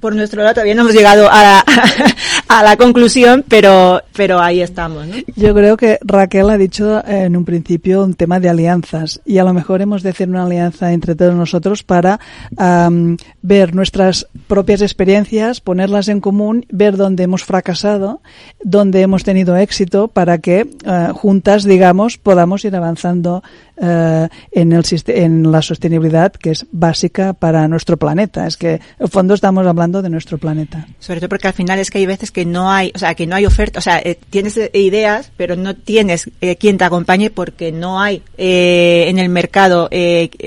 por 0.00 0.14
nuestro 0.14 0.42
lado 0.42 0.54
todavía 0.54 0.74
no 0.74 0.82
hemos 0.82 0.94
llegado 0.94 1.30
a 1.30 1.42
la, 1.42 1.64
a 2.48 2.62
la 2.62 2.76
conclusión, 2.76 3.44
pero, 3.48 4.02
pero 4.14 4.40
ahí 4.40 4.60
estamos. 4.60 5.06
¿no? 5.06 5.16
Yo 5.36 5.54
creo 5.54 5.76
que 5.76 5.98
Raquel 6.02 6.50
ha 6.50 6.58
dicho 6.58 7.02
en 7.06 7.36
un 7.36 7.44
principio 7.44 8.04
un 8.04 8.14
tema 8.14 8.40
de 8.40 8.48
alianzas 8.48 9.20
y 9.24 9.38
a 9.38 9.44
lo 9.44 9.52
mejor 9.52 9.82
hemos 9.82 10.02
de 10.02 10.10
hacer 10.10 10.28
una 10.28 10.44
alianza 10.44 10.92
entre 10.92 11.14
todos 11.14 11.34
nosotros 11.34 11.82
para 11.82 12.20
um, 12.56 13.16
ver 13.42 13.74
nuestras 13.74 14.26
propias 14.46 14.82
experiencias, 14.82 15.60
ponerlas 15.60 16.08
en 16.08 16.20
común, 16.20 16.66
ver 16.70 16.96
dónde 16.96 17.24
hemos 17.24 17.44
fracasado, 17.44 18.20
dónde 18.62 19.02
hemos 19.02 19.24
tenido 19.24 19.56
éxito 19.56 20.08
para 20.08 20.38
que 20.38 20.68
uh, 20.86 21.12
juntas, 21.14 21.64
digamos, 21.64 22.18
podamos 22.18 22.64
ir 22.64 22.74
avanzando 22.74 23.42
uh, 23.80 24.28
en, 24.52 24.72
el, 24.72 24.84
en 25.06 25.50
la 25.50 25.62
sostenibilidad 25.62 26.32
que 26.32 26.50
es 26.50 26.66
básica 26.70 27.32
para 27.32 27.66
nuestro 27.68 27.96
planeta. 27.96 28.46
Es 28.46 28.56
que, 28.56 28.80
en 28.98 29.08
fondo, 29.08 29.34
estamos 29.34 29.66
hablando 29.66 30.02
de 30.02 30.10
nuestro 30.10 30.38
planeta. 30.38 30.86
Sobre 30.98 31.20
todo 31.20 31.28
porque 31.28 31.48
al 31.48 31.54
final 31.54 31.78
es 31.78 31.90
que 31.90 31.98
hay 31.98 32.06
veces 32.06 32.30
que 32.30 32.44
no 32.44 32.70
hay, 32.70 32.92
o 32.94 32.98
sea, 32.98 33.14
que 33.14 33.26
no 33.26 33.36
hay 33.36 33.46
oferta, 33.46 33.78
o 33.78 33.82
sea, 33.82 33.98
eh, 33.98 34.18
tienes 34.30 34.58
ideas, 34.72 35.30
pero 35.36 35.56
no 35.56 35.74
tienes 35.74 36.30
eh, 36.40 36.56
quien 36.56 36.78
te 36.78 36.84
acompañe 36.84 37.30
porque 37.30 37.72
no 37.72 38.00
hay 38.00 38.22
eh, 38.36 39.06
en 39.08 39.18
el 39.18 39.28
mercado 39.28 39.88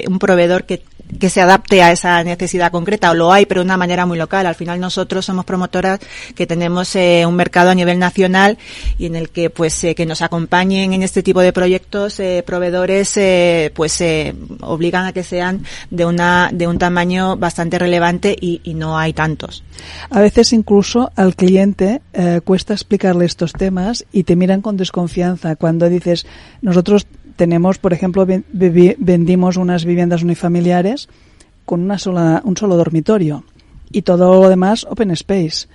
un 0.07 0.19
proveedor 0.19 0.65
que 0.65 0.83
que 1.19 1.29
se 1.29 1.41
adapte 1.41 1.81
a 1.83 1.91
esa 1.91 2.23
necesidad 2.23 2.71
concreta 2.71 3.11
o 3.11 3.13
lo 3.13 3.31
hay 3.31 3.45
pero 3.45 3.61
de 3.61 3.65
una 3.65 3.77
manera 3.77 4.05
muy 4.05 4.17
local. 4.17 4.45
Al 4.45 4.55
final 4.55 4.79
nosotros 4.79 5.25
somos 5.25 5.45
promotoras 5.45 5.99
que 6.35 6.47
tenemos 6.47 6.95
eh, 6.95 7.25
un 7.25 7.35
mercado 7.35 7.69
a 7.69 7.75
nivel 7.75 7.99
nacional 7.99 8.57
y 8.97 9.05
en 9.05 9.15
el 9.15 9.29
que 9.29 9.49
pues 9.49 9.83
eh, 9.83 9.95
que 9.95 10.05
nos 10.05 10.21
acompañen 10.21 10.93
en 10.93 11.03
este 11.03 11.23
tipo 11.23 11.41
de 11.41 11.53
proyectos 11.53 12.19
eh, 12.19 12.43
proveedores 12.45 13.19
pues 13.73 14.03
obligan 14.61 15.05
a 15.05 15.13
que 15.13 15.23
sean 15.23 15.63
de 15.89 16.05
una 16.05 16.49
de 16.51 16.67
un 16.67 16.77
tamaño 16.77 17.37
bastante 17.37 17.77
relevante 17.77 18.35
y, 18.39 18.61
y 18.63 18.73
no 18.73 18.97
hay 18.97 19.13
tantos. 19.13 19.63
A 20.09 20.19
veces 20.21 20.53
incluso 20.53 21.11
al 21.15 21.35
cliente 21.35 22.01
cuesta 22.43 22.73
explicarle 22.73 23.25
estos 23.25 23.53
temas 23.53 24.05
y 24.11 24.23
te 24.23 24.35
miran 24.35 24.61
con 24.61 24.77
desconfianza 24.77 25.55
cuando 25.55 25.89
dices 25.89 26.25
nosotros 26.61 27.05
tenemos, 27.35 27.77
por 27.77 27.93
ejemplo, 27.93 28.25
vendimos 28.27 29.57
unas 29.57 29.85
viviendas 29.85 30.23
unifamiliares 30.23 31.09
con 31.65 31.81
una 31.81 31.97
sola, 31.97 32.41
un 32.43 32.57
solo 32.57 32.75
dormitorio 32.75 33.43
y 33.91 34.01
todo 34.03 34.41
lo 34.41 34.49
demás 34.49 34.85
open 34.89 35.11
space. 35.11 35.67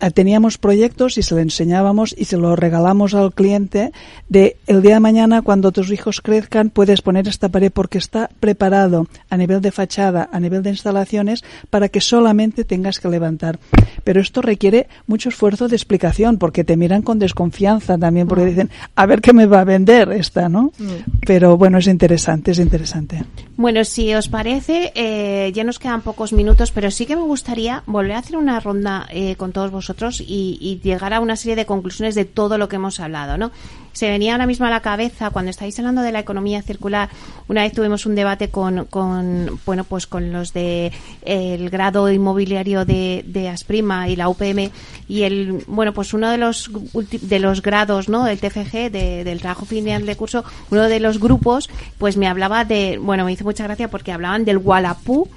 Eh, 0.00 0.10
teníamos 0.10 0.58
proyectos 0.58 1.18
y 1.18 1.22
se 1.22 1.34
lo 1.34 1.40
enseñábamos 1.40 2.14
y 2.18 2.24
se 2.24 2.36
lo 2.36 2.56
regalamos 2.56 3.14
al 3.14 3.32
cliente 3.32 3.92
de 4.28 4.56
el 4.66 4.82
día 4.82 4.94
de 4.94 5.00
mañana 5.00 5.42
cuando 5.42 5.70
tus 5.70 5.90
hijos 5.92 6.20
crezcan 6.20 6.70
puedes 6.70 7.00
poner 7.00 7.28
esta 7.28 7.48
pared 7.48 7.70
porque 7.72 7.98
está 7.98 8.28
preparado 8.40 9.06
a 9.30 9.36
nivel 9.36 9.60
de 9.60 9.70
fachada, 9.70 10.28
a 10.32 10.40
nivel 10.40 10.62
de 10.62 10.70
instalaciones 10.70 11.44
para 11.70 11.88
que 11.88 12.00
solamente 12.00 12.64
tengas 12.64 12.98
que 12.98 13.08
levantar. 13.08 13.60
Pero 14.02 14.20
esto 14.20 14.42
requiere 14.42 14.88
mucho 15.06 15.28
esfuerzo 15.28 15.68
de 15.68 15.76
explicación 15.76 16.38
porque 16.38 16.64
te 16.64 16.76
miran 16.76 17.02
con 17.02 17.18
desconfianza 17.20 17.96
también 17.96 18.26
porque 18.26 18.46
dicen 18.46 18.70
a 18.96 19.06
ver 19.06 19.20
qué 19.20 19.32
me 19.32 19.46
va 19.46 19.60
a 19.60 19.64
vender 19.64 20.10
esta, 20.12 20.48
¿no? 20.48 20.72
Mm. 20.78 21.20
Pero 21.24 21.56
bueno, 21.56 21.78
es 21.78 21.86
interesante, 21.86 22.50
es 22.50 22.58
interesante. 22.58 23.24
Bueno, 23.56 23.84
si 23.84 24.12
os 24.14 24.28
parece, 24.28 24.92
eh, 24.96 25.52
ya 25.54 25.62
nos 25.62 25.78
quedan 25.78 26.02
pocos 26.02 26.32
minutos, 26.32 26.72
pero 26.72 26.90
sí 26.90 27.06
que 27.06 27.14
me 27.14 27.22
gustaría 27.22 27.84
volver 27.86 28.12
a 28.12 28.18
hacer 28.18 28.36
una 28.36 28.58
ronda 28.58 29.06
eh, 29.10 29.36
con 29.36 29.52
todos 29.52 29.70
vosotros 29.70 29.83
y, 30.20 30.58
y, 30.60 30.80
llegar 30.82 31.12
a 31.12 31.20
una 31.20 31.36
serie 31.36 31.56
de 31.56 31.66
conclusiones 31.66 32.14
de 32.14 32.24
todo 32.24 32.58
lo 32.58 32.68
que 32.68 32.76
hemos 32.76 33.00
hablado, 33.00 33.36
¿no? 33.38 33.50
Se 33.92 34.10
venía 34.10 34.32
ahora 34.32 34.46
mismo 34.46 34.66
a 34.66 34.70
la 34.70 34.80
cabeza 34.80 35.30
cuando 35.30 35.50
estáis 35.50 35.78
hablando 35.78 36.02
de 36.02 36.10
la 36.10 36.18
economía 36.18 36.62
circular. 36.62 37.10
Una 37.46 37.62
vez 37.62 37.72
tuvimos 37.72 38.06
un 38.06 38.16
debate 38.16 38.48
con, 38.48 38.86
con 38.86 39.60
bueno, 39.64 39.84
pues 39.84 40.08
con 40.08 40.32
los 40.32 40.52
de 40.52 40.90
el 41.22 41.70
grado 41.70 42.10
inmobiliario 42.10 42.84
de, 42.84 43.24
de 43.24 43.48
Asprima 43.48 44.08
y 44.08 44.16
la 44.16 44.28
UPM 44.28 44.70
y 45.08 45.22
el, 45.22 45.62
bueno, 45.68 45.92
pues 45.92 46.12
uno 46.12 46.28
de 46.28 46.38
los 46.38 46.70
de 46.92 47.38
los 47.38 47.62
grados, 47.62 48.08
¿no? 48.08 48.24
Del 48.24 48.40
TFG, 48.40 48.90
de, 48.90 49.22
del 49.22 49.40
trabajo 49.40 49.64
final 49.64 50.06
de 50.06 50.16
curso, 50.16 50.44
uno 50.72 50.88
de 50.88 50.98
los 50.98 51.20
grupos, 51.20 51.70
pues 51.96 52.16
me 52.16 52.26
hablaba 52.26 52.64
de, 52.64 52.98
bueno, 53.00 53.24
me 53.24 53.32
hizo 53.32 53.44
mucha 53.44 53.62
gracia 53.62 53.88
porque 53.88 54.10
hablaban 54.10 54.44
del 54.44 54.58
Wallapú 54.58 55.28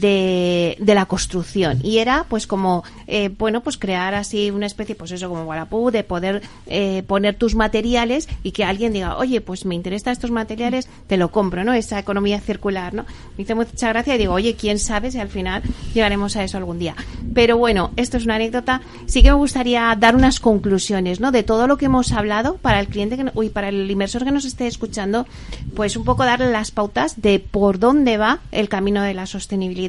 de, 0.00 0.76
de 0.78 0.94
la 0.94 1.06
construcción. 1.06 1.80
Y 1.82 1.98
era 1.98 2.24
pues 2.28 2.46
como 2.46 2.84
eh, 3.06 3.30
bueno 3.36 3.62
pues 3.62 3.78
crear 3.78 4.14
así 4.14 4.50
una 4.50 4.66
especie 4.66 4.94
pues 4.94 5.12
eso 5.12 5.28
como 5.28 5.44
Wallapú 5.44 5.90
de 5.90 6.04
poder 6.04 6.42
eh, 6.66 7.02
poner 7.06 7.36
tus 7.36 7.54
materiales 7.54 8.28
y 8.42 8.52
que 8.52 8.64
alguien 8.64 8.92
diga 8.92 9.16
oye 9.16 9.40
pues 9.40 9.64
me 9.64 9.74
interesan 9.74 10.12
estos 10.12 10.30
materiales 10.30 10.88
te 11.06 11.16
lo 11.16 11.30
compro 11.30 11.64
no 11.64 11.72
esa 11.72 11.98
economía 11.98 12.40
circular 12.40 12.94
no 12.94 13.04
me 13.36 13.44
hizo 13.44 13.56
mucha 13.56 13.88
gracia 13.88 14.14
y 14.14 14.18
digo 14.18 14.34
oye 14.34 14.54
quién 14.54 14.78
sabe 14.78 15.10
si 15.10 15.18
al 15.18 15.28
final 15.28 15.62
llegaremos 15.94 16.36
a 16.36 16.44
eso 16.44 16.58
algún 16.58 16.78
día 16.78 16.94
pero 17.34 17.56
bueno 17.56 17.90
esto 17.96 18.16
es 18.16 18.24
una 18.24 18.36
anécdota. 18.36 18.82
Sí 19.06 19.22
que 19.22 19.30
me 19.30 19.36
gustaría 19.36 19.94
dar 19.98 20.16
unas 20.16 20.40
conclusiones 20.40 21.20
no 21.20 21.32
de 21.32 21.42
todo 21.42 21.66
lo 21.66 21.76
que 21.76 21.86
hemos 21.86 22.12
hablado 22.12 22.56
para 22.56 22.80
el 22.80 22.88
cliente 22.88 23.16
que, 23.16 23.30
uy, 23.34 23.48
para 23.48 23.68
el 23.68 23.90
inversor 23.90 24.24
que 24.24 24.32
nos 24.32 24.44
esté 24.44 24.66
escuchando 24.66 25.26
pues 25.74 25.96
un 25.96 26.04
poco 26.04 26.24
darle 26.24 26.50
las 26.50 26.70
pautas 26.70 27.20
de 27.20 27.38
por 27.38 27.78
dónde 27.78 28.16
va 28.16 28.40
el 28.52 28.68
camino 28.68 29.02
de 29.02 29.14
la 29.14 29.26
sostenibilidad 29.26 29.85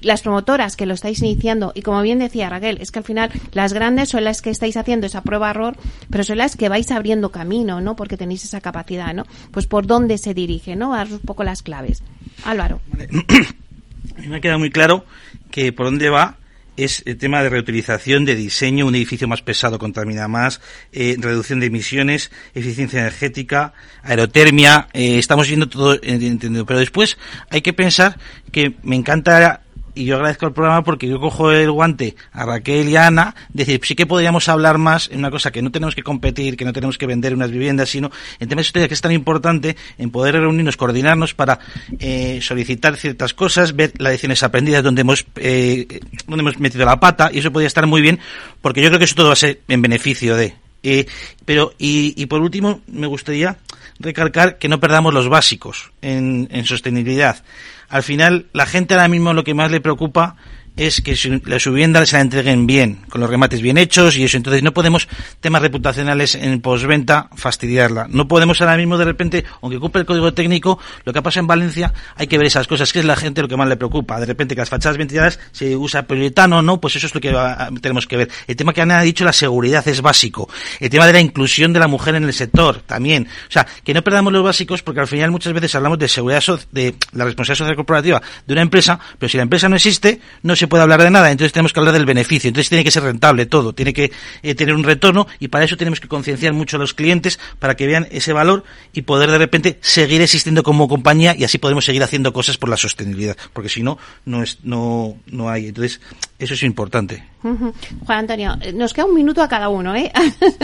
las 0.00 0.22
promotoras 0.22 0.76
que 0.76 0.86
lo 0.86 0.94
estáis 0.94 1.20
iniciando 1.22 1.72
y 1.74 1.82
como 1.82 2.02
bien 2.02 2.18
decía 2.18 2.48
Raquel 2.48 2.78
es 2.80 2.90
que 2.90 2.98
al 2.98 3.04
final 3.04 3.30
las 3.52 3.72
grandes 3.72 4.08
son 4.08 4.24
las 4.24 4.42
que 4.42 4.50
estáis 4.50 4.76
haciendo 4.76 5.06
esa 5.06 5.22
prueba 5.22 5.50
error 5.50 5.76
pero 6.10 6.24
son 6.24 6.38
las 6.38 6.56
que 6.56 6.68
vais 6.68 6.90
abriendo 6.90 7.30
camino 7.30 7.80
no 7.80 7.96
porque 7.96 8.16
tenéis 8.16 8.44
esa 8.44 8.60
capacidad 8.60 9.14
no 9.14 9.24
pues 9.50 9.66
por 9.66 9.86
dónde 9.86 10.18
se 10.18 10.34
dirige 10.34 10.76
no 10.76 10.92
dar 10.92 11.08
un 11.10 11.20
poco 11.20 11.44
las 11.44 11.62
claves. 11.62 12.02
Álvaro. 12.44 12.80
Me 14.26 14.36
ha 14.36 14.40
quedado 14.40 14.58
muy 14.58 14.70
claro 14.70 15.04
que 15.50 15.72
por 15.72 15.86
dónde 15.86 16.10
va 16.10 16.36
es 16.76 17.02
el 17.06 17.18
tema 17.18 17.42
de 17.42 17.48
reutilización, 17.48 18.24
de 18.24 18.34
diseño, 18.34 18.86
un 18.86 18.94
edificio 18.94 19.28
más 19.28 19.42
pesado 19.42 19.78
contamina 19.78 20.28
más, 20.28 20.60
eh, 20.92 21.16
reducción 21.18 21.60
de 21.60 21.66
emisiones, 21.66 22.30
eficiencia 22.54 23.00
energética, 23.00 23.74
aerotermia, 24.02 24.88
eh, 24.92 25.18
estamos 25.18 25.48
viendo 25.48 25.68
todo 25.68 25.98
entendido. 26.02 26.66
Pero 26.66 26.80
después 26.80 27.18
hay 27.50 27.62
que 27.62 27.72
pensar 27.72 28.18
que 28.50 28.74
me 28.82 28.96
encanta 28.96 29.61
y 29.94 30.04
yo 30.04 30.16
agradezco 30.16 30.46
el 30.46 30.52
programa 30.52 30.82
porque 30.82 31.08
yo 31.08 31.20
cojo 31.20 31.52
el 31.52 31.70
guante 31.70 32.16
a 32.32 32.46
Raquel 32.46 32.88
y 32.88 32.96
a 32.96 33.08
Ana, 33.08 33.34
decir, 33.52 33.80
sí 33.84 33.94
que 33.94 34.06
podríamos 34.06 34.48
hablar 34.48 34.78
más 34.78 35.08
en 35.10 35.18
una 35.18 35.30
cosa 35.30 35.50
que 35.50 35.62
no 35.62 35.70
tenemos 35.70 35.94
que 35.94 36.02
competir, 36.02 36.56
que 36.56 36.64
no 36.64 36.72
tenemos 36.72 36.98
que 36.98 37.06
vender 37.06 37.34
unas 37.34 37.50
viviendas, 37.50 37.90
sino 37.90 38.10
en 38.40 38.48
temas 38.48 38.72
de 38.72 38.88
que 38.88 38.94
es 38.94 39.00
tan 39.00 39.12
importante 39.12 39.76
en 39.98 40.10
poder 40.10 40.34
reunirnos, 40.34 40.76
coordinarnos 40.76 41.34
para 41.34 41.58
eh, 41.98 42.40
solicitar 42.40 42.96
ciertas 42.96 43.34
cosas, 43.34 43.76
ver 43.76 43.92
las 43.98 44.12
lecciones 44.12 44.42
aprendidas 44.42 44.82
donde 44.82 45.02
hemos, 45.02 45.26
eh, 45.36 46.00
donde 46.26 46.42
hemos 46.42 46.58
metido 46.58 46.84
la 46.84 46.98
pata, 46.98 47.30
y 47.32 47.38
eso 47.38 47.52
podría 47.52 47.68
estar 47.68 47.86
muy 47.86 48.00
bien, 48.00 48.18
porque 48.60 48.82
yo 48.82 48.88
creo 48.88 48.98
que 48.98 49.04
eso 49.04 49.14
todo 49.14 49.28
va 49.28 49.32
a 49.34 49.36
ser 49.36 49.60
en 49.68 49.82
beneficio 49.82 50.36
de. 50.36 50.54
Eh, 50.84 51.06
pero, 51.44 51.74
y, 51.78 52.20
y 52.20 52.26
por 52.26 52.40
último, 52.40 52.80
me 52.88 53.06
gustaría 53.06 53.58
recalcar 54.00 54.58
que 54.58 54.68
no 54.68 54.80
perdamos 54.80 55.14
los 55.14 55.28
básicos 55.28 55.92
en, 56.00 56.48
en 56.50 56.64
sostenibilidad 56.64 57.44
al 57.92 58.02
final 58.02 58.46
la 58.54 58.64
gente 58.64 58.94
ahora 58.94 59.06
mismo 59.06 59.34
lo 59.34 59.44
que 59.44 59.52
más 59.52 59.70
le 59.70 59.82
preocupa 59.82 60.36
es 60.76 61.02
que 61.02 61.14
la 61.44 61.58
vivienda 61.58 62.04
se 62.06 62.16
la 62.16 62.22
entreguen 62.22 62.66
bien, 62.66 63.00
con 63.08 63.20
los 63.20 63.28
remates 63.28 63.60
bien 63.60 63.78
hechos 63.78 64.16
y 64.16 64.24
eso. 64.24 64.36
Entonces 64.36 64.62
no 64.62 64.72
podemos, 64.72 65.08
temas 65.40 65.62
reputacionales 65.62 66.34
en 66.34 66.60
posventa, 66.60 67.28
fastidiarla. 67.36 68.06
No 68.08 68.26
podemos 68.26 68.60
ahora 68.60 68.76
mismo 68.76 68.96
de 68.96 69.04
repente, 69.04 69.44
aunque 69.60 69.78
cumple 69.78 70.00
el 70.00 70.06
código 70.06 70.32
técnico, 70.32 70.78
lo 71.04 71.12
que 71.12 71.20
pasa 71.22 71.40
en 71.40 71.46
Valencia, 71.46 71.92
hay 72.16 72.26
que 72.26 72.38
ver 72.38 72.46
esas 72.46 72.66
cosas, 72.66 72.92
que 72.92 73.00
es 73.00 73.04
la 73.04 73.16
gente 73.16 73.42
lo 73.42 73.48
que 73.48 73.56
más 73.56 73.68
le 73.68 73.76
preocupa. 73.76 74.18
De 74.18 74.26
repente 74.26 74.54
que 74.54 74.60
las 74.60 74.70
fachadas 74.70 74.96
ventiladas 74.96 75.38
se 75.52 75.76
usa 75.76 76.02
poliuretano, 76.06 76.62
¿no? 76.62 76.80
Pues 76.80 76.96
eso 76.96 77.06
es 77.06 77.14
lo 77.14 77.20
que 77.20 77.36
tenemos 77.80 78.06
que 78.06 78.16
ver. 78.16 78.30
El 78.46 78.56
tema 78.56 78.72
que 78.72 78.80
Ana 78.80 78.98
ha 78.98 79.02
dicho, 79.02 79.24
la 79.24 79.32
seguridad 79.32 79.86
es 79.86 80.00
básico. 80.00 80.48
El 80.80 80.88
tema 80.88 81.06
de 81.06 81.12
la 81.12 81.20
inclusión 81.20 81.72
de 81.72 81.80
la 81.80 81.88
mujer 81.88 82.14
en 82.14 82.24
el 82.24 82.32
sector, 82.32 82.80
también. 82.86 83.28
O 83.48 83.52
sea, 83.52 83.66
que 83.84 83.92
no 83.92 84.02
perdamos 84.02 84.32
los 84.32 84.42
básicos 84.42 84.82
porque 84.82 85.00
al 85.00 85.06
final 85.06 85.30
muchas 85.30 85.52
veces 85.52 85.74
hablamos 85.74 85.98
de 85.98 86.08
seguridad, 86.08 86.42
de 86.70 86.94
la 87.12 87.24
responsabilidad 87.24 87.58
social 87.58 87.76
corporativa 87.76 88.22
de 88.46 88.52
una 88.52 88.62
empresa, 88.62 88.98
pero 89.18 89.28
si 89.28 89.36
la 89.36 89.42
empresa 89.42 89.68
no 89.68 89.76
existe, 89.76 90.20
no 90.42 90.56
puede 90.66 90.82
hablar 90.82 91.02
de 91.02 91.10
nada, 91.10 91.30
entonces 91.30 91.52
tenemos 91.52 91.72
que 91.72 91.80
hablar 91.80 91.94
del 91.94 92.06
beneficio, 92.06 92.48
entonces 92.48 92.68
tiene 92.68 92.84
que 92.84 92.90
ser 92.90 93.02
rentable 93.02 93.46
todo, 93.46 93.72
tiene 93.72 93.92
que 93.92 94.12
eh, 94.42 94.54
tener 94.54 94.74
un 94.74 94.84
retorno 94.84 95.26
y 95.38 95.48
para 95.48 95.64
eso 95.64 95.76
tenemos 95.76 96.00
que 96.00 96.08
concienciar 96.08 96.52
mucho 96.52 96.76
a 96.76 96.80
los 96.80 96.94
clientes 96.94 97.38
para 97.58 97.76
que 97.76 97.86
vean 97.86 98.06
ese 98.10 98.32
valor 98.32 98.64
y 98.92 99.02
poder 99.02 99.30
de 99.30 99.38
repente 99.38 99.78
seguir 99.80 100.20
existiendo 100.20 100.62
como 100.62 100.88
compañía 100.88 101.34
y 101.36 101.44
así 101.44 101.58
podemos 101.58 101.84
seguir 101.84 102.02
haciendo 102.02 102.32
cosas 102.32 102.58
por 102.58 102.68
la 102.68 102.76
sostenibilidad, 102.76 103.36
porque 103.52 103.68
si 103.68 103.82
no, 103.82 103.98
no, 104.24 104.42
es, 104.42 104.58
no, 104.62 105.16
no 105.26 105.48
hay. 105.48 105.68
Entonces, 105.68 106.00
eso 106.38 106.54
es 106.54 106.62
importante. 106.62 107.24
Juan 107.42 108.18
Antonio, 108.18 108.56
nos 108.74 108.92
queda 108.92 109.06
un 109.06 109.14
minuto 109.14 109.42
a 109.42 109.48
cada 109.48 109.68
uno, 109.68 109.94
¿eh? 109.94 110.12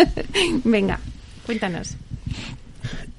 Venga, 0.65 0.99
cuéntanos. 1.45 1.97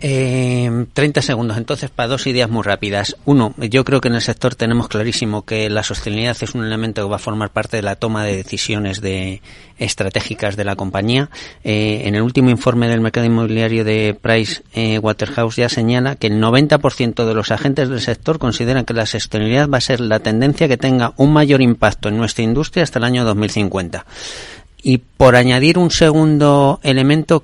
Eh, 0.02 0.86
30 0.94 1.22
segundos. 1.22 1.58
Entonces, 1.58 1.90
para 1.90 2.08
dos 2.08 2.26
ideas 2.26 2.50
muy 2.50 2.64
rápidas. 2.64 3.18
Uno, 3.26 3.54
yo 3.58 3.84
creo 3.84 4.00
que 4.00 4.08
en 4.08 4.16
el 4.16 4.22
sector 4.22 4.56
tenemos 4.56 4.88
clarísimo 4.88 5.44
que 5.44 5.70
la 5.70 5.84
sostenibilidad 5.84 6.38
es 6.40 6.56
un 6.56 6.64
elemento 6.64 7.04
que 7.04 7.10
va 7.10 7.18
a 7.18 7.20
formar 7.20 7.50
parte 7.50 7.78
de 7.78 7.84
la 7.84 7.98
toma 7.98 8.24
de 8.24 8.38
decisiones 8.38 9.02
de, 9.02 9.42
estratégicas 9.78 10.56
de 10.56 10.64
la 10.64 10.78
compañía. 10.78 11.30
Eh, 11.66 12.04
en 12.06 12.16
el 12.16 12.22
último 12.22 12.50
informe 12.50 12.88
del 12.88 13.02
mercado 13.02 13.26
inmobiliario 13.26 13.84
de 13.84 14.18
Price 14.20 14.64
eh, 14.74 15.00
Waterhouse 15.00 15.58
ya 15.58 15.68
señala 15.68 16.16
que 16.16 16.28
el 16.28 16.42
90% 16.42 17.26
de 17.26 17.34
los 17.34 17.52
agentes 17.52 17.90
del 17.90 18.00
sector 18.02 18.40
consideran 18.40 18.86
que 18.86 18.94
la 18.94 19.06
sostenibilidad 19.06 19.70
va 19.70 19.80
a 19.80 19.82
ser 19.82 20.00
la 20.00 20.20
tendencia 20.20 20.70
que 20.70 20.78
tenga 20.78 21.14
un 21.18 21.34
mayor 21.34 21.62
impacto 21.62 22.08
en 22.08 22.18
nuestra 22.18 22.44
industria 22.46 22.84
hasta 22.84 23.00
el 23.00 23.06
año 23.06 23.26
2050. 23.26 24.06
Y 24.82 25.00
por 25.00 25.36
añadir 25.36 25.78
un 25.78 25.92
segundo 25.92 26.80
elemento, 26.84 27.44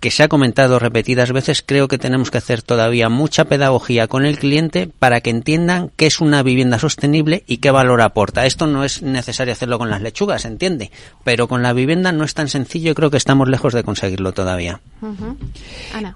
que 0.00 0.10
se 0.10 0.22
ha 0.22 0.28
comentado 0.28 0.78
repetidas 0.78 1.30
veces, 1.30 1.62
creo 1.64 1.86
que 1.86 1.98
tenemos 1.98 2.30
que 2.30 2.38
hacer 2.38 2.62
todavía 2.62 3.10
mucha 3.10 3.44
pedagogía 3.44 4.08
con 4.08 4.24
el 4.24 4.38
cliente 4.38 4.90
para 4.98 5.20
que 5.20 5.28
entiendan 5.28 5.90
qué 5.96 6.06
es 6.06 6.20
una 6.20 6.42
vivienda 6.42 6.78
sostenible 6.78 7.44
y 7.46 7.58
qué 7.58 7.70
valor 7.70 8.00
aporta. 8.00 8.46
Esto 8.46 8.66
no 8.66 8.82
es 8.82 9.02
necesario 9.02 9.52
hacerlo 9.52 9.78
con 9.78 9.90
las 9.90 10.00
lechugas, 10.00 10.46
entiende, 10.46 10.90
pero 11.22 11.48
con 11.48 11.62
la 11.62 11.74
vivienda 11.74 12.12
no 12.12 12.24
es 12.24 12.32
tan 12.32 12.48
sencillo 12.48 12.92
y 12.92 12.94
creo 12.94 13.10
que 13.10 13.18
estamos 13.18 13.48
lejos 13.48 13.74
de 13.74 13.84
conseguirlo 13.84 14.32
todavía. 14.32 14.80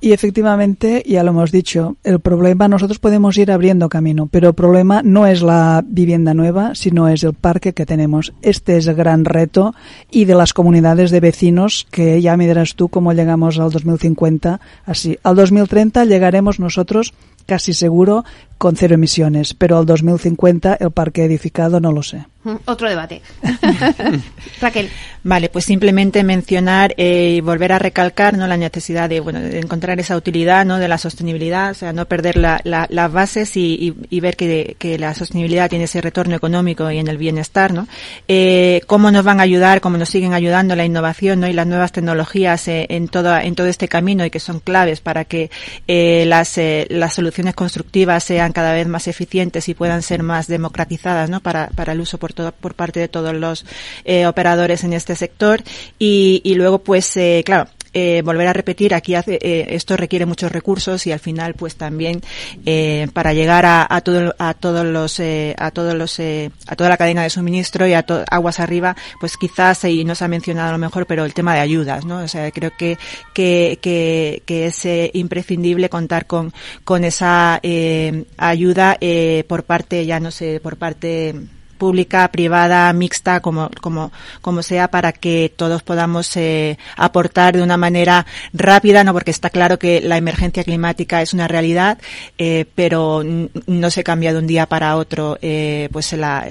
Y 0.01 0.13
efectivamente, 0.13 1.03
ya 1.07 1.23
lo 1.23 1.31
hemos 1.31 1.53
dicho, 1.53 1.97
el 2.05 2.21
problema 2.21 2.69
nosotros 2.69 2.99
podemos 2.99 3.37
ir 3.37 3.53
abriendo 3.53 3.91
camino, 3.91 4.29
pero 4.31 4.49
el 4.49 4.55
problema 4.55 5.03
no 5.03 5.27
es 5.27 5.43
la 5.43 5.85
vivienda 5.87 6.33
nueva, 6.33 6.75
sino 6.75 7.09
es 7.09 7.23
el 7.23 7.35
parque 7.35 7.75
que 7.75 7.85
tenemos. 7.85 8.33
Este 8.41 8.79
es 8.79 8.87
el 8.87 8.95
gran 8.95 9.27
reto 9.27 9.75
y 10.11 10.25
de 10.25 10.35
las 10.35 10.55
comunidades 10.55 11.11
de 11.11 11.21
vecinos 11.21 11.87
que 11.91 12.23
ya 12.23 12.37
me 12.39 12.47
dirás 12.47 12.75
tú 12.75 12.89
cómo 12.89 13.13
llegamos 13.13 13.59
al 13.59 13.74
2050 13.75 14.61
así. 14.87 15.19
Al 15.23 15.37
2030 15.37 16.07
llegaremos 16.07 16.59
nosotros 16.59 17.13
casi 17.47 17.75
seguro 17.75 18.25
con 18.59 18.77
cero 18.77 18.95
emisiones, 18.95 19.53
pero 19.53 19.77
al 19.79 19.87
2050 19.87 20.79
el 20.81 20.91
parque 20.91 21.25
edificado 21.25 21.81
no 21.81 21.93
lo 21.93 22.03
sé. 22.03 22.25
Mm, 22.45 22.57
otro 22.67 22.89
debate. 22.89 23.23
Raquel. 24.61 24.91
Vale, 25.23 25.49
pues 25.49 25.65
simplemente 25.65 26.23
mencionar 26.23 26.95
eh, 26.99 27.37
y 27.37 27.41
volver 27.41 27.73
a 27.73 27.79
recalcar 27.79 28.37
no 28.37 28.47
la 28.47 28.59
necesidad 28.59 29.09
de 29.09 29.21
bueno 29.21 29.41
de 29.41 29.59
encontrar 29.59 29.99
esa 29.99 30.17
utilidad 30.17 30.67
no 30.67 30.79
de 30.79 30.89
la 30.89 30.99
sostenibilidad, 30.99 31.71
o 31.71 31.75
sea, 31.75 31.93
no 31.95 32.07
perder 32.07 32.37
la, 32.37 32.61
las 32.63 33.13
bases 33.13 33.57
y, 33.57 33.95
y, 34.11 34.21
ver 34.21 34.37
que, 34.37 34.77
que, 34.79 34.99
la 34.99 35.15
sostenibilidad 35.15 35.71
tiene 35.71 35.87
ese 35.87 36.03
retorno 36.03 36.37
económico 36.37 36.91
y 36.91 36.99
en 36.99 37.09
el 37.09 37.17
bienestar, 37.17 37.73
¿no? 37.73 37.89
Eh, 38.29 38.83
cómo 38.87 39.11
nos 39.11 39.25
van 39.25 39.41
a 39.41 39.43
ayudar, 39.43 39.81
cómo 39.81 39.97
nos 39.97 40.11
siguen 40.11 40.35
ayudando 40.35 40.77
la 40.77 40.85
innovación, 40.85 41.41
¿no? 41.41 41.49
Y 41.49 41.55
las 41.55 41.67
nuevas 41.67 41.93
tecnologías 41.93 42.69
eh, 42.69 42.87
en 42.91 43.09
todo 43.09 43.37
en 43.37 43.55
todo 43.55 43.67
este 43.67 43.89
camino 43.89 44.25
y 44.25 44.31
que 44.31 44.41
son 44.41 44.61
claves 44.61 45.01
para 45.01 45.25
que 45.25 45.51
eh, 45.89 46.25
las 46.27 46.59
eh, 46.59 46.87
las 46.91 47.15
soluciones 47.15 47.34
constructivas 47.55 48.25
sean 48.25 48.53
cada 48.53 48.73
vez 48.73 48.87
más 48.87 49.09
eficientes 49.09 49.69
y 49.69 49.75
puedan 49.75 50.03
ser 50.03 50.23
más 50.23 50.47
democratizadas, 50.47 51.31
¿no? 51.31 51.41
Para 51.41 51.69
para 51.69 51.93
el 51.93 52.01
uso 52.01 52.19
por 52.19 52.33
todo, 52.33 52.53
por 52.53 52.75
parte 52.75 53.01
de 53.01 53.09
todos 53.09 53.35
los 53.35 53.65
eh, 54.05 54.27
operadores 54.27 54.85
en 54.85 54.93
este 54.93 55.17
sector 55.17 55.63
y, 55.99 56.41
y 56.45 56.55
luego 56.55 56.79
pues 56.79 57.17
eh, 57.17 57.43
claro 57.45 57.69
eh, 57.95 58.23
volver 58.23 58.49
a 58.49 58.53
repetir, 58.53 58.95
aquí 58.95 59.15
hace, 59.15 59.39
eh, 59.41 59.67
esto 59.71 59.97
requiere 59.97 60.27
muchos 60.27 60.53
recursos 60.53 61.07
y 61.07 61.13
al 61.13 61.21
final, 61.21 61.55
pues 61.55 61.77
también 61.77 62.21
eh, 62.67 63.09
para 63.13 63.33
llegar 63.33 63.65
a, 63.65 63.87
a, 63.89 64.01
todo, 64.01 64.35
a 64.39 64.55
todos 64.55 64.85
los, 64.85 65.21
eh, 65.21 65.55
a 65.59 65.71
todos 65.71 65.95
los, 65.95 66.19
eh, 66.19 66.51
a 66.67 66.77
toda 66.77 66.91
la 66.91 66.97
cadena 66.97 67.23
de 67.23 67.31
suministro 67.31 67.87
y 67.87 67.95
a 67.95 68.05
aguas 68.31 68.61
arriba, 68.61 68.97
pues 69.21 69.37
quizás 69.37 69.85
y 69.85 70.05
no 70.05 70.15
se 70.15 70.25
ha 70.25 70.29
mencionado 70.29 70.71
a 70.71 70.73
lo 70.73 70.79
mejor, 70.79 71.07
pero 71.07 71.25
el 71.25 71.35
tema 71.35 71.55
de 71.55 71.61
ayudas, 71.61 72.05
¿no? 72.05 72.19
O 72.19 72.29
sea, 72.29 72.51
creo 72.51 72.73
que 72.77 72.99
que, 73.33 73.79
que, 73.81 74.43
que 74.47 74.67
es 74.67 74.85
eh, 74.85 75.11
imprescindible 75.15 75.89
contar 75.89 76.27
con 76.27 76.53
con 76.85 77.05
esa 77.05 77.61
eh, 77.63 78.25
ayuda 78.37 78.97
eh, 79.01 79.45
por 79.49 79.65
parte, 79.65 80.07
ya 80.07 80.21
no 80.21 80.31
sé, 80.31 80.61
por 80.61 80.77
parte 80.77 81.35
pública, 81.75 82.27
privada, 82.29 82.93
mixta, 82.93 83.41
como, 83.41 83.71
como, 83.81 84.13
como 84.41 84.63
sea, 84.63 84.89
para 84.89 85.13
que 85.13 85.53
todos 85.55 85.83
podamos 85.83 86.37
eh, 86.37 86.79
aportar 86.97 87.57
de 87.57 87.63
una 87.63 87.77
manera 87.77 88.27
rápida, 88.53 89.05
no 89.05 89.13
porque 89.13 89.31
está 89.31 89.51
claro 89.51 89.79
que 89.79 90.01
la 90.01 90.17
emergencia 90.17 90.65
climática 90.65 91.23
es 91.23 91.35
una 91.35 91.49
realidad, 91.49 91.99
eh, 92.39 92.67
pero 92.75 93.23
no 93.25 93.91
se 93.91 94.05
cambia 94.05 94.33
de 94.33 94.39
un 94.39 94.47
día 94.47 94.67
para 94.67 94.97
otro, 94.97 95.39
eh, 95.43 95.89
pues 95.93 96.13
la, 96.13 96.47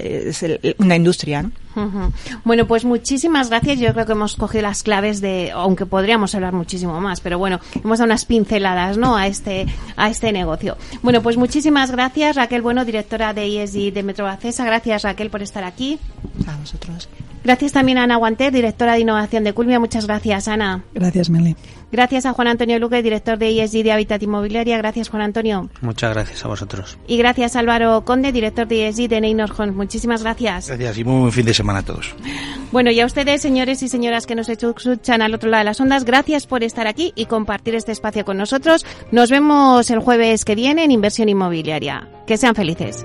una 0.78 0.96
industria, 0.96 1.42
¿no? 1.42 1.50
Bueno, 2.44 2.66
pues 2.66 2.84
muchísimas 2.84 3.48
gracias. 3.50 3.78
Yo 3.78 3.92
creo 3.92 4.06
que 4.06 4.12
hemos 4.12 4.36
cogido 4.36 4.62
las 4.62 4.82
claves 4.82 5.20
de, 5.20 5.50
aunque 5.52 5.86
podríamos 5.86 6.34
hablar 6.34 6.52
muchísimo 6.52 7.00
más, 7.00 7.20
pero 7.20 7.38
bueno, 7.38 7.60
hemos 7.82 7.98
dado 7.98 8.06
unas 8.06 8.24
pinceladas, 8.24 8.96
¿no? 8.96 9.16
A 9.16 9.26
este, 9.26 9.66
a 9.96 10.08
este 10.08 10.32
negocio. 10.32 10.76
Bueno, 11.02 11.22
pues 11.22 11.36
muchísimas 11.36 11.90
gracias, 11.90 12.36
Raquel 12.36 12.62
Bueno, 12.62 12.84
directora 12.84 13.34
de 13.34 13.62
ESG 13.62 13.92
de 13.92 14.02
Metro 14.02 14.26
Acesa. 14.26 14.64
Gracias, 14.64 15.02
Raquel, 15.02 15.13
por 15.30 15.42
estar 15.42 15.64
aquí. 15.64 15.98
A 16.46 16.56
vosotros. 16.56 17.08
Gracias 17.44 17.72
también 17.72 17.98
a 17.98 18.04
Ana 18.04 18.16
Guanter, 18.16 18.52
directora 18.52 18.94
de 18.94 19.00
innovación 19.00 19.44
de 19.44 19.52
Culmia. 19.52 19.78
Muchas 19.78 20.06
gracias, 20.06 20.48
Ana. 20.48 20.82
Gracias, 20.94 21.28
Meli. 21.28 21.54
Gracias 21.92 22.26
a 22.26 22.32
Juan 22.32 22.48
Antonio 22.48 22.78
Luque, 22.78 23.02
director 23.02 23.38
de 23.38 23.62
ESG 23.62 23.84
de 23.84 23.92
Habitat 23.92 24.22
Inmobiliaria. 24.22 24.78
Gracias, 24.78 25.10
Juan 25.10 25.22
Antonio. 25.22 25.68
Muchas 25.82 26.14
gracias 26.14 26.44
a 26.44 26.48
vosotros. 26.48 26.98
Y 27.06 27.18
gracias 27.18 27.54
Álvaro 27.54 28.04
Conde, 28.04 28.32
director 28.32 28.66
de 28.66 28.88
ESG 28.88 29.08
de 29.08 29.20
Neynor 29.20 29.52
Homes. 29.56 29.76
Muchísimas 29.76 30.22
gracias. 30.22 30.68
Gracias 30.68 30.98
y 30.98 31.04
muy 31.04 31.20
buen 31.20 31.32
fin 31.32 31.44
de 31.44 31.54
semana 31.54 31.80
a 31.80 31.82
todos. 31.82 32.14
Bueno, 32.72 32.90
y 32.90 32.98
a 32.98 33.06
ustedes, 33.06 33.42
señores 33.42 33.82
y 33.82 33.88
señoras 33.88 34.26
que 34.26 34.34
nos 34.34 34.48
escuchan 34.48 35.22
al 35.22 35.34
otro 35.34 35.50
lado 35.50 35.60
de 35.60 35.66
las 35.66 35.80
ondas, 35.80 36.04
gracias 36.04 36.46
por 36.46 36.64
estar 36.64 36.86
aquí 36.86 37.12
y 37.14 37.26
compartir 37.26 37.74
este 37.74 37.92
espacio 37.92 38.24
con 38.24 38.38
nosotros. 38.38 38.84
Nos 39.12 39.30
vemos 39.30 39.88
el 39.90 40.00
jueves 40.00 40.44
que 40.44 40.54
viene 40.54 40.82
en 40.82 40.90
Inversión 40.90 41.28
Inmobiliaria. 41.28 42.08
Que 42.26 42.38
sean 42.38 42.54
felices. 42.54 43.04